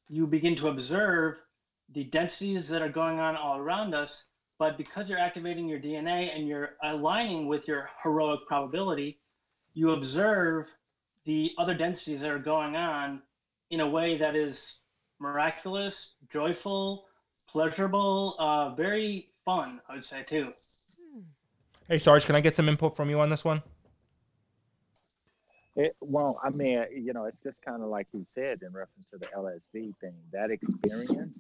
you 0.09 0.27
begin 0.27 0.55
to 0.57 0.69
observe 0.69 1.41
the 1.93 2.05
densities 2.05 2.69
that 2.69 2.83
are 2.83 2.89
going 2.89 3.21
on 3.21 3.37
all 3.37 3.59
around 3.59 3.95
us. 3.95 4.25
But 4.59 4.79
because 4.79 5.09
you're 5.09 5.19
activating 5.19 5.69
your 5.69 5.81
DNA 5.81 6.35
and 6.35 6.47
you're 6.47 6.77
aligning 6.83 7.47
with 7.47 7.67
your 7.67 7.91
heroic 8.03 8.41
probability, 8.47 9.19
you 9.73 9.91
observe 9.91 10.73
the 11.25 11.53
other 11.59 11.75
densities 11.75 12.21
that 12.21 12.31
are 12.31 12.39
going 12.39 12.77
on 12.77 13.21
in 13.71 13.81
a 13.81 13.89
way 13.89 14.17
that 14.17 14.37
is 14.37 14.83
miraculous, 15.19 16.15
joyful, 16.31 17.07
pleasurable, 17.49 18.37
uh, 18.39 18.71
very 18.75 19.31
fun, 19.45 19.81
I 19.89 19.95
would 19.95 20.05
say 20.05 20.23
too. 20.23 20.53
Hey 21.89 21.99
Sarge, 21.99 22.25
can 22.25 22.35
I 22.35 22.41
get 22.41 22.55
some 22.55 22.69
input 22.69 22.97
from 22.97 23.11
you 23.11 23.21
on 23.21 23.29
this 23.29 23.45
one? 23.45 23.63
It, 25.77 25.97
well, 26.01 26.41
I 26.45 26.51
mean, 26.51 26.85
you 26.95 27.13
know, 27.13 27.25
it's 27.25 27.39
just 27.39 27.63
kind 27.63 27.83
of 27.83 27.89
like 27.89 28.07
you 28.13 28.25
said 28.29 28.61
in 28.63 28.73
reference 28.73 29.07
to 29.11 29.19
the 29.19 29.27
LSD 29.27 29.95
thing. 30.01 30.15
That 30.33 30.51
experience, 30.51 31.37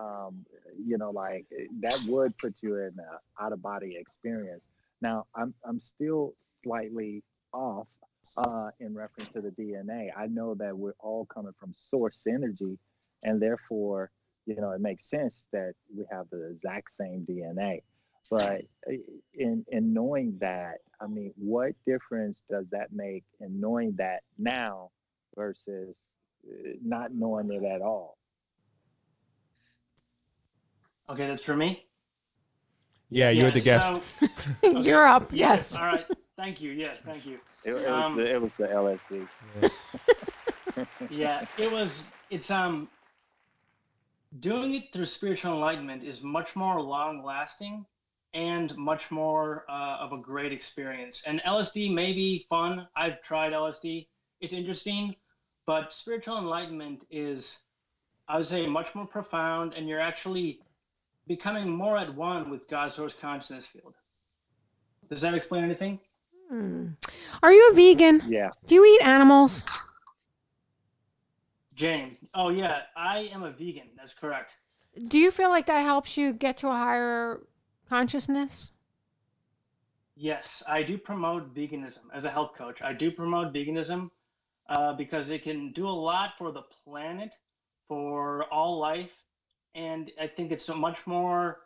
um, 0.00 0.44
you 0.84 0.98
know, 0.98 1.10
like 1.10 1.46
that 1.80 2.00
would 2.06 2.36
put 2.38 2.54
you 2.62 2.76
in 2.76 2.94
an 2.98 3.04
out 3.40 3.52
of 3.52 3.62
body 3.62 3.96
experience. 3.98 4.62
Now, 5.02 5.26
I'm 5.34 5.54
I'm 5.64 5.80
still 5.80 6.34
slightly 6.62 7.22
off 7.52 7.86
uh, 8.38 8.70
in 8.80 8.94
reference 8.94 9.30
to 9.32 9.40
the 9.40 9.50
DNA. 9.50 10.10
I 10.16 10.26
know 10.26 10.54
that 10.54 10.76
we're 10.76 10.94
all 11.00 11.26
coming 11.26 11.52
from 11.58 11.74
source 11.76 12.20
energy, 12.28 12.78
and 13.22 13.40
therefore, 13.40 14.10
you 14.46 14.56
know, 14.56 14.70
it 14.70 14.80
makes 14.80 15.08
sense 15.08 15.44
that 15.52 15.74
we 15.96 16.04
have 16.10 16.26
the 16.30 16.50
exact 16.50 16.92
same 16.92 17.26
DNA. 17.28 17.82
But 18.30 18.62
uh, 18.88 18.92
in 19.34 19.64
in 19.70 19.92
knowing 19.92 20.38
that, 20.40 20.78
I 21.00 21.06
mean, 21.06 21.32
what 21.36 21.72
difference 21.86 22.42
does 22.50 22.66
that 22.70 22.92
make 22.92 23.24
in 23.40 23.60
knowing 23.60 23.94
that 23.98 24.22
now 24.38 24.90
versus 25.36 25.96
uh, 26.48 26.72
not 26.84 27.12
knowing 27.14 27.50
it 27.50 27.64
at 27.64 27.82
all? 27.82 28.19
Okay, 31.10 31.26
that's 31.26 31.44
for 31.44 31.56
me. 31.56 31.86
Yeah, 33.10 33.30
you're 33.30 33.50
the 33.50 33.60
guest. 33.60 34.00
so- 34.20 34.28
You're 34.80 35.06
up. 35.06 35.30
Yes. 35.32 35.76
All 35.76 35.84
right. 35.86 36.06
Thank 36.36 36.60
you. 36.60 36.70
Yes, 36.70 37.00
thank 37.04 37.26
you. 37.26 37.38
It, 37.64 37.72
it 37.74 37.88
Um, 37.88 38.16
was 38.16 38.24
the, 38.24 38.32
it 38.34 38.40
was 38.40 38.56
the 38.56 38.66
LSD. 38.68 39.26
yeah 41.10 41.44
it 41.58 41.70
was 41.70 42.06
it's 42.30 42.50
um 42.50 42.88
doing 44.38 44.74
it 44.74 44.84
through 44.92 45.04
spiritual 45.04 45.52
enlightenment 45.52 46.02
is 46.04 46.22
much 46.22 46.54
more 46.56 46.80
long 46.80 47.22
lasting 47.22 47.84
and 48.32 48.74
much 48.76 49.10
more 49.10 49.64
uh, 49.68 49.96
of 50.00 50.12
a 50.12 50.22
great 50.22 50.52
experience 50.52 51.22
and 51.26 51.40
lsd 51.40 51.92
may 51.92 52.12
be 52.12 52.46
fun 52.48 52.86
i've 52.96 53.20
tried 53.20 53.52
lsd 53.52 54.06
it's 54.40 54.52
interesting 54.54 55.14
but 55.66 55.92
spiritual 55.92 56.38
enlightenment 56.38 57.04
is 57.10 57.58
i 58.28 58.36
would 58.38 58.46
say 58.46 58.66
much 58.66 58.94
more 58.94 59.06
profound 59.06 59.74
and 59.74 59.88
you're 59.88 60.00
actually 60.00 60.60
becoming 61.34 61.66
more 61.82 61.96
at 62.04 62.10
one 62.14 62.42
with 62.52 62.62
god's 62.74 62.94
source 62.98 63.14
consciousness 63.26 63.66
field 63.72 63.94
does 65.08 65.20
that 65.24 65.34
explain 65.34 65.64
anything 65.64 65.98
Hmm. 66.50 66.86
Are 67.44 67.52
you 67.52 67.64
a 67.70 67.74
vegan? 67.74 68.16
Yeah. 68.28 68.50
Do 68.66 68.74
you 68.74 68.84
eat 68.92 69.02
animals? 69.06 69.62
james 71.76 72.18
oh 72.34 72.48
yeah 72.62 72.80
i 72.96 73.20
am 73.34 73.42
a 73.44 73.52
vegan 73.60 73.88
that's 73.96 74.12
correct 74.22 74.50
Do 75.08 75.18
you 75.24 75.30
feel 75.30 75.50
like 75.56 75.66
that 75.66 75.82
helps 75.92 76.16
you 76.16 76.32
get 76.32 76.56
to 76.58 76.68
a 76.68 76.72
higher 76.84 77.40
consciousness? 77.88 78.72
Yes, 80.16 80.62
I 80.68 80.82
do 80.82 80.98
promote 80.98 81.54
veganism 81.54 82.04
as 82.12 82.24
a 82.24 82.30
health 82.36 82.52
coach. 82.58 82.82
I 82.82 82.92
do 82.92 83.10
promote 83.20 83.54
veganism 83.54 84.10
uh, 84.68 84.92
because 85.02 85.30
it 85.30 85.42
can 85.44 85.72
do 85.72 85.86
a 85.88 85.96
lot 86.10 86.30
for 86.36 86.50
the 86.52 86.64
planet, 86.84 87.32
for 87.88 88.44
all 88.56 88.78
life, 88.78 89.14
and 89.74 90.10
I 90.20 90.26
think 90.26 90.52
it's 90.52 90.68
a 90.68 90.74
much 90.74 91.06
more 91.06 91.60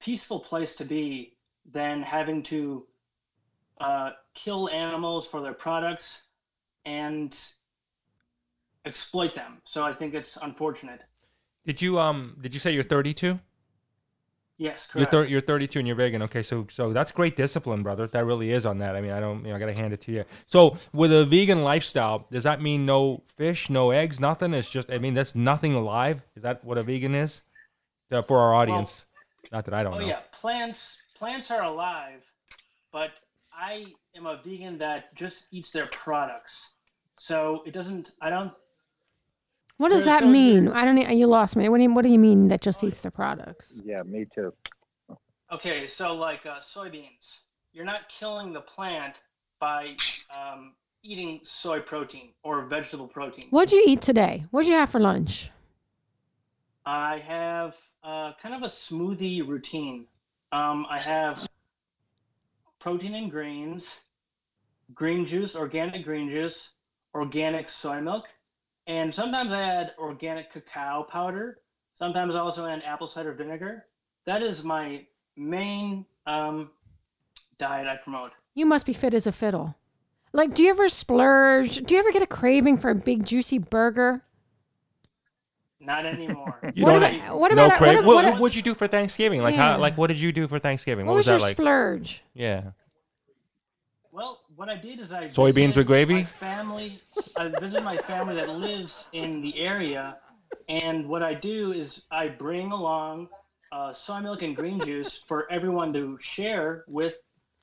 peaceful 0.00 0.40
place 0.40 0.74
to 0.76 0.84
be 0.84 1.36
than 1.70 2.02
having 2.02 2.42
to 2.44 2.86
uh, 3.80 4.10
kill 4.34 4.68
animals 4.70 5.26
for 5.26 5.40
their 5.40 5.52
products 5.52 6.26
and 6.84 7.38
exploit 8.84 9.34
them. 9.34 9.60
So 9.64 9.84
I 9.84 9.92
think 9.92 10.14
it's 10.14 10.36
unfortunate. 10.36 11.04
Did 11.64 11.80
you 11.80 11.98
um 11.98 12.36
did 12.40 12.54
you 12.54 12.60
say 12.60 12.72
you're 12.72 12.82
32? 12.82 13.38
Yes, 14.58 14.86
correct. 14.86 14.94
You're 14.94 15.06
correct. 15.22 15.28
thir- 15.28 15.32
you're 15.32 15.40
32 15.40 15.78
and 15.80 15.88
you're 15.88 15.96
vegan. 15.96 16.22
Okay, 16.22 16.42
so 16.42 16.66
so 16.70 16.92
that's 16.92 17.10
great 17.10 17.36
discipline, 17.36 17.82
brother. 17.82 18.06
That 18.06 18.24
really 18.26 18.52
is 18.52 18.64
on 18.66 18.78
that. 18.78 18.94
I 18.96 19.00
mean, 19.00 19.10
I 19.10 19.18
don't 19.20 19.44
you 19.44 19.50
know 19.50 19.56
I 19.56 19.58
gotta 19.58 19.72
hand 19.72 19.92
it 19.92 20.00
to 20.02 20.12
you. 20.12 20.24
So 20.46 20.76
with 20.92 21.12
a 21.12 21.24
vegan 21.24 21.64
lifestyle, 21.64 22.26
does 22.30 22.44
that 22.44 22.60
mean 22.62 22.86
no 22.86 23.22
fish, 23.26 23.70
no 23.70 23.90
eggs, 23.90 24.20
nothing? 24.20 24.54
It's 24.54 24.70
just 24.70 24.90
I 24.90 24.98
mean 24.98 25.14
that's 25.14 25.34
nothing 25.34 25.74
alive. 25.74 26.22
Is 26.36 26.42
that 26.42 26.64
what 26.64 26.78
a 26.78 26.82
vegan 26.82 27.14
is? 27.14 27.42
Uh, 28.10 28.20
for 28.22 28.38
our 28.38 28.54
audience, 28.54 29.06
not 29.50 29.64
that 29.64 29.72
I 29.74 29.82
don't 29.82 29.94
Oh 29.94 29.98
know. 30.00 30.06
yeah, 30.06 30.20
plants 30.32 30.98
plants 31.16 31.50
are 31.50 31.62
alive, 31.62 32.20
but 32.92 33.12
I 33.52 33.86
am 34.14 34.26
a 34.26 34.40
vegan 34.44 34.76
that 34.78 35.14
just 35.14 35.46
eats 35.50 35.70
their 35.70 35.86
products. 35.86 36.72
So 37.18 37.62
it 37.66 37.72
doesn't. 37.72 38.12
I 38.20 38.28
don't. 38.30 38.52
What 39.82 39.90
does 39.90 40.04
that 40.04 40.24
mean? 40.24 40.68
I 40.68 40.84
don't. 40.84 40.96
e- 40.96 41.16
You 41.16 41.26
lost 41.26 41.56
me. 41.56 41.68
What 41.68 41.78
do 41.78 41.82
you 41.82 41.92
What 41.92 42.02
do 42.02 42.08
you 42.08 42.18
mean 42.20 42.46
that 42.46 42.60
just 42.60 42.84
eats 42.84 43.00
their 43.00 43.10
products? 43.10 43.82
Yeah, 43.84 44.04
me 44.04 44.24
too. 44.32 44.54
Okay, 45.50 45.88
so 45.88 46.14
like 46.14 46.46
uh, 46.46 46.60
soybeans, 46.60 47.40
you're 47.72 47.84
not 47.84 48.08
killing 48.08 48.52
the 48.52 48.60
plant 48.60 49.22
by 49.58 49.96
um, 50.30 50.74
eating 51.02 51.40
soy 51.42 51.80
protein 51.80 52.32
or 52.44 52.64
vegetable 52.66 53.08
protein. 53.08 53.48
What'd 53.50 53.72
you 53.72 53.82
eat 53.84 54.00
today? 54.00 54.46
What'd 54.52 54.68
you 54.68 54.76
have 54.76 54.88
for 54.90 55.00
lunch? 55.00 55.50
I 56.86 57.18
have 57.18 57.76
uh, 58.04 58.34
kind 58.40 58.54
of 58.54 58.62
a 58.62 58.66
smoothie 58.72 59.44
routine. 59.44 60.06
Um, 60.52 60.86
I 60.88 61.00
have 61.00 61.44
protein 62.78 63.16
and 63.16 63.32
grains, 63.32 64.00
green 64.94 65.26
juice, 65.26 65.56
organic 65.56 66.04
green 66.04 66.30
juice, 66.30 66.70
organic 67.16 67.68
soy 67.68 68.00
milk, 68.00 68.28
and 68.86 69.14
sometimes 69.14 69.52
I 69.52 69.60
add 69.62 69.94
organic 69.98 70.52
cacao 70.52 71.02
powder. 71.04 71.58
Sometimes 71.94 72.34
I 72.34 72.40
also 72.40 72.66
add 72.66 72.82
apple 72.84 73.06
cider 73.06 73.32
vinegar. 73.32 73.86
That 74.26 74.42
is 74.42 74.64
my 74.64 75.06
main 75.36 76.04
um, 76.26 76.70
diet 77.58 77.86
I 77.86 77.96
promote. 77.96 78.30
You 78.54 78.66
must 78.66 78.86
be 78.86 78.92
fit 78.92 79.14
as 79.14 79.26
a 79.26 79.32
fiddle. 79.32 79.76
Like, 80.32 80.54
do 80.54 80.62
you 80.62 80.70
ever 80.70 80.88
splurge? 80.88 81.76
Do 81.84 81.94
you 81.94 82.00
ever 82.00 82.12
get 82.12 82.22
a 82.22 82.26
craving 82.26 82.78
for 82.78 82.90
a 82.90 82.94
big 82.94 83.24
juicy 83.26 83.58
burger? 83.58 84.22
Not 85.80 86.04
anymore. 86.04 86.58
You 86.74 86.84
What 86.84 87.00
don't 87.00 87.02
about- 87.02 87.38
what 87.40 87.52
no 87.54 87.66
about- 87.66 87.78
crave. 87.78 87.96
what- 87.98 88.06
What, 88.06 88.24
what- 88.24 88.38
what'd 88.40 88.54
you 88.56 88.62
do 88.62 88.74
for 88.74 88.86
Thanksgiving? 88.86 89.42
Like 89.42 89.54
Yeah. 89.56 89.74
how 89.74 89.78
like 89.78 89.98
what 89.98 90.06
did 90.06 90.18
you 90.20 90.32
do 90.32 90.46
for 90.48 90.58
Thanksgiving? 90.58 91.06
What, 91.06 91.12
What, 91.12 91.16
was, 91.18 91.26
was 91.26 91.30
your 91.32 91.38
that 91.40 91.44
like? 91.44 91.56
splurge? 91.56 92.24
Yeah. 92.34 92.70
Well, 94.56 94.66
what 94.66 94.76
I 94.76 94.80
did 94.80 95.00
is 95.00 95.12
I 95.12 95.28
Soybeans 95.28 95.76
with 95.76 95.86
gravy? 95.86 96.14
My 96.14 96.24
family, 96.24 96.92
I 97.36 97.48
visited 97.48 97.84
my 97.84 97.96
family 97.96 98.34
that 98.34 98.48
lives 98.48 99.08
in 99.12 99.40
the 99.40 99.58
area, 99.58 100.16
and 100.68 101.08
what 101.08 101.22
I 101.22 101.34
do 101.34 101.72
is 101.72 102.02
I 102.10 102.28
bring 102.28 102.72
along 102.72 103.28
uh, 103.70 103.92
soy 103.92 104.20
milk 104.20 104.42
and 104.42 104.54
green 104.54 104.80
juice 104.80 105.22
for 105.26 105.50
everyone 105.50 105.92
to 105.94 106.18
share 106.20 106.84
with, 106.86 107.18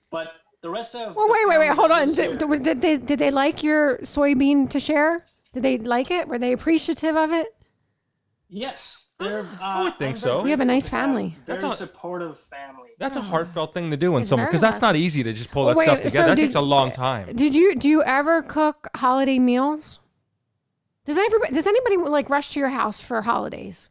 but 0.09 0.33
the 0.61 0.69
rest 0.69 0.95
of 0.95 1.15
Well, 1.15 1.27
wait, 1.29 1.47
wait, 1.47 1.59
wait. 1.59 1.71
Hold 1.71 1.91
on. 1.91 2.13
Did, 2.13 2.39
did 2.39 2.81
they 2.81 2.97
did 2.97 3.19
they 3.19 3.31
like 3.31 3.63
your 3.63 3.99
soybean 3.99 4.69
to 4.71 4.79
share? 4.79 5.25
Did 5.53 5.63
they 5.63 5.77
like 5.77 6.11
it? 6.11 6.27
Were 6.27 6.39
they 6.39 6.53
appreciative 6.53 7.15
of 7.15 7.31
it? 7.31 7.47
yes, 8.47 9.08
they're. 9.19 9.41
Uh, 9.61 9.63
I 9.63 9.83
would 9.83 9.97
think 9.99 10.17
so. 10.17 10.37
very 10.37 10.45
You 10.45 10.51
have 10.51 10.59
a 10.61 10.65
nice 10.65 10.87
family. 10.87 11.35
That's 11.45 11.63
a- 11.63 11.75
supportive 11.75 12.37
family. 12.39 12.89
That's 12.97 13.15
a 13.15 13.21
heartfelt 13.21 13.73
thing 13.73 13.91
to 13.91 13.97
do 13.97 14.15
in 14.15 14.21
It's 14.21 14.29
someone 14.29 14.47
because 14.47 14.61
that's 14.61 14.81
not 14.81 14.95
easy 14.95 15.23
to 15.23 15.31
just 15.33 15.51
pull 15.51 15.63
Oh, 15.63 15.67
that 15.67 15.77
wait, 15.77 15.85
stuff 15.85 15.97
so 15.99 16.03
together. 16.03 16.27
that 16.29 16.35
did- 16.35 16.41
takes 16.43 16.55
a 16.55 16.61
long 16.61 16.91
time. 16.91 17.33
Did 17.35 17.55
you 17.55 17.75
do 17.75 17.87
you 17.87 18.03
ever 18.03 18.41
cook 18.41 18.87
holiday 18.95 19.39
meals? 19.39 19.99
Does 21.05 21.17
anybody 21.17 21.53
does 21.53 21.67
anybody 21.67 21.97
like 21.97 22.29
rush 22.29 22.51
to 22.53 22.59
your 22.59 22.69
house 22.69 23.01
for 23.01 23.21
holidays? 23.21 23.89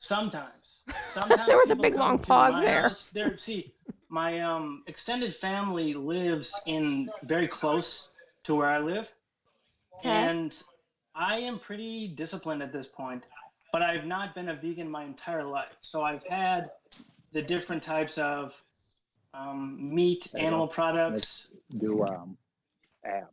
Sometimes. 0.00 0.82
Sometimes 1.10 1.46
There 1.46 1.56
was 1.56 1.70
a 1.70 1.76
big, 1.76 1.94
long 1.96 2.18
pause 2.18 2.58
there. 2.60 2.82
house. 2.88 3.08
There, 3.12 3.36
see, 3.36 3.74
my 4.08 4.40
um 4.40 4.82
extended 4.86 5.34
family 5.34 5.94
lives 5.94 6.58
in 6.66 7.10
very 7.24 7.48
close 7.48 8.08
to 8.44 8.54
where 8.54 8.68
I 8.68 8.78
live, 8.78 9.10
Okay. 9.98 10.08
and 10.08 10.62
I 11.18 11.38
am 11.38 11.58
pretty 11.58 12.08
disciplined 12.08 12.62
at 12.62 12.72
this 12.72 12.86
point. 12.86 13.24
But 13.72 13.82
I've 13.82 14.06
not 14.06 14.34
been 14.34 14.48
a 14.48 14.54
vegan 14.54 14.90
my 14.90 15.04
entire 15.04 15.44
life, 15.44 15.76
so 15.82 16.02
I've 16.02 16.24
had 16.24 16.70
the 17.32 17.42
different 17.42 17.82
types 17.82 18.16
of 18.16 18.60
um, 19.34 19.94
meat, 19.94 20.28
There 20.32 20.40
you 20.40 20.46
animal 20.46 20.66
products. 20.66 21.48
Do 21.76 22.02
um, 22.06 22.38
abs. 23.04 23.26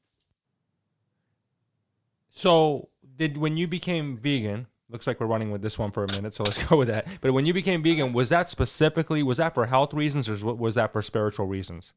So, 2.32 2.90
did 3.16 3.38
when 3.38 3.56
you 3.56 3.68
became 3.68 4.18
vegan? 4.18 4.68
Looks 4.90 5.08
like 5.08 5.20
we're 5.20 5.26
running 5.26 5.52
with 5.52 5.62
this 5.62 5.80
one 5.80 5.92
for 5.92 6.04
a 6.04 6.12
minute, 6.12 6.34
so 6.34 6.44
let's 6.44 6.64
go 6.70 6.78
with 6.78 6.90
that. 6.90 7.08
But 7.22 7.32
when 7.32 7.46
you 7.46 7.54
became 7.54 7.82
vegan, 7.82 8.12
was 8.12 8.28
that 8.30 8.50
specifically 8.50 9.24
was 9.24 9.38
that 9.38 9.54
for 9.54 9.68
health 9.68 9.94
reasons 9.94 10.28
or 10.28 10.54
was 10.54 10.76
that 10.76 10.92
for 10.92 11.02
spiritual 11.02 11.48
reasons? 11.48 11.94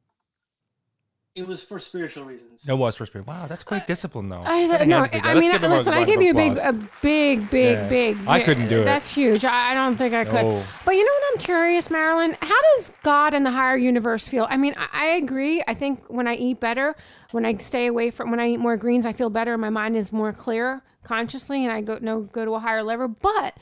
It 1.38 1.46
was 1.46 1.62
for 1.62 1.78
spiritual 1.78 2.24
reasons. 2.24 2.64
It 2.68 2.72
was 2.72 2.96
for 2.96 3.06
spirit. 3.06 3.28
Wow, 3.28 3.46
that's 3.46 3.62
great 3.62 3.86
discipline, 3.86 4.28
though. 4.28 4.42
I 4.44 4.66
Gotta 4.66 4.86
no, 4.86 5.04
hand 5.04 5.24
I 5.24 5.34
mean, 5.34 5.52
give 5.52 5.62
them 5.62 5.70
a 5.70 5.76
listen, 5.76 5.92
I 5.92 6.04
give 6.04 6.20
you 6.20 6.32
a 6.32 6.34
big, 6.34 6.58
a 6.58 6.72
big, 7.00 7.48
big, 7.48 7.76
Yeah. 7.76 7.88
big. 7.88 8.18
I 8.26 8.40
couldn't 8.40 8.68
do 8.68 8.82
it. 8.82 8.84
That's 8.84 9.14
huge. 9.14 9.44
I, 9.44 9.70
I 9.70 9.74
don't 9.74 9.96
think 9.96 10.14
I 10.14 10.24
could. 10.24 10.34
No. 10.42 10.64
But 10.84 10.96
you 10.96 11.04
know 11.04 11.12
what? 11.12 11.22
I'm 11.32 11.38
curious, 11.38 11.86
Marilynn. 11.88 12.36
How 12.42 12.60
does 12.74 12.92
God 13.04 13.34
and 13.34 13.46
the 13.46 13.52
higher 13.52 13.76
universe 13.76 14.26
feel? 14.26 14.48
I 14.50 14.56
mean, 14.56 14.74
I, 14.76 14.88
I 14.92 15.06
agree. 15.10 15.62
I 15.68 15.74
think 15.74 16.02
when 16.08 16.26
I 16.26 16.34
eat 16.34 16.58
better, 16.58 16.96
when 17.30 17.46
I 17.46 17.56
stay 17.58 17.86
away 17.86 18.10
from, 18.10 18.32
when 18.32 18.40
I 18.40 18.48
eat 18.48 18.58
more 18.58 18.76
greens, 18.76 19.06
I 19.06 19.12
feel 19.12 19.30
better. 19.30 19.56
My 19.56 19.70
mind 19.70 19.96
is 19.96 20.12
more 20.12 20.32
clear 20.32 20.82
consciously, 21.04 21.62
and 21.64 21.72
I 21.72 21.82
go 21.82 21.98
no 22.00 22.22
go 22.22 22.44
to 22.44 22.54
a 22.54 22.58
higher 22.58 22.82
level. 22.82 23.06
But 23.06 23.56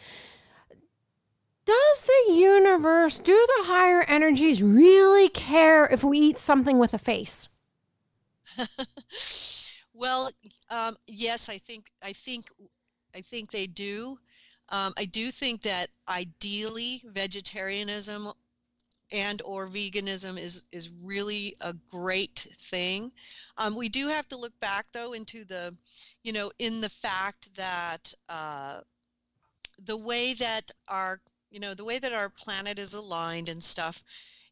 does 1.67 2.03
the 2.03 2.33
universe, 2.33 3.19
do 3.19 3.35
the 3.59 3.65
higher 3.65 4.03
energies 4.09 4.63
really 4.63 5.29
care 5.29 5.85
if 5.85 6.03
we 6.03 6.19
eat 6.19 6.39
something 6.39 6.79
with 6.79 6.95
a 6.95 6.99
face? 6.99 7.49
well, 9.95 10.31
um, 10.71 10.97
yes, 11.07 11.49
I 11.49 11.59
think 11.59 11.91
I 12.03 12.13
think 12.13 12.51
I 13.15 13.21
think 13.21 13.51
they 13.51 13.67
do. 13.67 14.19
Um, 14.71 14.95
I 14.97 15.05
do 15.05 15.31
think 15.31 15.63
that 15.63 15.91
ideally 16.09 17.03
vegetarianism 17.07 18.33
and 19.13 19.43
or 19.45 19.69
veganism 19.69 20.39
is 20.41 20.65
is 20.73 20.91
really 21.05 21.57
a 21.63 21.75
great 21.91 22.47
thing. 22.59 23.13
Um, 23.59 23.77
we 23.77 23.89
do 23.89 24.09
have 24.09 24.29
to 24.31 24.37
look 24.39 24.59
back 24.61 24.87
though 24.93 25.15
into 25.15 25.45
the, 25.45 25.77
you 26.25 26.33
know, 26.33 26.53
in 26.59 26.81
the 26.81 26.91
fact 26.91 27.55
that 27.57 28.13
uh, 28.29 28.81
the 29.79 29.97
way 29.97 30.35
that 30.35 30.71
our 30.89 31.21
you 31.51 31.61
know 31.61 31.73
the 31.75 31.85
way 31.85 31.99
that 31.99 32.13
our 32.13 32.29
planet 32.29 32.79
is 32.79 32.95
aligned 32.95 33.49
and 33.49 33.63
stuff 33.63 34.03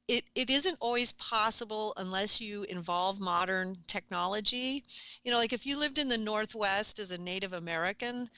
it, 0.08 0.24
it 0.34 0.50
isn't 0.50 0.76
always 0.80 1.12
possible 1.14 1.94
unless 1.96 2.40
you 2.40 2.64
involve 2.64 3.20
modern 3.20 3.76
technology. 3.86 4.84
You 5.24 5.32
know, 5.32 5.38
like 5.38 5.52
if 5.52 5.66
you 5.66 5.78
lived 5.78 5.98
in 5.98 6.08
the 6.08 6.18
Northwest 6.18 6.98
as 6.98 7.10
a 7.10 7.18
Native 7.18 7.52
American, 7.54 8.28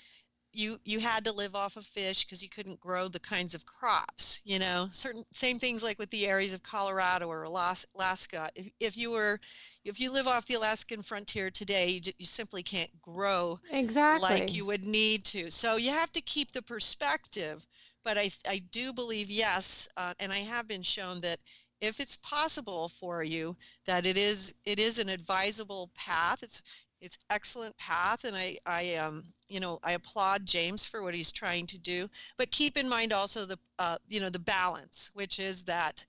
you 0.52 0.80
you 0.84 1.00
had 1.00 1.24
to 1.24 1.32
live 1.32 1.54
off 1.54 1.76
of 1.76 1.84
fish 1.84 2.24
because 2.24 2.42
you 2.42 2.48
couldn't 2.48 2.80
grow 2.80 3.08
the 3.08 3.20
kinds 3.20 3.54
of 3.54 3.66
crops. 3.66 4.40
You 4.44 4.58
know, 4.58 4.88
certain 4.92 5.24
same 5.32 5.58
things 5.58 5.82
like 5.82 5.98
with 5.98 6.10
the 6.10 6.26
areas 6.26 6.52
of 6.52 6.62
Colorado 6.62 7.28
or 7.28 7.42
Alaska. 7.44 8.50
If, 8.54 8.68
if 8.80 8.96
you 8.96 9.10
were 9.10 9.40
if 9.84 10.00
you 10.00 10.12
live 10.12 10.26
off 10.26 10.46
the 10.46 10.54
Alaskan 10.54 11.02
frontier 11.02 11.50
today, 11.50 12.00
you, 12.04 12.12
you 12.18 12.26
simply 12.26 12.62
can't 12.62 12.90
grow 13.02 13.60
Exactly. 13.70 14.36
like 14.36 14.54
you 14.54 14.64
would 14.64 14.86
need 14.86 15.24
to. 15.26 15.50
So 15.50 15.76
you 15.76 15.90
have 15.90 16.12
to 16.12 16.20
keep 16.20 16.52
the 16.52 16.62
perspective. 16.62 17.66
But 18.06 18.18
I, 18.18 18.30
I 18.48 18.58
do 18.70 18.92
believe, 18.92 19.28
yes, 19.28 19.88
uh, 19.96 20.14
and 20.20 20.32
I 20.32 20.38
have 20.38 20.68
been 20.68 20.82
shown 20.82 21.20
that 21.22 21.40
if 21.80 21.98
it's 21.98 22.18
possible 22.18 22.88
for 22.88 23.24
you, 23.24 23.56
that 23.84 24.06
it 24.06 24.16
is 24.16 24.54
it 24.64 24.78
is 24.78 25.00
an 25.00 25.08
advisable 25.08 25.90
path. 25.96 26.44
It's 26.44 26.62
it's 27.00 27.18
excellent 27.30 27.76
path, 27.78 28.22
and 28.22 28.36
I 28.36 28.58
I 28.64 28.94
um 28.94 29.24
you 29.48 29.58
know 29.58 29.80
I 29.82 29.94
applaud 29.94 30.46
James 30.46 30.86
for 30.86 31.02
what 31.02 31.14
he's 31.14 31.32
trying 31.32 31.66
to 31.66 31.78
do. 31.78 32.08
But 32.36 32.52
keep 32.52 32.76
in 32.76 32.88
mind 32.88 33.12
also 33.12 33.44
the 33.44 33.58
uh, 33.80 33.98
you 34.06 34.20
know 34.20 34.30
the 34.30 34.38
balance, 34.38 35.10
which 35.14 35.40
is 35.40 35.64
that 35.64 36.06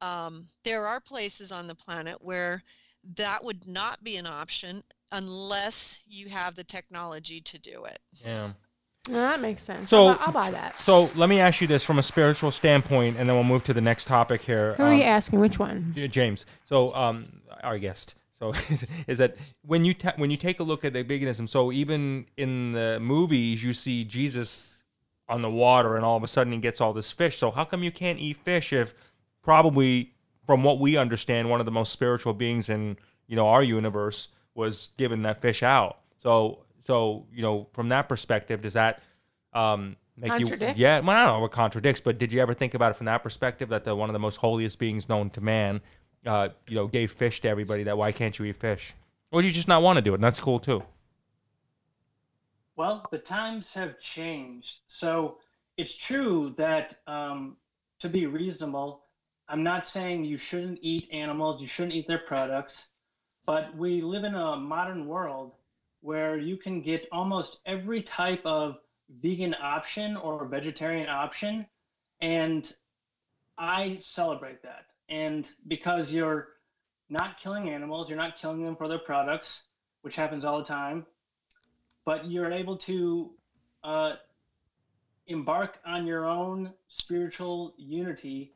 um, 0.00 0.46
there 0.62 0.86
are 0.86 1.00
places 1.00 1.50
on 1.50 1.66
the 1.66 1.74
planet 1.74 2.22
where 2.22 2.62
that 3.16 3.42
would 3.42 3.66
not 3.66 4.04
be 4.04 4.16
an 4.16 4.26
option 4.26 4.84
unless 5.10 5.98
you 6.06 6.28
have 6.28 6.54
the 6.54 6.62
technology 6.62 7.40
to 7.40 7.58
do 7.58 7.84
it. 7.86 7.98
Yeah. 8.24 8.50
No, 9.08 9.14
that 9.14 9.40
makes 9.40 9.62
sense. 9.62 9.90
So- 9.90 10.08
I'll, 10.08 10.18
I'll 10.20 10.32
buy 10.32 10.50
that. 10.52 10.76
So 10.76 11.10
let 11.16 11.28
me 11.28 11.40
ask 11.40 11.60
you 11.60 11.66
this 11.66 11.84
from 11.84 11.98
a 11.98 12.02
spiritual 12.02 12.50
standpoint, 12.52 13.16
and 13.18 13.28
then 13.28 13.34
we'll 13.36 13.44
move 13.44 13.64
to 13.64 13.74
the 13.74 13.80
next 13.80 14.04
topic 14.06 14.42
here. 14.42 14.74
Who 14.74 14.84
are 14.84 14.92
Um, 14.92 14.96
you 14.98 15.02
asking? 15.04 15.40
Which 15.40 15.58
one? 15.58 15.92
James. 16.10 16.46
So, 16.68 16.94
um, 16.94 17.24
our 17.64 17.78
guest. 17.78 18.14
So, 18.38 18.50
is, 18.70 18.86
is 19.08 19.18
that 19.18 19.36
when 19.66 19.84
you 19.84 19.94
ta- 19.94 20.14
when 20.16 20.30
you 20.30 20.36
take 20.36 20.60
a 20.60 20.62
look 20.62 20.84
at 20.84 20.92
the 20.92 21.02
veganism? 21.04 21.48
So, 21.48 21.72
even 21.72 22.26
in 22.36 22.72
the 22.72 22.98
movies, 23.00 23.62
you 23.64 23.72
see 23.72 24.04
Jesus 24.04 24.82
on 25.28 25.42
the 25.42 25.50
water, 25.50 25.96
and 25.96 26.04
all 26.04 26.16
of 26.16 26.22
a 26.22 26.28
sudden 26.28 26.52
he 26.52 26.58
gets 26.60 26.80
all 26.80 26.92
this 26.92 27.10
fish. 27.10 27.38
So, 27.38 27.50
how 27.50 27.64
come 27.64 27.82
you 27.82 27.90
can't 27.92 28.18
eat 28.20 28.36
fish 28.36 28.72
if 28.72 28.94
probably 29.42 30.12
from 30.46 30.62
what 30.64 30.78
we 30.78 30.96
understand, 30.96 31.48
one 31.48 31.60
of 31.60 31.66
the 31.66 31.72
most 31.72 31.92
spiritual 31.92 32.34
beings 32.34 32.68
in 32.68 32.96
you 33.26 33.34
know 33.36 33.48
our 33.48 33.62
universe 33.64 34.28
was 34.54 34.90
giving 34.96 35.22
that 35.22 35.40
fish 35.40 35.62
out. 35.62 35.98
So 36.18 36.60
so 36.86 37.26
you 37.32 37.42
know 37.42 37.68
from 37.72 37.88
that 37.90 38.08
perspective, 38.08 38.62
does 38.62 38.74
that 38.74 39.02
um, 39.52 39.96
make 40.16 40.30
Contradict? 40.30 40.78
you? 40.78 40.82
Yeah, 40.84 41.00
well, 41.00 41.16
I 41.16 41.24
don't 41.24 41.36
know 41.36 41.40
what 41.40 41.52
contradicts, 41.52 42.00
but 42.00 42.18
did 42.18 42.32
you 42.32 42.40
ever 42.40 42.54
think 42.54 42.74
about 42.74 42.92
it 42.92 42.96
from 42.96 43.06
that 43.06 43.22
perspective 43.22 43.68
that 43.70 43.84
the 43.84 43.94
one 43.94 44.08
of 44.08 44.12
the 44.14 44.20
most 44.20 44.36
holiest 44.36 44.78
beings 44.78 45.08
known 45.08 45.30
to 45.30 45.40
man, 45.40 45.80
uh, 46.26 46.50
you 46.68 46.74
know, 46.74 46.86
gave 46.86 47.12
fish 47.12 47.40
to 47.42 47.48
everybody? 47.48 47.84
That 47.84 47.98
why 47.98 48.12
can't 48.12 48.38
you 48.38 48.44
eat 48.44 48.56
fish? 48.56 48.94
Or 49.30 49.40
do 49.40 49.48
you 49.48 49.52
just 49.52 49.68
not 49.68 49.82
want 49.82 49.96
to 49.96 50.02
do 50.02 50.12
it? 50.12 50.16
And 50.16 50.24
that's 50.24 50.40
cool 50.40 50.58
too. 50.58 50.84
Well, 52.76 53.06
the 53.10 53.18
times 53.18 53.72
have 53.74 54.00
changed. 54.00 54.80
So 54.86 55.38
it's 55.76 55.94
true 55.94 56.54
that 56.56 56.96
um, 57.06 57.56
to 58.00 58.08
be 58.08 58.26
reasonable, 58.26 59.04
I'm 59.48 59.62
not 59.62 59.86
saying 59.86 60.24
you 60.24 60.38
shouldn't 60.38 60.78
eat 60.82 61.08
animals, 61.12 61.60
you 61.60 61.68
shouldn't 61.68 61.94
eat 61.94 62.08
their 62.08 62.18
products, 62.18 62.88
but 63.46 63.74
we 63.76 64.00
live 64.00 64.24
in 64.24 64.34
a 64.34 64.56
modern 64.56 65.06
world 65.06 65.52
where 66.02 66.36
you 66.38 66.56
can 66.56 66.82
get 66.82 67.08
almost 67.10 67.60
every 67.66 68.02
type 68.02 68.44
of 68.44 68.78
vegan 69.20 69.56
option 69.60 70.16
or 70.16 70.44
vegetarian 70.44 71.08
option. 71.08 71.66
And 72.20 72.72
I 73.56 73.96
celebrate 73.96 74.62
that. 74.62 74.86
And 75.08 75.50
because 75.66 76.12
you're 76.12 76.48
not 77.08 77.38
killing 77.38 77.70
animals, 77.70 78.08
you're 78.08 78.18
not 78.18 78.36
killing 78.36 78.62
them 78.64 78.76
for 78.76 78.88
their 78.88 78.98
products, 78.98 79.64
which 80.02 80.16
happens 80.16 80.44
all 80.44 80.58
the 80.58 80.64
time 80.64 81.06
but 82.04 82.30
you're 82.30 82.52
able 82.52 82.76
to 82.76 83.30
uh, 83.84 84.14
embark 85.26 85.78
on 85.84 86.06
your 86.06 86.26
own 86.26 86.72
spiritual 86.88 87.74
unity 87.76 88.52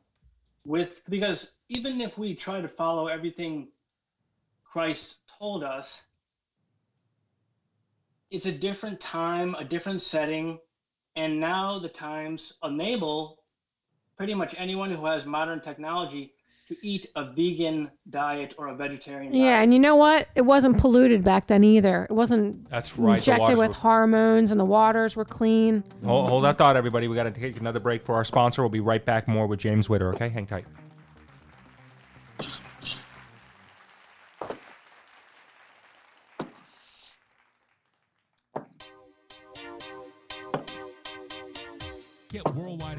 with 0.65 1.01
because 1.09 1.51
even 1.69 2.01
if 2.01 2.17
we 2.17 2.35
try 2.35 2.61
to 2.61 2.67
follow 2.67 3.07
everything 3.07 3.69
Christ 4.65 5.17
told 5.39 5.63
us, 5.63 6.01
it's 8.31 8.45
a 8.45 8.51
different 8.51 8.99
time, 8.99 9.55
a 9.55 9.63
different 9.63 10.01
setting, 10.01 10.59
and 11.15 11.39
now 11.39 11.79
the 11.79 11.89
times 11.89 12.53
enable 12.63 13.39
pretty 14.17 14.33
much 14.33 14.53
anyone 14.57 14.89
who 14.91 15.05
has 15.05 15.25
modern 15.25 15.61
technology 15.61 16.33
to 16.67 16.75
eat 16.85 17.07
a 17.15 17.31
vegan 17.31 17.89
diet 18.09 18.53
or 18.57 18.67
a 18.67 18.75
vegetarian 18.75 19.33
Yeah, 19.33 19.51
diet. 19.51 19.63
and 19.63 19.73
you 19.73 19.79
know 19.79 19.95
what? 19.95 20.27
It 20.35 20.41
wasn't 20.41 20.77
polluted 20.77 21.23
back 21.23 21.47
then 21.47 21.63
either. 21.63 22.05
It 22.09 22.13
wasn't 22.13 22.69
That's 22.69 22.97
right. 22.97 23.11
the 23.13 23.17
injected 23.19 23.39
waters 23.41 23.57
with 23.57 23.67
were- 23.69 23.73
hormones, 23.75 24.51
and 24.51 24.59
the 24.59 24.65
waters 24.65 25.15
were 25.15 25.23
clean. 25.23 25.83
Hold, 26.03 26.27
hold 26.29 26.43
that 26.43 26.57
thought, 26.57 26.75
everybody. 26.75 27.07
We 27.07 27.15
got 27.15 27.23
to 27.23 27.31
take 27.31 27.57
another 27.59 27.79
break 27.79 28.03
for 28.05 28.15
our 28.15 28.25
sponsor. 28.25 28.61
We'll 28.63 28.69
be 28.69 28.81
right 28.81 29.03
back 29.05 29.29
more 29.29 29.47
with 29.47 29.59
James 29.59 29.87
Widder. 29.89 30.13
Okay, 30.15 30.27
hang 30.27 30.45
tight. 30.45 30.65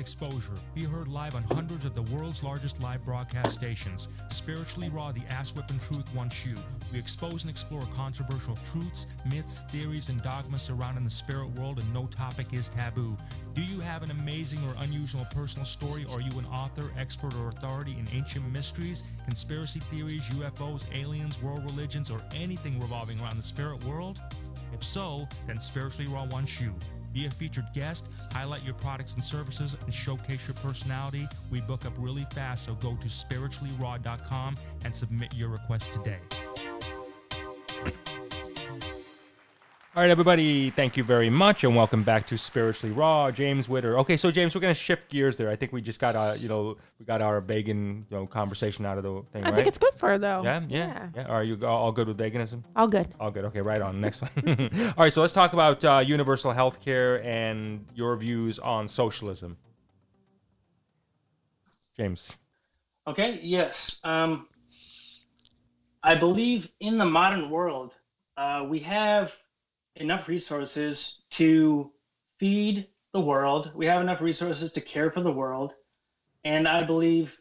Exposure. 0.09 0.55
Be 0.75 0.85
heard 0.85 1.07
live 1.07 1.35
on 1.35 1.43
hundreds 1.43 1.85
of 1.85 1.95
the 1.95 2.01
world's 2.15 2.43
largest 2.43 2.83
live 2.83 3.05
broadcast 3.05 3.53
stations. 3.53 4.09
Spiritually 4.31 4.89
Raw, 4.89 5.13
the 5.13 5.21
ass 5.29 5.55
whipping 5.55 5.79
truth 5.81 6.15
wants 6.15 6.47
you. 6.47 6.55
We 6.91 6.99
expose 6.99 7.43
and 7.43 7.51
explore 7.51 7.83
controversial 7.95 8.57
truths, 8.73 9.07
myths, 9.27 9.65
theories, 9.65 10.09
and 10.09 10.23
dogmas 10.23 10.63
surrounding 10.63 11.05
the 11.05 11.11
spirit 11.11 11.51
world, 11.51 11.79
and 11.79 11.93
no 11.93 12.07
topic 12.07 12.55
is 12.55 12.69
taboo. 12.69 13.19
Do 13.53 13.63
you 13.63 13.81
have 13.81 14.03
an 14.03 14.11
amazing 14.11 14.61
or 14.61 14.83
unusual 14.83 15.27
personal 15.31 15.67
story? 15.67 16.07
Are 16.11 16.23
you 16.23 16.33
an 16.39 16.47
author, 16.47 16.91
expert, 16.99 17.35
or 17.35 17.51
authority 17.51 17.93
in 17.93 18.09
ancient 18.11 18.51
mysteries, 18.51 19.03
conspiracy 19.27 19.81
theories, 19.81 20.23
UFOs, 20.31 20.87
aliens, 20.95 21.43
world 21.43 21.67
religions, 21.67 22.11
or 22.11 22.23
anything 22.35 22.81
revolving 22.81 23.21
around 23.21 23.37
the 23.37 23.47
spirit 23.47 23.85
world? 23.85 24.19
If 24.73 24.83
so, 24.83 25.29
then 25.47 25.61
Spiritually 25.61 26.11
Raw 26.11 26.25
wants 26.25 26.63
you. 26.63 26.75
Be 27.13 27.27
a 27.27 27.31
featured 27.31 27.67
guest, 27.75 28.11
highlight 28.33 28.65
your 28.65 28.75
products 28.75 29.15
and 29.15 29.23
services, 29.23 29.77
and 29.85 29.93
showcase 29.93 30.47
your 30.47 30.55
personality. 30.57 31.27
We 31.51 31.61
book 31.61 31.85
up 31.87 31.93
really 31.99 32.27
fast, 32.33 32.67
so 32.67 32.75
go 32.75 32.97
to 32.97 33.09
spirituallyraw.com 33.09 34.57
and 34.85 34.95
submit 34.95 35.35
your 35.35 35.49
request 35.49 35.93
today. 35.93 36.19
All 39.99 40.05
right, 40.05 40.13
everybody, 40.13 40.71
thank 40.71 40.97
you 40.97 41.03
very 41.03 41.29
much, 41.29 41.65
and 41.65 41.75
welcome 41.75 42.05
back 42.05 42.25
to 42.27 42.39
Spiritually 42.39 42.95
Raw. 42.95 43.33
James 43.33 43.69
Widder. 43.69 43.99
Okay, 43.99 44.17
so 44.17 44.31
James, 44.31 44.55
we're 44.55 44.61
gonna 44.61 44.73
shift 44.73 45.09
gears 45.09 45.37
there. 45.37 45.51
I 45.51 45.57
think 45.57 45.73
we 45.73 45.83
just 45.83 45.99
got 45.99 46.15
uh, 46.15 46.37
you 46.39 46.49
know, 46.49 46.77
we 47.01 47.05
got 47.05 47.21
our 47.21 47.41
vegan, 47.41 48.07
you 48.09 48.17
know, 48.17 48.25
conversation 48.25 48.87
out 48.87 48.97
of 48.99 49.03
the 49.03 49.25
thing, 49.33 49.43
I 49.43 49.47
right? 49.47 49.57
think 49.57 49.67
it's 49.67 49.77
good 49.77 49.93
for 49.95 50.11
her, 50.11 50.17
though. 50.17 50.43
yeah, 50.45 50.63
yeah, 50.69 51.09
yeah. 51.17 51.25
Are 51.25 51.43
you 51.43 51.59
all 51.67 51.79
all 51.79 51.91
good 51.91 52.07
with 52.07 52.17
veganism? 52.17 52.63
All 52.77 52.87
good. 52.87 53.09
All 53.19 53.33
good. 53.33 53.47
Okay, 53.47 53.61
right 53.61 53.81
on. 53.83 54.01
Next 54.01 54.23
one. 54.23 54.31
All 54.97 55.03
right, 55.03 55.13
so 55.13 55.21
let's 55.21 55.33
talk 55.33 55.53
about 55.53 55.85
uh, 55.85 56.01
universal 56.07 56.53
health 56.53 56.81
care 56.81 57.21
and 57.25 57.85
your 57.93 58.17
views 58.17 58.61
on 58.61 58.87
socialism. 58.87 59.57
James. 61.97 62.39
Okay, 63.09 63.41
yes. 63.43 63.99
Um, 64.05 64.47
I 66.05 66.15
believe 66.15 66.71
in 66.79 66.99
the 66.99 67.05
modern 67.05 67.51
world, 67.51 67.95
uh, 68.37 68.65
we 68.65 68.79
have 68.79 69.35
enough 69.99 70.29
resources 70.29 71.19
to 71.31 71.91
feed 72.39 72.89
the 73.13 73.21
world. 73.21 73.73
We 73.75 73.87
have 73.87 74.01
enough 74.01 74.21
resources 74.21 74.73
to 74.73 74.81
care 74.81 75.11
for 75.11 75.21
the 75.21 75.33
world. 75.33 75.75
And 76.45 76.67
I 76.67 76.83
believe 76.83 77.39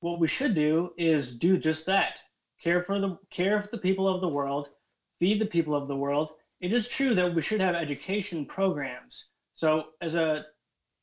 what 0.00 0.18
we 0.18 0.28
should 0.28 0.54
do 0.54 0.92
is 0.96 1.34
do 1.34 1.58
just 1.58 1.86
that. 1.86 2.20
Care 2.60 2.82
for 2.82 2.98
the 2.98 3.18
care 3.30 3.62
for 3.62 3.68
the 3.68 3.78
people 3.78 4.08
of 4.08 4.20
the 4.20 4.28
world, 4.28 4.70
feed 5.18 5.40
the 5.40 5.46
people 5.46 5.74
of 5.74 5.86
the 5.86 5.96
world. 5.96 6.30
It 6.60 6.72
is 6.72 6.88
true 6.88 7.14
that 7.14 7.34
we 7.34 7.42
should 7.42 7.60
have 7.60 7.74
education 7.74 8.44
programs. 8.44 9.26
So 9.54 9.90
as 10.00 10.14
a 10.14 10.46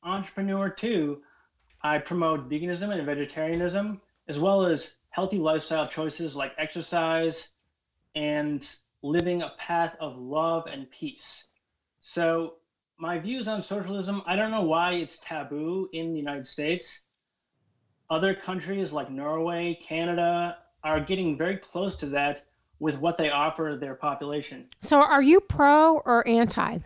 entrepreneur 0.02 0.68
too, 0.68 1.22
I 1.82 1.98
promote 1.98 2.48
veganism 2.48 2.92
and 2.92 3.06
vegetarianism, 3.06 4.00
as 4.28 4.38
well 4.40 4.66
as 4.66 4.96
healthy 5.10 5.38
lifestyle 5.38 5.88
choices 5.88 6.36
like 6.36 6.52
exercise 6.58 7.50
and 8.14 8.76
living 9.06 9.42
a 9.42 9.50
path 9.58 9.96
of 10.00 10.18
love 10.18 10.66
and 10.66 10.90
peace. 10.90 11.44
So, 12.00 12.54
my 12.98 13.18
views 13.18 13.46
on 13.46 13.62
socialism 13.62 14.22
I 14.26 14.36
don't 14.36 14.50
know 14.50 14.62
why 14.62 14.92
it's 14.94 15.18
taboo 15.18 15.88
in 15.92 16.12
the 16.12 16.18
United 16.18 16.46
States. 16.46 17.02
Other 18.08 18.34
countries 18.34 18.92
like 18.92 19.10
Norway, 19.10 19.78
Canada 19.82 20.58
are 20.84 21.00
getting 21.00 21.36
very 21.36 21.56
close 21.56 21.96
to 21.96 22.06
that 22.06 22.44
with 22.78 22.98
what 22.98 23.18
they 23.18 23.30
offer 23.30 23.76
their 23.80 23.94
population. 23.94 24.68
So, 24.80 25.00
are 25.00 25.22
you 25.22 25.40
pro 25.40 25.98
or 25.98 26.26
anti? 26.26 26.78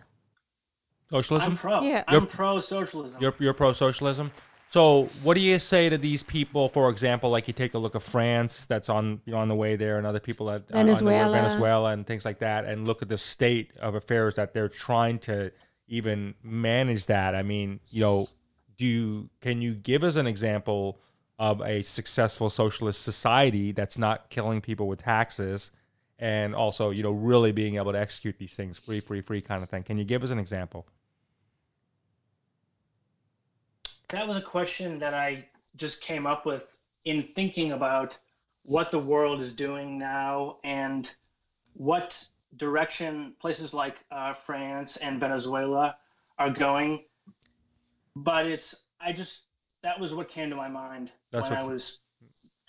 Socialism? 1.11 1.51
I'm 1.51 1.57
pro. 1.57 1.81
Yeah. 1.81 2.03
I'm 2.07 2.27
pro 2.27 2.59
socialism. 2.59 3.21
You're, 3.21 3.35
you're 3.39 3.53
pro 3.53 3.73
socialism? 3.73 4.31
So, 4.71 5.09
what 5.21 5.33
do 5.33 5.41
you 5.41 5.59
say 5.59 5.89
to 5.89 5.97
these 5.97 6.23
people? 6.23 6.69
For 6.69 6.89
example, 6.89 7.29
like 7.29 7.45
you 7.49 7.53
take 7.53 7.73
a 7.73 7.77
look 7.77 7.93
at 7.93 8.01
France, 8.01 8.65
that's 8.65 8.87
on 8.87 9.19
you 9.25 9.33
know 9.33 9.39
on 9.39 9.49
the 9.49 9.55
way 9.55 9.75
there, 9.75 9.97
and 9.97 10.07
other 10.07 10.21
people 10.21 10.45
that 10.45 10.63
uh, 10.73 10.77
on 10.77 10.85
Venezuela. 10.85 11.33
Venezuela, 11.33 11.91
and 11.91 12.07
things 12.07 12.23
like 12.23 12.39
that, 12.39 12.63
and 12.63 12.87
look 12.87 13.01
at 13.01 13.09
the 13.09 13.17
state 13.17 13.73
of 13.81 13.95
affairs 13.95 14.35
that 14.35 14.53
they're 14.53 14.69
trying 14.69 15.19
to 15.19 15.51
even 15.89 16.35
manage 16.41 17.07
that. 17.07 17.35
I 17.35 17.43
mean, 17.43 17.81
you 17.89 17.99
know, 17.99 18.29
do 18.77 18.85
you 18.85 19.29
can 19.41 19.61
you 19.61 19.73
give 19.73 20.05
us 20.05 20.15
an 20.15 20.25
example 20.25 21.01
of 21.37 21.61
a 21.63 21.81
successful 21.81 22.49
socialist 22.49 23.01
society 23.01 23.73
that's 23.73 23.97
not 23.97 24.29
killing 24.29 24.61
people 24.61 24.87
with 24.87 25.03
taxes, 25.03 25.71
and 26.17 26.55
also 26.55 26.91
you 26.91 27.03
know 27.03 27.11
really 27.11 27.51
being 27.51 27.75
able 27.75 27.91
to 27.91 27.99
execute 27.99 28.37
these 28.37 28.55
things 28.55 28.77
free, 28.77 29.01
free, 29.01 29.19
free 29.19 29.41
kind 29.41 29.63
of 29.63 29.69
thing? 29.69 29.83
Can 29.83 29.97
you 29.97 30.05
give 30.05 30.23
us 30.23 30.31
an 30.31 30.39
example? 30.39 30.87
That 34.11 34.27
was 34.27 34.37
a 34.37 34.41
question 34.41 34.99
that 34.99 35.13
I 35.13 35.45
just 35.77 36.01
came 36.01 36.27
up 36.27 36.45
with 36.45 36.79
in 37.05 37.23
thinking 37.23 37.71
about 37.71 38.17
what 38.63 38.91
the 38.91 38.99
world 38.99 39.41
is 39.41 39.53
doing 39.53 39.97
now 39.97 40.57
and 40.63 41.09
what 41.73 42.23
direction 42.57 43.33
places 43.39 43.73
like 43.73 44.03
uh, 44.11 44.33
France 44.33 44.97
and 44.97 45.19
Venezuela 45.19 45.95
are 46.37 46.49
going. 46.49 47.01
But 48.15 48.45
it's, 48.45 48.75
I 48.99 49.13
just, 49.13 49.45
that 49.81 49.99
was 49.99 50.13
what 50.13 50.29
came 50.29 50.49
to 50.49 50.55
my 50.55 50.67
mind 50.67 51.11
That's 51.31 51.49
when 51.49 51.59
what- 51.59 51.69
I 51.69 51.73
was 51.73 52.01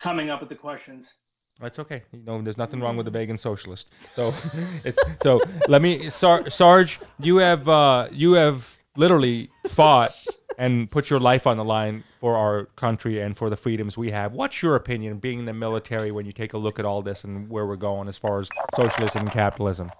coming 0.00 0.30
up 0.30 0.40
with 0.40 0.48
the 0.48 0.54
questions. 0.56 1.12
That's 1.60 1.78
okay. 1.78 2.02
You 2.12 2.20
know, 2.24 2.40
there's 2.42 2.58
nothing 2.58 2.80
wrong 2.80 2.96
with 2.96 3.06
a 3.06 3.10
vegan 3.10 3.36
socialist. 3.36 3.92
So 4.14 4.34
it's 4.84 4.98
so. 5.22 5.40
Let 5.68 5.80
me, 5.80 6.10
Sar- 6.10 6.50
Sarge. 6.50 6.98
You 7.20 7.36
have 7.36 7.68
uh, 7.68 8.08
you 8.10 8.32
have 8.32 8.78
literally 8.96 9.48
fought 9.68 10.12
and 10.58 10.90
put 10.90 11.10
your 11.10 11.20
life 11.20 11.46
on 11.46 11.56
the 11.56 11.64
line 11.64 12.04
for 12.20 12.36
our 12.36 12.66
country 12.76 13.20
and 13.20 13.36
for 13.36 13.50
the 13.50 13.56
freedoms 13.56 13.96
we 13.96 14.10
have. 14.10 14.32
What's 14.32 14.62
your 14.62 14.76
opinion, 14.76 15.18
being 15.18 15.40
in 15.40 15.44
the 15.44 15.52
military, 15.52 16.10
when 16.10 16.26
you 16.26 16.32
take 16.32 16.52
a 16.52 16.58
look 16.58 16.78
at 16.78 16.84
all 16.84 17.02
this 17.02 17.24
and 17.24 17.48
where 17.48 17.66
we're 17.66 17.76
going 17.76 18.08
as 18.08 18.18
far 18.18 18.40
as 18.40 18.48
socialism 18.76 19.22
and 19.22 19.30
capitalism? 19.30 19.90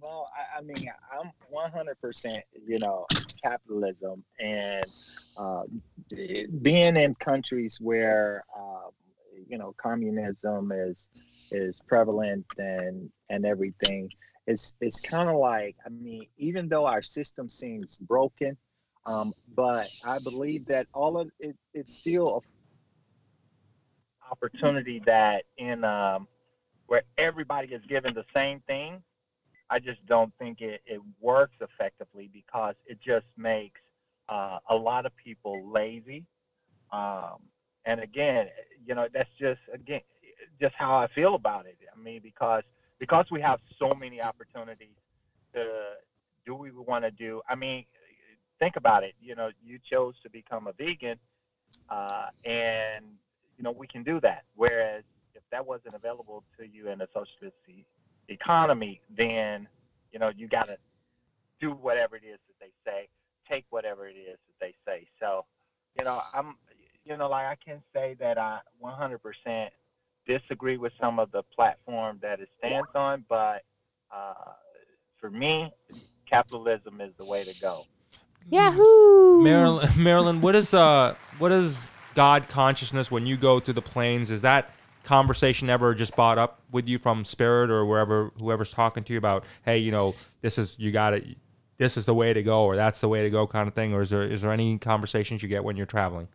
Well, 0.00 0.28
I, 0.36 0.58
I 0.58 0.62
mean, 0.62 0.90
I'm 1.12 1.30
100%, 1.52 2.40
you 2.66 2.78
know, 2.78 3.06
capitalism 3.42 4.24
and 4.38 4.84
uh, 5.36 5.62
being 6.62 6.96
in 6.96 7.14
countries 7.16 7.78
where, 7.80 8.44
uh, 8.56 8.90
you 9.48 9.58
know, 9.58 9.74
communism 9.76 10.72
is 10.72 11.08
is 11.50 11.80
prevalent 11.86 12.46
and 12.58 13.10
and 13.28 13.44
everything. 13.44 14.10
It's 14.46 14.74
it's 14.80 15.00
kind 15.00 15.28
of 15.28 15.36
like, 15.36 15.76
I 15.86 15.88
mean, 15.90 16.26
even 16.38 16.68
though 16.68 16.86
our 16.86 17.02
system 17.02 17.48
seems 17.48 17.98
broken, 17.98 18.56
um, 19.06 19.32
but 19.54 19.90
I 20.04 20.18
believe 20.18 20.66
that 20.66 20.86
all 20.94 21.18
of 21.18 21.30
it, 21.38 21.56
it's 21.74 21.96
still 21.96 22.38
a 22.38 24.32
opportunity 24.32 25.00
that 25.06 25.44
in 25.58 25.84
um, 25.84 26.26
where 26.86 27.02
everybody 27.18 27.68
is 27.68 27.82
given 27.86 28.14
the 28.14 28.24
same 28.34 28.60
thing 28.66 29.02
I 29.72 29.78
just 29.78 30.04
don't 30.06 30.32
think 30.38 30.60
it, 30.60 30.82
it 30.84 31.00
works 31.18 31.56
effectively 31.62 32.28
because 32.30 32.74
it 32.86 33.00
just 33.00 33.24
makes 33.38 33.80
uh, 34.28 34.58
a 34.68 34.76
lot 34.76 35.06
of 35.06 35.16
people 35.16 35.70
lazy. 35.72 36.26
Um, 36.92 37.38
and 37.86 37.98
again, 37.98 38.48
you 38.86 38.94
know, 38.94 39.08
that's 39.12 39.30
just 39.40 39.60
again 39.72 40.02
just 40.60 40.74
how 40.74 40.94
I 40.96 41.08
feel 41.08 41.34
about 41.34 41.64
it. 41.64 41.78
I 41.90 41.98
mean, 41.98 42.20
because 42.22 42.64
because 42.98 43.26
we 43.30 43.40
have 43.40 43.60
so 43.78 43.94
many 43.94 44.20
opportunities 44.20 44.96
to 45.54 45.64
do 46.46 46.54
we 46.54 46.70
want 46.70 47.04
to 47.04 47.10
do. 47.10 47.40
I 47.48 47.54
mean, 47.54 47.84
think 48.58 48.76
about 48.76 49.04
it. 49.04 49.14
You 49.20 49.34
know, 49.34 49.50
you 49.64 49.78
chose 49.90 50.14
to 50.22 50.30
become 50.30 50.66
a 50.66 50.72
vegan, 50.72 51.18
uh, 51.88 52.26
and 52.44 53.04
you 53.56 53.64
know 53.64 53.72
we 53.72 53.86
can 53.86 54.02
do 54.02 54.20
that. 54.20 54.44
Whereas 54.54 55.04
if 55.34 55.42
that 55.50 55.66
wasn't 55.66 55.94
available 55.94 56.44
to 56.58 56.66
you 56.66 56.88
in 56.88 57.00
a 57.00 57.06
socialist 57.12 57.56
economy, 58.28 59.00
then 59.16 59.68
you 60.12 60.18
know 60.18 60.30
you 60.36 60.48
got 60.48 60.66
to 60.66 60.76
do 61.62 61.70
whatever 61.70 62.16
it 62.16 62.24
is 62.24 62.38
that 62.48 62.58
they 62.60 62.72
say, 62.84 63.08
take 63.48 63.64
whatever 63.70 64.06
it 64.06 64.16
is 64.16 64.36
that 64.48 64.60
they 64.60 64.74
say. 64.84 65.06
So, 65.20 65.44
you 65.96 66.04
know, 66.04 66.20
I'm, 66.34 66.56
you 67.04 67.16
know, 67.16 67.28
like 67.28 67.46
I 67.46 67.56
can 67.64 67.80
say 67.94 68.16
that 68.18 68.36
I 68.36 68.58
100% 68.84 69.68
disagree 70.26 70.76
with 70.76 70.92
some 71.00 71.18
of 71.18 71.30
the 71.32 71.42
platform 71.54 72.18
that 72.22 72.40
it 72.40 72.48
stands 72.58 72.88
on, 72.94 73.24
but 73.28 73.62
uh, 74.14 74.34
for 75.18 75.30
me, 75.30 75.72
capitalism 76.26 77.00
is 77.00 77.12
the 77.18 77.24
way 77.24 77.44
to 77.44 77.60
go. 77.60 77.84
Yahoo! 78.50 79.42
Marilynn, 79.42 79.80
Marilynn, 79.92 80.40
what 80.40 80.54
is 80.54 80.74
uh, 80.74 81.14
what 81.38 81.52
is 81.52 81.90
God 82.14 82.48
consciousness 82.48 83.10
when 83.10 83.26
you 83.26 83.36
go 83.36 83.60
to 83.60 83.72
the 83.72 83.82
planes? 83.82 84.30
Is 84.30 84.42
that 84.42 84.70
conversation 85.04 85.68
ever 85.68 85.94
just 85.94 86.14
brought 86.14 86.38
up 86.38 86.60
with 86.70 86.88
you 86.88 86.98
from 86.98 87.24
spirit 87.24 87.70
or 87.70 87.84
wherever 87.84 88.32
whoever's 88.38 88.70
talking 88.70 89.02
to 89.02 89.12
you 89.12 89.18
about 89.18 89.44
hey 89.64 89.78
you 89.78 89.90
know 89.90 90.14
this 90.42 90.58
is 90.58 90.76
you 90.78 90.92
got 90.92 91.12
it 91.12 91.36
this 91.78 91.96
is 91.96 92.06
the 92.06 92.14
way 92.14 92.32
to 92.32 92.42
go 92.42 92.64
or 92.64 92.76
that's 92.76 93.00
the 93.00 93.08
way 93.08 93.22
to 93.22 93.30
go 93.30 93.46
kind 93.46 93.66
of 93.66 93.74
thing 93.74 93.92
or 93.92 94.02
is 94.02 94.10
there 94.10 94.22
is 94.22 94.42
there 94.42 94.52
any 94.52 94.78
conversations 94.78 95.42
you 95.42 95.48
get 95.48 95.64
when 95.64 95.76
you're 95.76 95.86
traveling 95.86 96.28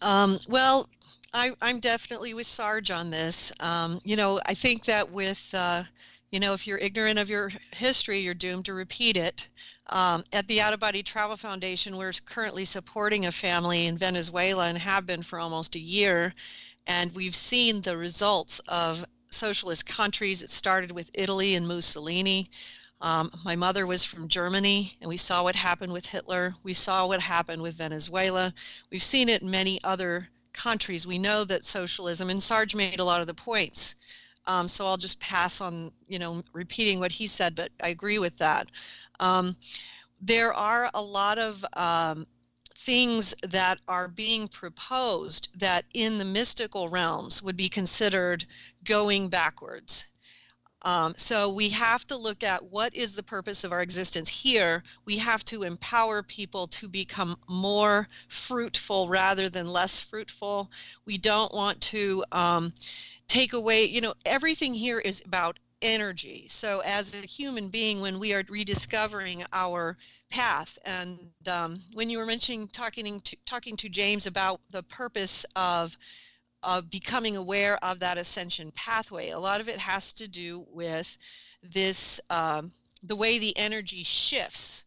um, 0.00 0.38
well 0.48 0.88
I, 1.34 1.52
i'm 1.60 1.80
definitely 1.80 2.32
with 2.32 2.46
sarge 2.46 2.90
on 2.90 3.10
this 3.10 3.52
um, 3.60 3.98
you 4.04 4.16
know 4.16 4.40
i 4.46 4.54
think 4.54 4.84
that 4.84 5.10
with 5.10 5.54
uh, 5.54 5.82
you 6.30 6.40
know 6.40 6.52
if 6.54 6.66
you're 6.66 6.78
ignorant 6.78 7.18
of 7.18 7.28
your 7.28 7.50
history 7.72 8.20
you're 8.20 8.34
doomed 8.34 8.64
to 8.66 8.74
repeat 8.74 9.16
it 9.16 9.48
um, 9.90 10.24
at 10.32 10.46
the 10.46 10.60
out 10.60 10.72
of 10.72 10.80
body 10.80 11.02
travel 11.02 11.36
foundation 11.36 11.96
we're 11.96 12.12
currently 12.24 12.64
supporting 12.64 13.26
a 13.26 13.32
family 13.32 13.86
in 13.86 13.98
venezuela 13.98 14.68
and 14.68 14.78
have 14.78 15.04
been 15.04 15.22
for 15.22 15.38
almost 15.38 15.76
a 15.76 15.80
year 15.80 16.32
and 16.86 17.14
we've 17.14 17.36
seen 17.36 17.80
the 17.80 17.96
results 17.96 18.60
of 18.68 19.04
socialist 19.34 19.86
countries. 19.86 20.42
It 20.42 20.50
started 20.50 20.92
with 20.92 21.10
Italy 21.14 21.54
and 21.54 21.66
Mussolini. 21.66 22.48
Um, 23.00 23.30
my 23.44 23.56
mother 23.56 23.86
was 23.86 24.04
from 24.04 24.28
Germany, 24.28 24.92
and 25.00 25.08
we 25.08 25.16
saw 25.16 25.42
what 25.42 25.56
happened 25.56 25.92
with 25.92 26.06
Hitler. 26.06 26.54
We 26.62 26.72
saw 26.72 27.06
what 27.06 27.20
happened 27.20 27.60
with 27.60 27.74
Venezuela. 27.74 28.54
We've 28.90 29.02
seen 29.02 29.28
it 29.28 29.42
in 29.42 29.50
many 29.50 29.82
other 29.82 30.28
countries. 30.54 31.06
We 31.06 31.18
know 31.18 31.44
that 31.44 31.64
socialism, 31.64 32.30
and 32.30 32.42
Sarge 32.42 32.74
made 32.74 33.00
a 33.00 33.04
lot 33.04 33.20
of 33.20 33.26
the 33.26 33.34
points. 33.34 33.96
Um, 34.46 34.68
so 34.68 34.86
I'll 34.86 34.96
just 34.96 35.20
pass 35.20 35.60
on, 35.60 35.90
you 36.06 36.18
know, 36.18 36.42
repeating 36.52 37.00
what 37.00 37.12
he 37.12 37.26
said, 37.26 37.54
but 37.54 37.70
I 37.82 37.88
agree 37.88 38.18
with 38.18 38.36
that. 38.38 38.70
Um, 39.20 39.56
there 40.20 40.52
are 40.52 40.90
a 40.94 41.02
lot 41.02 41.38
of 41.38 41.64
um, 41.74 42.26
things 42.76 43.34
that 43.42 43.78
are 43.88 44.08
being 44.08 44.48
proposed 44.48 45.48
that 45.58 45.84
in 45.94 46.18
the 46.18 46.24
mystical 46.24 46.88
realms 46.88 47.42
would 47.42 47.56
be 47.56 47.68
considered 47.68 48.44
going 48.84 49.28
backwards. 49.28 50.06
Um, 50.84 51.14
so 51.16 51.48
we 51.48 51.70
have 51.70 52.06
to 52.08 52.16
look 52.16 52.44
at 52.44 52.62
what 52.62 52.94
is 52.94 53.14
the 53.14 53.22
purpose 53.22 53.64
of 53.64 53.72
our 53.72 53.80
existence 53.80 54.28
here. 54.28 54.82
We 55.06 55.16
have 55.16 55.44
to 55.46 55.62
empower 55.62 56.22
people 56.22 56.66
to 56.68 56.88
become 56.88 57.36
more 57.48 58.08
fruitful 58.28 59.08
rather 59.08 59.48
than 59.48 59.66
less 59.66 60.00
fruitful. 60.00 60.70
We 61.06 61.18
don't 61.18 61.52
want 61.54 61.80
to 61.82 62.24
um, 62.32 62.72
take 63.26 63.54
away, 63.54 63.86
you 63.86 64.02
know, 64.02 64.14
everything 64.26 64.74
here 64.74 64.98
is 64.98 65.22
about 65.24 65.58
energy. 65.80 66.46
So 66.48 66.80
as 66.80 67.14
a 67.14 67.26
human 67.26 67.68
being, 67.68 68.00
when 68.00 68.18
we 68.18 68.34
are 68.34 68.44
rediscovering 68.48 69.44
our 69.52 69.96
path. 70.34 70.78
And 70.84 71.18
um, 71.46 71.76
when 71.92 72.10
you 72.10 72.18
were 72.18 72.26
mentioning 72.26 72.66
talking 72.68 73.20
to 73.20 73.36
talking 73.46 73.76
to 73.76 73.88
James 73.88 74.26
about 74.26 74.60
the 74.70 74.82
purpose 74.82 75.46
of 75.54 75.96
of 76.64 76.90
becoming 76.90 77.36
aware 77.36 77.82
of 77.84 78.00
that 78.00 78.18
ascension 78.18 78.72
pathway, 78.72 79.30
a 79.30 79.38
lot 79.38 79.60
of 79.60 79.68
it 79.68 79.78
has 79.78 80.12
to 80.14 80.28
do 80.28 80.66
with 80.70 81.16
this 81.62 82.20
um, 82.30 82.72
the 83.02 83.16
way 83.16 83.38
the 83.38 83.56
energy 83.56 84.02
shifts 84.02 84.84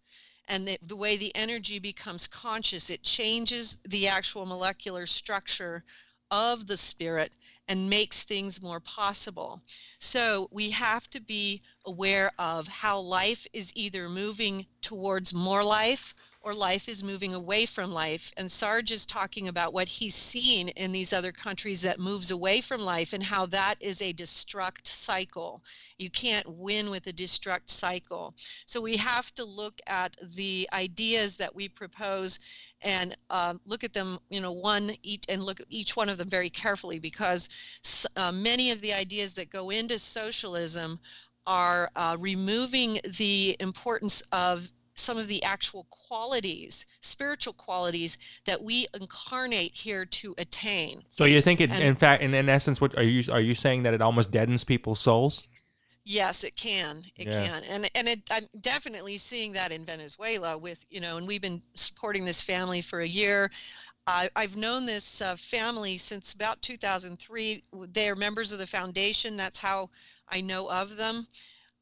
and 0.48 0.68
the, 0.68 0.78
the 0.82 0.96
way 0.96 1.18
the 1.18 1.36
energy 1.36 1.80
becomes 1.80 2.28
conscious. 2.28 2.90
It 2.90 3.04
changes 3.04 3.78
the 3.88 4.08
actual 4.08 4.46
molecular 4.46 5.06
structure 5.06 5.84
of 6.32 6.68
the 6.68 6.78
spirit 6.78 7.32
and 7.68 7.90
makes 7.90 8.24
things 8.24 8.62
more 8.62 8.80
possible. 8.80 9.62
So 10.00 10.48
we 10.52 10.70
have 10.72 11.10
to 11.12 11.22
be 11.22 11.62
aware 11.86 12.32
of 12.40 12.68
how 12.68 13.00
life 13.00 13.46
is 13.54 13.72
either 13.76 14.10
moving 14.10 14.66
towards 14.82 15.34
more 15.34 15.64
life 15.64 16.16
or 16.48 16.54
life 16.54 16.88
is 16.88 17.04
moving 17.04 17.34
away 17.34 17.66
from 17.66 17.92
life. 17.92 18.32
And 18.38 18.50
Sarge 18.50 18.94
is 18.94 19.06
talking 19.06 19.50
about 19.50 19.74
what 19.74 19.90
he's 19.90 20.16
seen 20.16 20.70
in 20.70 20.94
these 20.94 21.12
other 21.12 21.34
countries 21.34 21.82
that 21.82 22.00
moves 22.00 22.32
away 22.32 22.62
from 22.62 22.80
life 22.80 23.12
and 23.12 23.22
how 23.22 23.48
that 23.48 23.76
is 23.82 24.02
a 24.02 24.14
destruct 24.14 24.88
cycle. 24.88 25.62
You 25.98 26.10
can't 26.10 26.48
win 26.48 26.90
with 26.90 27.06
a 27.08 27.12
destruct 27.12 27.70
cycle. 27.70 28.34
So 28.66 28.80
we 28.80 28.96
have 28.96 29.36
to 29.36 29.44
look 29.44 29.82
at 29.88 30.16
the 30.36 30.70
ideas 30.72 31.36
that 31.36 31.54
we 31.54 31.68
propose 31.68 32.40
and 32.82 33.18
uh, 33.30 33.56
look 33.66 33.84
at 33.84 33.94
them, 33.94 34.18
you 34.30 34.40
know, 34.40 34.54
one 34.54 34.94
each 35.04 35.26
and 35.28 35.44
look 35.44 35.60
at 35.60 35.68
each 35.70 35.98
one 35.98 36.08
of 36.08 36.18
them 36.18 36.30
very 36.30 36.50
carefully 36.50 36.98
because 36.98 37.50
uh, 38.16 38.32
many 38.32 38.72
of 38.72 38.80
the 38.80 38.94
ideas 38.94 39.34
that 39.34 39.50
go 39.50 39.70
into 39.70 40.00
socialism 40.00 40.98
are 41.46 41.90
uh, 41.96 42.16
removing 42.20 43.00
the 43.18 43.58
importance 43.60 44.22
of 44.32 44.72
some 45.00 45.18
of 45.18 45.28
the 45.28 45.44
actual 45.44 45.86
qualities, 45.90 46.86
spiritual 47.02 47.54
qualities 47.54 48.18
that 48.46 48.62
we 48.62 48.88
incarnate 49.00 49.74
here 49.74 50.06
to 50.06 50.34
attain. 50.38 51.04
So 51.12 51.26
you 51.26 51.42
think 51.42 51.62
it, 51.62 51.72
and, 51.72 51.84
in 51.84 51.96
fact, 51.96 52.24
in, 52.24 52.34
in 52.34 52.50
essence, 52.50 52.82
what 52.82 52.98
are 52.98 53.04
you 53.04 53.32
are 53.32 53.40
you 53.40 53.56
saying 53.56 53.84
that 53.84 53.94
it 53.94 54.02
almost 54.02 54.32
deadens 54.32 54.64
people's 54.64 55.00
souls? 55.00 55.48
Yes, 56.04 56.46
it 56.46 56.56
can. 56.56 57.04
It 57.18 57.28
yeah. 57.28 57.46
can, 57.46 57.64
and 57.66 57.92
and 57.94 58.08
it, 58.08 58.22
I'm 58.32 58.48
definitely 58.62 59.18
seeing 59.18 59.52
that 59.54 59.72
in 59.72 59.86
Venezuela 59.86 60.58
with 60.58 60.86
you 60.90 61.02
know, 61.02 61.18
and 61.18 61.28
we've 61.28 61.42
been 61.42 61.62
supporting 61.76 62.26
this 62.26 62.42
family 62.42 62.82
for 62.82 63.02
a 63.02 63.08
year. 63.08 63.52
I, 64.08 64.30
I've 64.38 64.56
known 64.56 64.86
this 64.86 65.22
uh, 65.22 65.36
family 65.36 65.98
since 65.98 66.34
about 66.34 66.62
2003. 66.62 67.62
They're 67.92 68.16
members 68.16 68.54
of 68.54 68.60
the 68.60 68.66
foundation. 68.66 69.36
That's 69.36 69.60
how 69.60 69.90
I 70.30 70.40
know 70.40 70.70
of 70.72 70.96
them. 70.96 71.28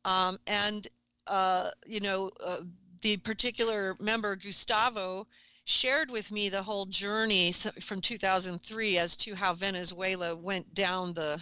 Um, 0.06 0.40
and 0.48 0.88
uh, 1.28 1.70
you 1.86 2.00
know, 2.00 2.32
uh, 2.44 2.62
the 3.06 3.18
particular 3.18 3.96
member, 4.00 4.36
Gustavo, 4.36 5.28
shared 5.64 6.10
with 6.10 6.32
me 6.32 6.50
the 6.50 6.64
whole 6.64 6.88
journey 6.88 7.52
from 7.80 8.02
2003 8.02 8.98
as 8.98 9.16
to 9.16 9.36
how 9.36 9.54
Venezuela 9.54 10.36
went 10.36 10.74
down 10.74 11.14
the 11.14 11.40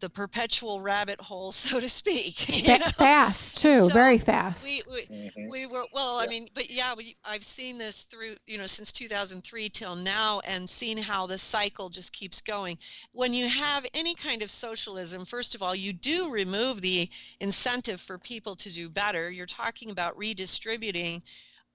the 0.00 0.10
perpetual 0.10 0.80
rabbit 0.80 1.20
hole, 1.20 1.52
so 1.66 1.80
to 1.80 1.88
speak. 1.88 2.34
Fast 2.96 3.58
too, 3.58 3.74
so 3.74 3.88
very 3.88 4.18
fast. 4.18 4.64
We, 4.64 4.82
we, 4.90 5.00
mm-hmm. 5.06 5.48
we 5.48 5.66
were 5.66 5.84
well. 5.92 6.18
I 6.18 6.26
mean, 6.26 6.48
but 6.54 6.70
yeah, 6.70 6.94
we, 6.96 7.16
I've 7.24 7.44
seen 7.44 7.78
this 7.78 8.04
through 8.04 8.36
you 8.46 8.58
know 8.58 8.66
since 8.66 8.92
2003 8.92 9.68
till 9.68 9.96
now, 9.96 10.40
and 10.46 10.68
seen 10.68 10.98
how 10.98 11.26
the 11.26 11.38
cycle 11.38 11.88
just 11.88 12.12
keeps 12.12 12.40
going. 12.40 12.78
When 13.12 13.32
you 13.34 13.48
have 13.48 13.86
any 13.94 14.14
kind 14.14 14.42
of 14.42 14.50
socialism, 14.50 15.24
first 15.24 15.54
of 15.54 15.62
all, 15.62 15.74
you 15.74 15.92
do 15.92 16.30
remove 16.30 16.80
the 16.80 17.08
incentive 17.40 18.00
for 18.00 18.18
people 18.18 18.56
to 18.56 18.70
do 18.72 18.88
better. 18.88 19.30
You're 19.30 19.46
talking 19.46 19.90
about 19.90 20.16
redistributing 20.16 21.22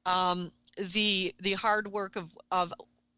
um, 0.05 0.51
the 0.77 1.33
the 1.39 1.53
hard 1.53 1.87
work 1.87 2.15
of 2.15 2.35
of 2.51 2.73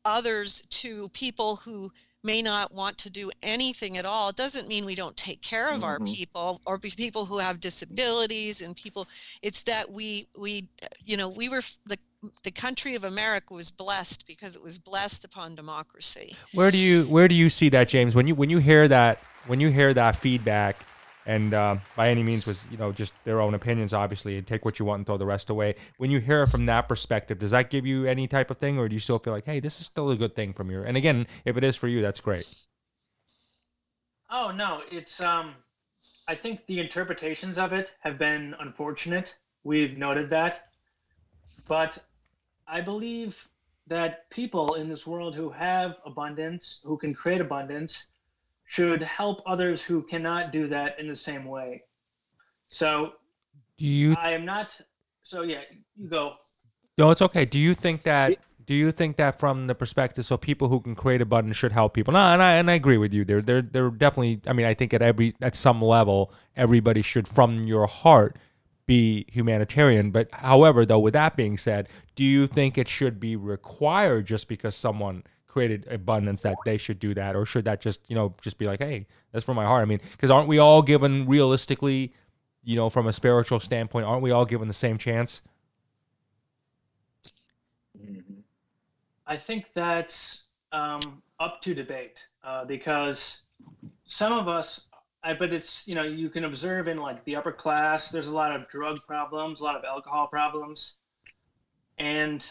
others 0.06 0.64
to 0.70 1.10
people 1.10 1.58
who 1.58 1.92
may 2.28 2.42
not 2.42 2.72
want 2.74 2.98
to 3.00 3.10
do 3.10 3.32
anything 3.42 3.98
at 3.98 4.06
all, 4.06 4.30
it 4.30 4.36
doesn't 4.36 4.68
mean 4.68 4.86
we 4.86 4.96
don't 4.96 5.16
take 5.16 5.42
care 5.42 5.70
of 5.74 5.84
our 5.84 5.98
Mhm. 5.98 6.14
people 6.14 6.62
or 6.66 6.78
be- 6.78 6.92
people 6.92 7.26
who 7.26 7.38
have 7.38 7.60
disabilities 7.60 8.62
and 8.62 8.76
people. 8.76 9.08
It's 9.42 9.64
that 9.64 9.92
we 9.92 10.28
we 10.36 10.68
you 11.06 11.18
know 11.18 11.30
we 11.30 11.50
were 11.50 11.64
the 11.86 11.98
the 12.44 12.52
country 12.52 12.96
of 12.96 13.04
America 13.04 13.54
was 13.54 13.72
blessed 13.72 14.28
because 14.28 14.56
it 14.56 14.62
was 14.62 14.78
blessed 14.78 15.24
upon 15.24 15.56
democracy. 15.56 16.36
Where 16.54 16.70
do 16.70 16.78
you 16.78 17.04
where 17.06 17.28
do 17.28 17.36
you 17.36 17.50
see 17.50 17.70
that, 17.70 17.88
James? 17.88 18.14
When 18.14 18.28
you 18.28 18.36
when 18.36 18.50
you 18.50 18.60
hear 18.60 18.88
that 18.88 19.20
when 19.48 19.60
you 19.60 19.70
hear 19.70 19.94
that 19.94 20.16
feedback, 20.18 20.86
and 21.28 21.54
uh, 21.54 21.76
by 21.96 22.10
any 22.10 22.24
means 22.24 22.48
was 22.48 22.66
you 22.72 22.78
know 22.78 22.92
just 22.92 23.14
their 23.26 23.42
own 23.42 23.54
opinions, 23.54 23.94
obviously, 23.94 24.38
and 24.38 24.48
take 24.48 24.66
what 24.66 24.80
you 24.80 24.86
want 24.86 25.02
and 25.02 25.06
throw 25.06 25.18
the 25.18 25.26
rest 25.26 25.52
away. 25.52 25.76
When 25.98 26.10
you 26.10 26.20
hear 26.20 26.44
it 26.44 26.48
from 26.48 26.66
that 26.66 26.88
perspective, 26.88 27.38
does 27.38 27.52
that 27.52 27.70
give 27.70 27.86
you 27.86 28.06
any 28.06 28.28
type 28.28 28.50
of 28.50 28.58
thing, 28.58 28.80
or 28.80 28.90
do 28.90 28.96
you 28.96 29.00
still 29.00 29.20
feel 29.20 29.34
like, 29.34 29.46
hey, 29.46 29.60
this 29.60 29.80
is 29.80 29.86
still 29.86 30.10
a 30.10 30.16
good 30.16 30.36
thing 30.36 30.54
from 30.54 30.72
your? 30.72 30.84
And 30.86 30.98
again, 30.98 31.28
if 31.46 31.58
it 31.58 31.64
is 31.64 31.76
for 31.76 31.88
you, 31.88 32.02
that's 32.02 32.22
great. 32.22 32.48
Oh 34.30 34.52
no, 34.56 34.82
it's 34.90 35.22
um 35.22 35.54
I 36.28 36.36
think 36.36 36.66
the 36.66 36.80
interpretations 36.80 37.58
of 37.58 37.74
it 37.74 37.94
have 38.00 38.18
been 38.18 38.56
unfortunate. 38.60 39.36
We've 39.64 39.98
noted 39.98 40.30
that. 40.30 40.70
But 41.68 41.98
I 42.68 42.82
believe 42.82 43.48
that 43.88 44.30
people 44.30 44.76
in 44.76 44.90
this 44.90 45.08
world 45.08 45.36
who 45.36 45.50
have 45.50 45.98
abundance, 46.06 46.82
who 46.84 46.98
can 46.98 47.14
create 47.14 47.40
abundance, 47.40 48.08
should 48.68 49.02
help 49.02 49.42
others 49.46 49.82
who 49.82 50.04
cannot 50.04 50.52
do 50.52 50.68
that 50.68 51.00
in 51.00 51.08
the 51.08 51.16
same 51.16 51.46
way. 51.46 51.84
So 52.68 53.14
Do 53.78 53.86
you? 53.86 54.16
I 54.20 54.32
am 54.32 54.46
not 54.46 54.80
so 55.24 55.42
yeah, 55.42 55.62
you 55.96 56.08
go. 56.08 56.34
No, 56.98 57.12
it's 57.12 57.22
okay. 57.22 57.46
Do 57.46 57.58
you 57.58 57.74
think 57.74 58.04
that? 58.04 58.38
Do 58.66 58.74
you 58.74 58.92
think 58.92 59.16
that 59.16 59.40
from 59.40 59.68
the 59.68 59.76
perspective, 59.76 60.26
so 60.26 60.36
people 60.36 60.68
who 60.68 60.82
can 60.82 60.94
create 60.94 61.22
a 61.22 61.26
button 61.26 61.54
should 61.54 61.72
help 61.72 61.94
people? 61.94 62.14
No, 62.14 62.20
and 62.20 62.44
I 62.44 62.54
and 62.54 62.70
I 62.70 62.74
agree 62.74 62.98
with 62.98 63.14
you. 63.14 63.24
They're 63.24 63.42
they're 63.42 63.62
they're 63.62 63.90
definitely. 63.90 64.42
I 64.48 64.54
mean, 64.54 64.66
I 64.66 64.74
think 64.74 64.94
at 64.94 65.02
every 65.02 65.34
at 65.42 65.56
some 65.56 65.82
level, 65.82 66.34
everybody 66.56 67.02
should, 67.02 67.28
from 67.28 67.68
your 67.68 67.88
heart, 67.88 68.38
be 68.86 69.26
humanitarian. 69.32 70.12
But 70.12 70.30
however, 70.34 70.86
though, 70.86 71.00
with 71.00 71.14
that 71.14 71.38
being 71.38 71.58
said, 71.58 71.88
do 72.16 72.24
you 72.24 72.48
think 72.48 72.78
it 72.78 72.88
should 72.88 73.20
be 73.20 73.36
required 73.36 74.26
just 74.26 74.48
because 74.50 74.76
someone 74.76 75.24
created 75.58 75.88
abundance 75.90 76.44
that 76.44 76.56
they 76.66 76.78
should 76.78 77.00
do 77.00 77.16
that, 77.16 77.36
or 77.36 77.44
should 77.44 77.66
that 77.66 77.82
just 77.82 78.00
you 78.08 78.16
know 78.16 78.36
just 78.42 78.60
be 78.60 78.68
like, 78.68 78.78
hey, 78.78 79.08
that's 79.32 79.44
from 79.44 79.56
my 79.56 79.66
heart? 79.66 79.82
I 79.82 79.86
mean, 79.86 80.00
because 80.12 80.30
aren't 80.30 80.48
we 80.48 80.60
all 80.60 80.84
given 80.84 81.26
realistically, 81.26 82.14
you 82.64 82.76
know, 82.76 82.92
from 82.92 83.08
a 83.08 83.14
spiritual 83.14 83.60
standpoint, 83.60 84.06
aren't 84.06 84.22
we 84.22 84.30
all 84.30 84.46
given 84.46 84.68
the 84.68 84.74
same 84.76 85.00
chance? 85.00 85.42
Mhm. 88.00 88.44
I 89.26 89.36
think 89.36 89.74
that's 89.74 90.52
um, 90.72 91.24
up 91.40 91.60
to 91.64 91.74
debate 91.74 92.24
uh, 92.44 92.64
because 92.66 93.42
some 94.06 94.34
of 94.34 94.48
us, 94.48 94.86
I 95.24 95.34
but 95.34 95.52
it's 95.52 95.88
you 95.88 95.96
know 95.96 96.04
you 96.04 96.30
can 96.30 96.44
observe 96.44 96.88
in 96.88 96.98
like 96.98 97.26
the 97.26 97.36
upper 97.36 97.52
class, 97.52 98.12
there's 98.12 98.28
a 98.28 98.34
lot 98.34 98.56
of 98.56 98.70
drug 98.70 99.00
problems, 99.08 99.60
a 99.60 99.64
lot 99.64 99.76
of 99.76 99.84
alcohol 99.84 100.28
problems, 100.28 100.98
and 101.98 102.48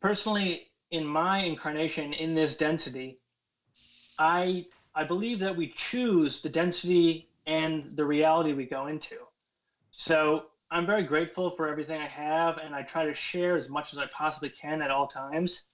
personally, 0.00 0.71
in 0.92 1.04
my 1.04 1.38
incarnation 1.38 2.12
in 2.12 2.34
this 2.34 2.54
density, 2.54 3.18
I 4.18 4.66
I 4.94 5.04
believe 5.04 5.40
that 5.40 5.56
we 5.56 5.68
choose 5.68 6.40
the 6.40 6.50
density 6.50 7.26
and 7.46 7.88
the 7.96 8.04
reality 8.04 8.52
we 8.52 8.66
go 8.66 8.86
into. 8.86 9.16
So 9.90 10.46
I'm 10.70 10.86
very 10.86 11.02
grateful 11.02 11.50
for 11.50 11.66
everything 11.66 12.00
I 12.00 12.06
have, 12.06 12.58
and 12.58 12.74
I 12.74 12.82
try 12.82 13.04
to 13.06 13.14
share 13.14 13.56
as 13.56 13.68
much 13.68 13.92
as 13.92 13.98
I 13.98 14.06
possibly 14.14 14.50
can 14.50 14.82
at 14.82 14.90
all 14.90 15.06
times. 15.06 15.64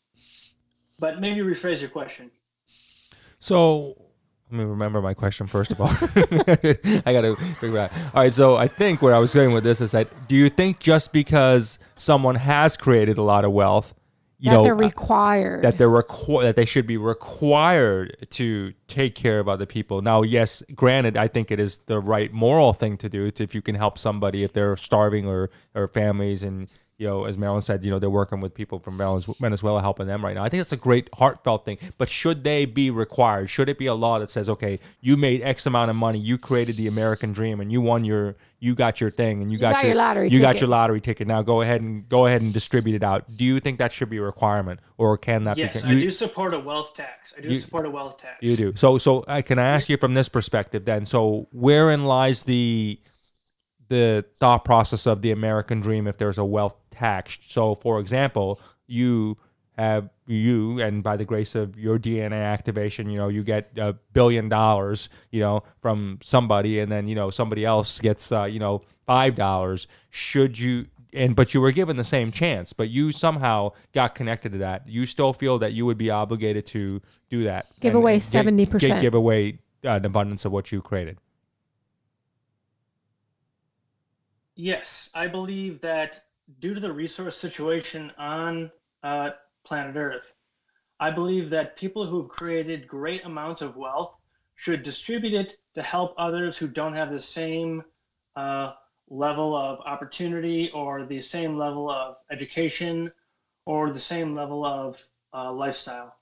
But 1.00 1.20
maybe 1.20 1.40
rephrase 1.40 1.80
your 1.80 1.90
question. 1.90 2.30
So 3.40 4.00
let 4.50 4.58
me 4.58 4.64
remember 4.64 5.02
my 5.02 5.14
question 5.14 5.46
first 5.46 5.72
of 5.72 5.80
all. 5.80 5.88
I 7.06 7.12
got 7.12 7.22
to 7.22 7.36
figure 7.60 7.78
out. 7.78 7.92
All 8.14 8.22
right. 8.22 8.32
So 8.32 8.56
I 8.56 8.68
think 8.68 9.02
where 9.02 9.14
I 9.14 9.18
was 9.18 9.34
going 9.34 9.52
with 9.52 9.64
this 9.64 9.80
is 9.80 9.90
that 9.92 10.28
do 10.28 10.34
you 10.34 10.48
think 10.48 10.78
just 10.78 11.12
because 11.12 11.78
someone 11.96 12.36
has 12.36 12.76
created 12.76 13.18
a 13.18 13.22
lot 13.22 13.44
of 13.44 13.52
wealth, 13.52 13.94
you 14.38 14.50
that 14.50 14.56
know, 14.56 14.62
they're 14.62 14.74
uh, 14.74 14.76
required. 14.76 15.62
that 15.62 15.78
they're 15.78 15.88
requ- 15.88 16.42
that 16.42 16.56
they 16.56 16.64
should 16.64 16.86
be 16.86 16.96
required 16.96 18.16
to 18.30 18.72
take 18.86 19.14
care 19.14 19.40
of 19.40 19.48
other 19.48 19.66
people. 19.66 20.00
Now, 20.00 20.22
yes, 20.22 20.62
granted, 20.74 21.16
I 21.16 21.28
think 21.28 21.50
it 21.50 21.58
is 21.58 21.78
the 21.78 21.98
right 21.98 22.32
moral 22.32 22.72
thing 22.72 22.96
to 22.98 23.08
do 23.08 23.30
to, 23.32 23.42
if 23.42 23.54
you 23.54 23.62
can 23.62 23.74
help 23.74 23.98
somebody 23.98 24.44
if 24.44 24.52
they're 24.52 24.76
starving 24.76 25.26
or 25.26 25.50
or 25.74 25.88
families 25.88 26.42
and 26.42 26.68
you 26.98 27.06
know, 27.06 27.24
as 27.26 27.36
Marilynn 27.36 27.62
said, 27.62 27.84
you 27.84 27.90
know, 27.92 28.00
they're 28.00 28.10
working 28.10 28.40
with 28.40 28.52
people 28.54 28.80
from 28.80 28.98
Venezuela- 28.98 29.36
Venezuela 29.40 29.80
helping 29.80 30.08
them 30.08 30.24
right 30.24 30.34
now. 30.34 30.42
I 30.42 30.48
think 30.48 30.60
that's 30.60 30.72
a 30.72 30.76
great 30.76 31.08
heartfelt 31.14 31.64
thing. 31.64 31.78
But 31.96 32.08
should 32.08 32.42
they 32.42 32.64
be 32.66 32.90
required? 32.90 33.48
Should 33.50 33.68
it 33.68 33.78
be 33.78 33.86
a 33.86 33.94
law 33.94 34.18
that 34.18 34.30
says, 34.30 34.48
okay, 34.48 34.80
you 35.00 35.16
made 35.16 35.40
X 35.42 35.64
amount 35.66 35.90
of 35.90 35.96
money, 35.96 36.18
you 36.18 36.38
created 36.38 36.74
the 36.76 36.88
American 36.88 37.32
dream, 37.32 37.60
and 37.60 37.70
you 37.70 37.80
won 37.80 38.04
your, 38.04 38.34
you 38.58 38.74
got 38.74 39.00
your 39.00 39.12
thing, 39.12 39.40
and 39.42 39.52
you, 39.52 39.58
got, 39.58 39.74
got 39.76 39.84
your 39.84 39.94
lottery 39.94 40.28
you 40.28 40.40
got 40.40 40.48
ticket. 40.48 40.60
your 40.62 40.70
lottery 40.70 41.00
ticket. 41.00 41.28
Now 41.28 41.40
go 41.42 41.60
ahead 41.60 41.80
and 41.82 42.08
go 42.08 42.26
ahead 42.26 42.42
and 42.42 42.52
distribute 42.52 42.96
it 42.96 43.04
out. 43.04 43.26
Do 43.36 43.44
you 43.44 43.60
think 43.60 43.78
that 43.78 43.92
should 43.92 44.10
be 44.10 44.16
a 44.16 44.22
requirement, 44.22 44.80
or 44.96 45.16
can 45.16 45.44
that 45.44 45.56
Yes, 45.56 45.80
be? 45.80 45.88
I 45.88 45.92
you- 45.92 46.00
do 46.00 46.10
support 46.10 46.52
a 46.52 46.58
wealth 46.58 46.94
tax. 46.94 47.32
I 47.38 47.42
do 47.42 47.48
You- 47.50 47.60
support 47.60 47.86
a 47.86 47.90
wealth 47.90 48.18
tax. 48.18 48.38
you 48.42 48.56
do. 48.56 48.72
So 48.74 48.98
so 48.98 49.24
I 49.28 49.42
can 49.42 49.60
I 49.60 49.66
ask 49.68 49.88
you 49.88 49.96
from 49.98 50.14
this 50.14 50.28
perspective 50.28 50.84
then. 50.84 51.06
So 51.06 51.46
wherein 51.52 52.04
lies 52.06 52.42
the 52.42 52.98
the 53.88 54.24
thought 54.36 54.64
process 54.64 55.06
of 55.06 55.22
the 55.22 55.30
American 55.30 55.80
dream 55.80 56.06
if 56.06 56.16
there's 56.18 56.38
a 56.38 56.44
wealth 56.44 56.76
tax? 56.90 57.38
So 57.48 57.74
for 57.74 58.00
example, 58.00 58.60
you 58.86 59.36
have 59.76 60.10
you 60.26 60.80
and 60.80 61.02
by 61.04 61.16
the 61.16 61.24
grace 61.24 61.54
of 61.54 61.78
your 61.78 61.98
DNA 61.98 62.42
activation, 62.44 63.08
you 63.10 63.16
know, 63.18 63.28
you 63.28 63.44
get 63.44 63.70
a 63.76 63.92
billion 64.12 64.48
dollars, 64.48 65.08
you 65.30 65.40
know, 65.40 65.62
from 65.80 66.18
somebody 66.22 66.80
and 66.80 66.90
then, 66.90 67.06
you 67.06 67.14
know, 67.14 67.30
somebody 67.30 67.64
else 67.64 68.00
gets 68.00 68.32
uh, 68.32 68.44
you 68.44 68.58
know, 68.58 68.82
five 69.06 69.34
dollars. 69.36 69.86
Should 70.10 70.58
you 70.58 70.86
and 71.14 71.34
but 71.36 71.54
you 71.54 71.60
were 71.60 71.72
given 71.72 71.96
the 71.96 72.04
same 72.04 72.30
chance, 72.32 72.72
but 72.72 72.90
you 72.90 73.12
somehow 73.12 73.70
got 73.94 74.14
connected 74.14 74.52
to 74.52 74.58
that. 74.58 74.86
You 74.88 75.06
still 75.06 75.32
feel 75.32 75.58
that 75.60 75.72
you 75.72 75.86
would 75.86 75.96
be 75.96 76.10
obligated 76.10 76.66
to 76.66 77.00
do 77.30 77.44
that. 77.44 77.66
Give 77.80 77.94
and- 77.94 78.02
away 78.02 78.18
70%. 78.18 78.80
gi- 78.80 79.00
Give 79.00 79.14
away 79.14 79.60
uh, 79.84 79.90
an 79.92 80.04
abundance 80.04 80.44
of 80.44 80.52
what 80.52 80.72
you 80.72 80.82
created. 80.82 81.18
Yes, 84.60 85.08
I 85.14 85.28
believe 85.28 85.80
that 85.82 86.24
due 86.58 86.74
to 86.74 86.80
the 86.80 86.92
resource 86.92 87.36
situation 87.36 88.10
on 88.18 88.72
uh, 89.04 89.30
planet 89.64 89.94
Earth, 89.94 90.34
I 90.98 91.12
believe 91.12 91.48
that 91.50 91.76
people 91.76 92.04
who've 92.04 92.28
created 92.28 92.88
great 92.88 93.24
amounts 93.24 93.62
of 93.62 93.76
wealth 93.76 94.18
should 94.56 94.82
distribute 94.82 95.34
it 95.34 95.58
to 95.76 95.82
help 95.82 96.12
others 96.18 96.58
who 96.58 96.66
don't 96.66 96.94
have 96.94 97.12
the 97.12 97.20
same 97.20 97.84
uh, 98.34 98.72
level 99.08 99.54
of 99.54 99.78
opportunity 99.86 100.72
or 100.72 101.04
the 101.04 101.20
same 101.20 101.56
level 101.56 101.88
of 101.88 102.16
education 102.32 103.12
or 103.64 103.92
the 103.92 104.00
same 104.00 104.34
level 104.34 104.66
of 104.66 105.00
uh, 105.32 105.52
lifestyle. 105.52 106.16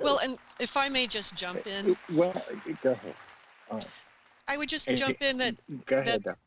Well, 0.00 0.18
and 0.20 0.38
if 0.60 0.78
I 0.78 0.88
may 0.88 1.06
just 1.06 1.34
jump 1.34 1.66
in, 1.66 1.94
Well, 2.10 2.32
go 2.82 2.92
ahead. 2.92 3.14
I 4.48 4.56
would 4.56 4.70
just 4.70 4.88
jump 4.94 5.20
in 5.20 5.36
that 5.36 5.56
Go 5.84 5.98
ahead. 5.98 6.22
Doc. 6.22 6.38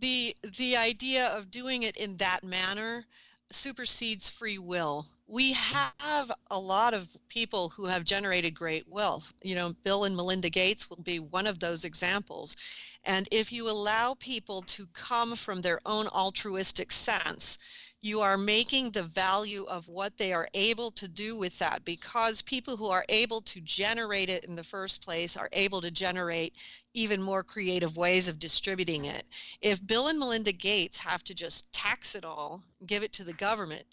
The 0.00 0.36
the 0.58 0.76
idea 0.76 1.28
of 1.28 1.50
doing 1.50 1.82
it 1.82 1.96
in 1.96 2.16
that 2.16 2.42
manner 2.42 3.04
supersedes 3.52 4.28
free 4.28 4.58
will. 4.58 5.06
We 5.26 5.52
have 5.52 6.30
a 6.50 6.58
lot 6.58 6.94
of 6.94 7.16
people 7.28 7.68
who 7.68 7.86
have 7.86 8.04
generated 8.04 8.54
great 8.54 8.88
wealth. 8.88 9.32
You 9.42 9.54
know, 9.54 9.72
Bill 9.84 10.04
and 10.04 10.16
Melinda 10.16 10.50
Gates 10.50 10.90
will 10.90 11.02
be 11.02 11.18
one 11.18 11.46
of 11.46 11.58
those 11.58 11.84
examples. 11.84 12.56
And 13.04 13.28
if 13.30 13.52
you 13.52 13.70
allow 13.70 14.14
people 14.14 14.62
to 14.62 14.86
come 14.92 15.36
from 15.36 15.62
their 15.62 15.80
own 15.86 16.08
altruistic 16.08 16.90
sense, 16.92 17.58
you 18.02 18.20
are 18.20 18.38
making 18.38 18.90
the 18.90 19.02
value 19.02 19.64
of 19.64 19.86
what 19.88 20.16
they 20.16 20.32
are 20.32 20.48
able 20.54 20.90
to 20.92 21.06
do 21.06 21.36
with 21.36 21.58
that 21.58 21.84
because 21.84 22.40
people 22.40 22.76
who 22.76 22.88
are 22.88 23.04
able 23.10 23.42
to 23.42 23.60
generate 23.60 24.30
it 24.30 24.44
in 24.44 24.56
the 24.56 24.64
first 24.64 25.04
place 25.04 25.36
are 25.36 25.50
able 25.52 25.82
to 25.82 25.90
generate 25.90 26.56
even 26.94 27.20
more 27.22 27.42
creative 27.42 27.96
ways 27.98 28.26
of 28.26 28.38
distributing 28.38 29.04
it. 29.04 29.24
If 29.60 29.86
Bill 29.86 30.08
and 30.08 30.18
Melinda 30.18 30.52
Gates 30.52 30.98
have 30.98 31.22
to 31.24 31.34
just 31.34 31.70
tax 31.74 32.14
it 32.14 32.24
all, 32.24 32.62
give 32.86 33.02
it 33.02 33.12
to 33.14 33.24
the 33.24 33.34
government, 33.34 33.84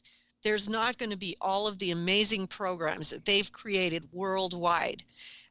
there's 0.41 0.69
not 0.69 0.97
going 0.97 1.09
to 1.09 1.17
be 1.17 1.35
all 1.41 1.67
of 1.67 1.77
the 1.77 1.91
amazing 1.91 2.47
programs 2.47 3.09
that 3.09 3.25
they've 3.25 3.51
created 3.51 4.07
worldwide. 4.13 5.03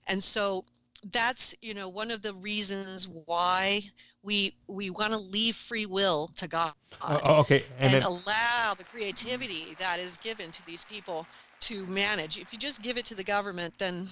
And 0.06 0.22
so 0.22 0.64
that's, 1.12 1.54
you 1.60 1.74
know, 1.74 1.88
one 1.88 2.10
of 2.10 2.22
the 2.22 2.32
reasons 2.34 3.06
why 3.06 3.82
we 4.26 4.54
we 4.66 4.90
want 4.90 5.12
to 5.12 5.18
leave 5.18 5.56
free 5.56 5.86
will 5.86 6.30
to 6.36 6.46
God 6.48 6.72
oh, 7.02 7.20
oh, 7.24 7.34
okay, 7.36 7.64
and, 7.78 7.94
and 7.94 7.94
then 7.94 8.02
allow 8.02 8.74
the 8.76 8.84
creativity 8.84 9.74
that 9.78 9.98
is 9.98 10.18
given 10.18 10.50
to 10.50 10.66
these 10.66 10.84
people 10.84 11.26
to 11.60 11.86
manage. 11.86 12.38
If 12.38 12.52
you 12.52 12.58
just 12.58 12.82
give 12.82 12.98
it 12.98 13.06
to 13.06 13.14
the 13.14 13.24
government, 13.24 13.72
then 13.78 14.08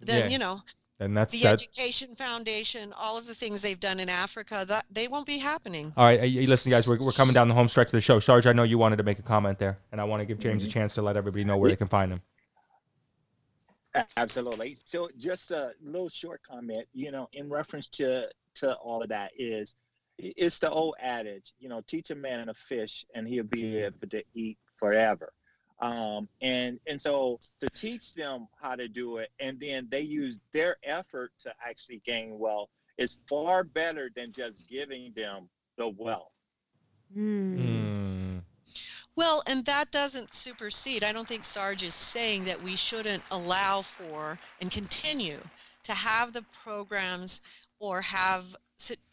then 0.00 0.24
Yeah. 0.24 0.28
you 0.28 0.38
know 0.38 0.62
and 0.98 1.14
that's 1.16 1.32
the 1.32 1.42
that. 1.42 1.52
education 1.52 2.14
foundation, 2.14 2.94
all 2.96 3.18
of 3.18 3.26
the 3.26 3.34
things 3.34 3.60
they've 3.60 3.78
done 3.78 4.00
in 4.00 4.08
Africa, 4.08 4.64
that 4.66 4.86
they 4.90 5.08
won't 5.08 5.26
be 5.26 5.36
happening. 5.36 5.92
All 5.96 6.06
right, 6.06 6.20
hey, 6.20 6.46
listen, 6.46 6.72
guys, 6.72 6.88
we're, 6.88 6.96
we're 6.98 7.12
coming 7.12 7.34
down 7.34 7.48
the 7.48 7.54
home 7.54 7.68
stretch 7.68 7.88
of 7.88 7.92
the 7.92 8.00
show. 8.00 8.18
Sarge, 8.18 8.46
I 8.46 8.54
know 8.54 8.62
you 8.62 8.78
wanted 8.78 8.96
to 8.96 9.02
make 9.02 9.18
a 9.18 9.22
comment 9.22 9.58
there, 9.58 9.78
and 9.92 10.00
I 10.00 10.04
want 10.04 10.20
to 10.22 10.24
give 10.24 10.38
James 10.38 10.62
a 10.62 10.66
mm-hmm. 10.66 10.72
chance 10.72 10.94
to 10.94 11.02
let 11.02 11.16
everybody 11.16 11.44
know 11.44 11.58
where 11.58 11.68
they 11.68 11.76
can 11.76 11.88
find 11.88 12.10
him. 12.12 12.22
Absolutely. 14.16 14.76
So 14.84 15.08
just 15.16 15.50
a 15.50 15.72
little 15.82 16.08
short 16.08 16.42
comment, 16.42 16.86
you 16.92 17.10
know, 17.10 17.28
in 17.32 17.48
reference 17.48 17.88
to 17.88 18.28
to 18.56 18.74
all 18.74 19.02
of 19.02 19.10
that 19.10 19.32
is 19.38 19.76
it's 20.18 20.58
the 20.58 20.70
old 20.70 20.94
adage, 21.00 21.52
you 21.58 21.68
know, 21.68 21.82
teach 21.86 22.10
a 22.10 22.14
man 22.14 22.48
a 22.48 22.54
fish 22.54 23.04
and 23.14 23.28
he'll 23.28 23.44
be 23.44 23.76
able 23.78 24.08
to 24.08 24.22
eat 24.34 24.58
forever. 24.76 25.32
Um, 25.78 26.28
and 26.40 26.80
and 26.86 27.00
so 27.00 27.38
to 27.60 27.68
teach 27.68 28.14
them 28.14 28.48
how 28.60 28.76
to 28.76 28.88
do 28.88 29.18
it 29.18 29.30
and 29.38 29.60
then 29.60 29.88
they 29.90 30.00
use 30.00 30.38
their 30.52 30.76
effort 30.82 31.32
to 31.42 31.52
actually 31.66 32.00
gain 32.04 32.38
wealth 32.38 32.70
is 32.96 33.18
far 33.28 33.62
better 33.62 34.10
than 34.14 34.32
just 34.32 34.66
giving 34.68 35.12
them 35.14 35.50
the 35.76 35.88
wealth. 35.88 36.32
Mm. 37.14 38.25
Well, 39.16 39.42
and 39.46 39.64
that 39.64 39.90
doesn't 39.90 40.34
supersede. 40.34 41.02
I 41.02 41.12
don't 41.12 41.26
think 41.26 41.42
Sarge 41.42 41.82
is 41.82 41.94
saying 41.94 42.44
that 42.44 42.62
we 42.62 42.76
shouldn't 42.76 43.22
allow 43.30 43.80
for 43.80 44.38
and 44.60 44.70
continue 44.70 45.40
to 45.84 45.92
have 45.94 46.32
the 46.32 46.42
programs 46.64 47.40
or 47.80 48.02
have 48.02 48.54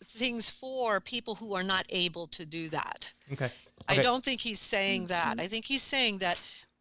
things 0.04 0.49
for 0.49 0.99
people 0.99 1.36
who 1.36 1.54
are 1.54 1.64
not 1.64 1.86
able 1.89 2.28
to 2.28 2.45
do 2.45 2.68
that. 2.70 3.14
Okay. 3.32 3.49
I 3.88 4.01
don't 4.01 4.24
think 4.24 4.41
he's 4.41 4.60
saying 4.60 5.08
that. 5.08 5.38
Mm-hmm. 5.38 5.41
I 5.41 5.47
think 5.47 5.66
he's 5.66 5.82
saying 5.82 6.20
that, 6.20 6.39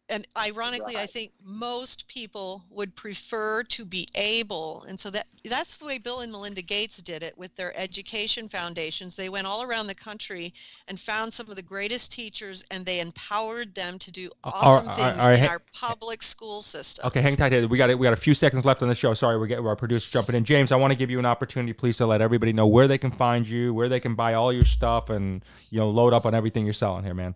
and 0.09 0.27
ironically, 0.37 0.97
I 0.97 1.05
think 1.05 1.31
most 1.43 2.07
people 2.07 2.63
would 2.69 2.93
prefer 2.93 3.63
to 3.63 3.85
be 3.85 4.07
able, 4.15 4.83
and 4.87 4.99
so 4.99 5.09
that 5.09 5.27
that's 5.45 5.77
the 5.77 5.85
way 5.85 5.97
Bill 5.97 6.19
and 6.19 6.31
Melinda 6.31 6.61
Gates 6.61 7.01
did 7.01 7.23
it 7.23 7.37
with 7.37 7.55
their 7.55 7.75
education 7.77 8.49
foundations. 8.49 9.15
They 9.15 9.29
went 9.29 9.47
all 9.47 9.63
around 9.63 9.87
the 9.87 9.95
country 9.95 10.53
and 10.89 10.99
found 10.99 11.33
some 11.33 11.49
of 11.49 11.55
the 11.55 11.61
greatest 11.61 12.11
teachers, 12.11 12.65
and 12.69 12.85
they 12.85 12.99
empowered 12.99 13.73
them 13.75 13.97
to 13.99 14.11
do 14.11 14.29
awesome 14.43 14.67
all 14.67 14.85
right, 14.85 14.95
things 14.95 15.21
all 15.23 15.29
right, 15.29 15.37
in 15.37 15.45
hey- 15.45 15.47
our 15.47 15.61
public 15.73 16.21
school 16.21 16.61
system. 16.61 17.07
Okay, 17.07 17.21
hang 17.21 17.37
tight. 17.37 17.53
here. 17.53 17.65
We 17.67 17.77
got 17.77 17.89
it. 17.89 17.97
We 17.97 18.03
got 18.03 18.13
a 18.13 18.17
few 18.17 18.33
seconds 18.33 18.65
left 18.65 18.81
on 18.81 18.89
the 18.89 18.95
show. 18.95 19.13
Sorry, 19.13 19.37
we're 19.37 19.47
getting 19.47 19.65
our 19.65 19.75
producer 19.75 20.11
jumping 20.11 20.35
in. 20.35 20.43
James, 20.43 20.73
I 20.73 20.75
want 20.75 20.91
to 20.91 20.97
give 20.97 21.11
you 21.11 21.19
an 21.19 21.25
opportunity, 21.25 21.71
please, 21.71 21.97
to 21.97 22.05
let 22.05 22.21
everybody 22.21 22.51
know 22.51 22.67
where 22.67 22.89
they 22.89 22.97
can 22.97 23.11
find 23.11 23.47
you, 23.47 23.73
where 23.73 23.87
they 23.87 24.01
can 24.01 24.15
buy 24.15 24.33
all 24.33 24.51
your 24.51 24.65
stuff, 24.65 25.09
and 25.09 25.45
you 25.69 25.79
know, 25.79 25.89
load 25.89 26.11
up 26.11 26.25
on 26.25 26.33
everything 26.33 26.65
you're 26.65 26.73
selling 26.73 27.05
here, 27.05 27.13
man. 27.13 27.35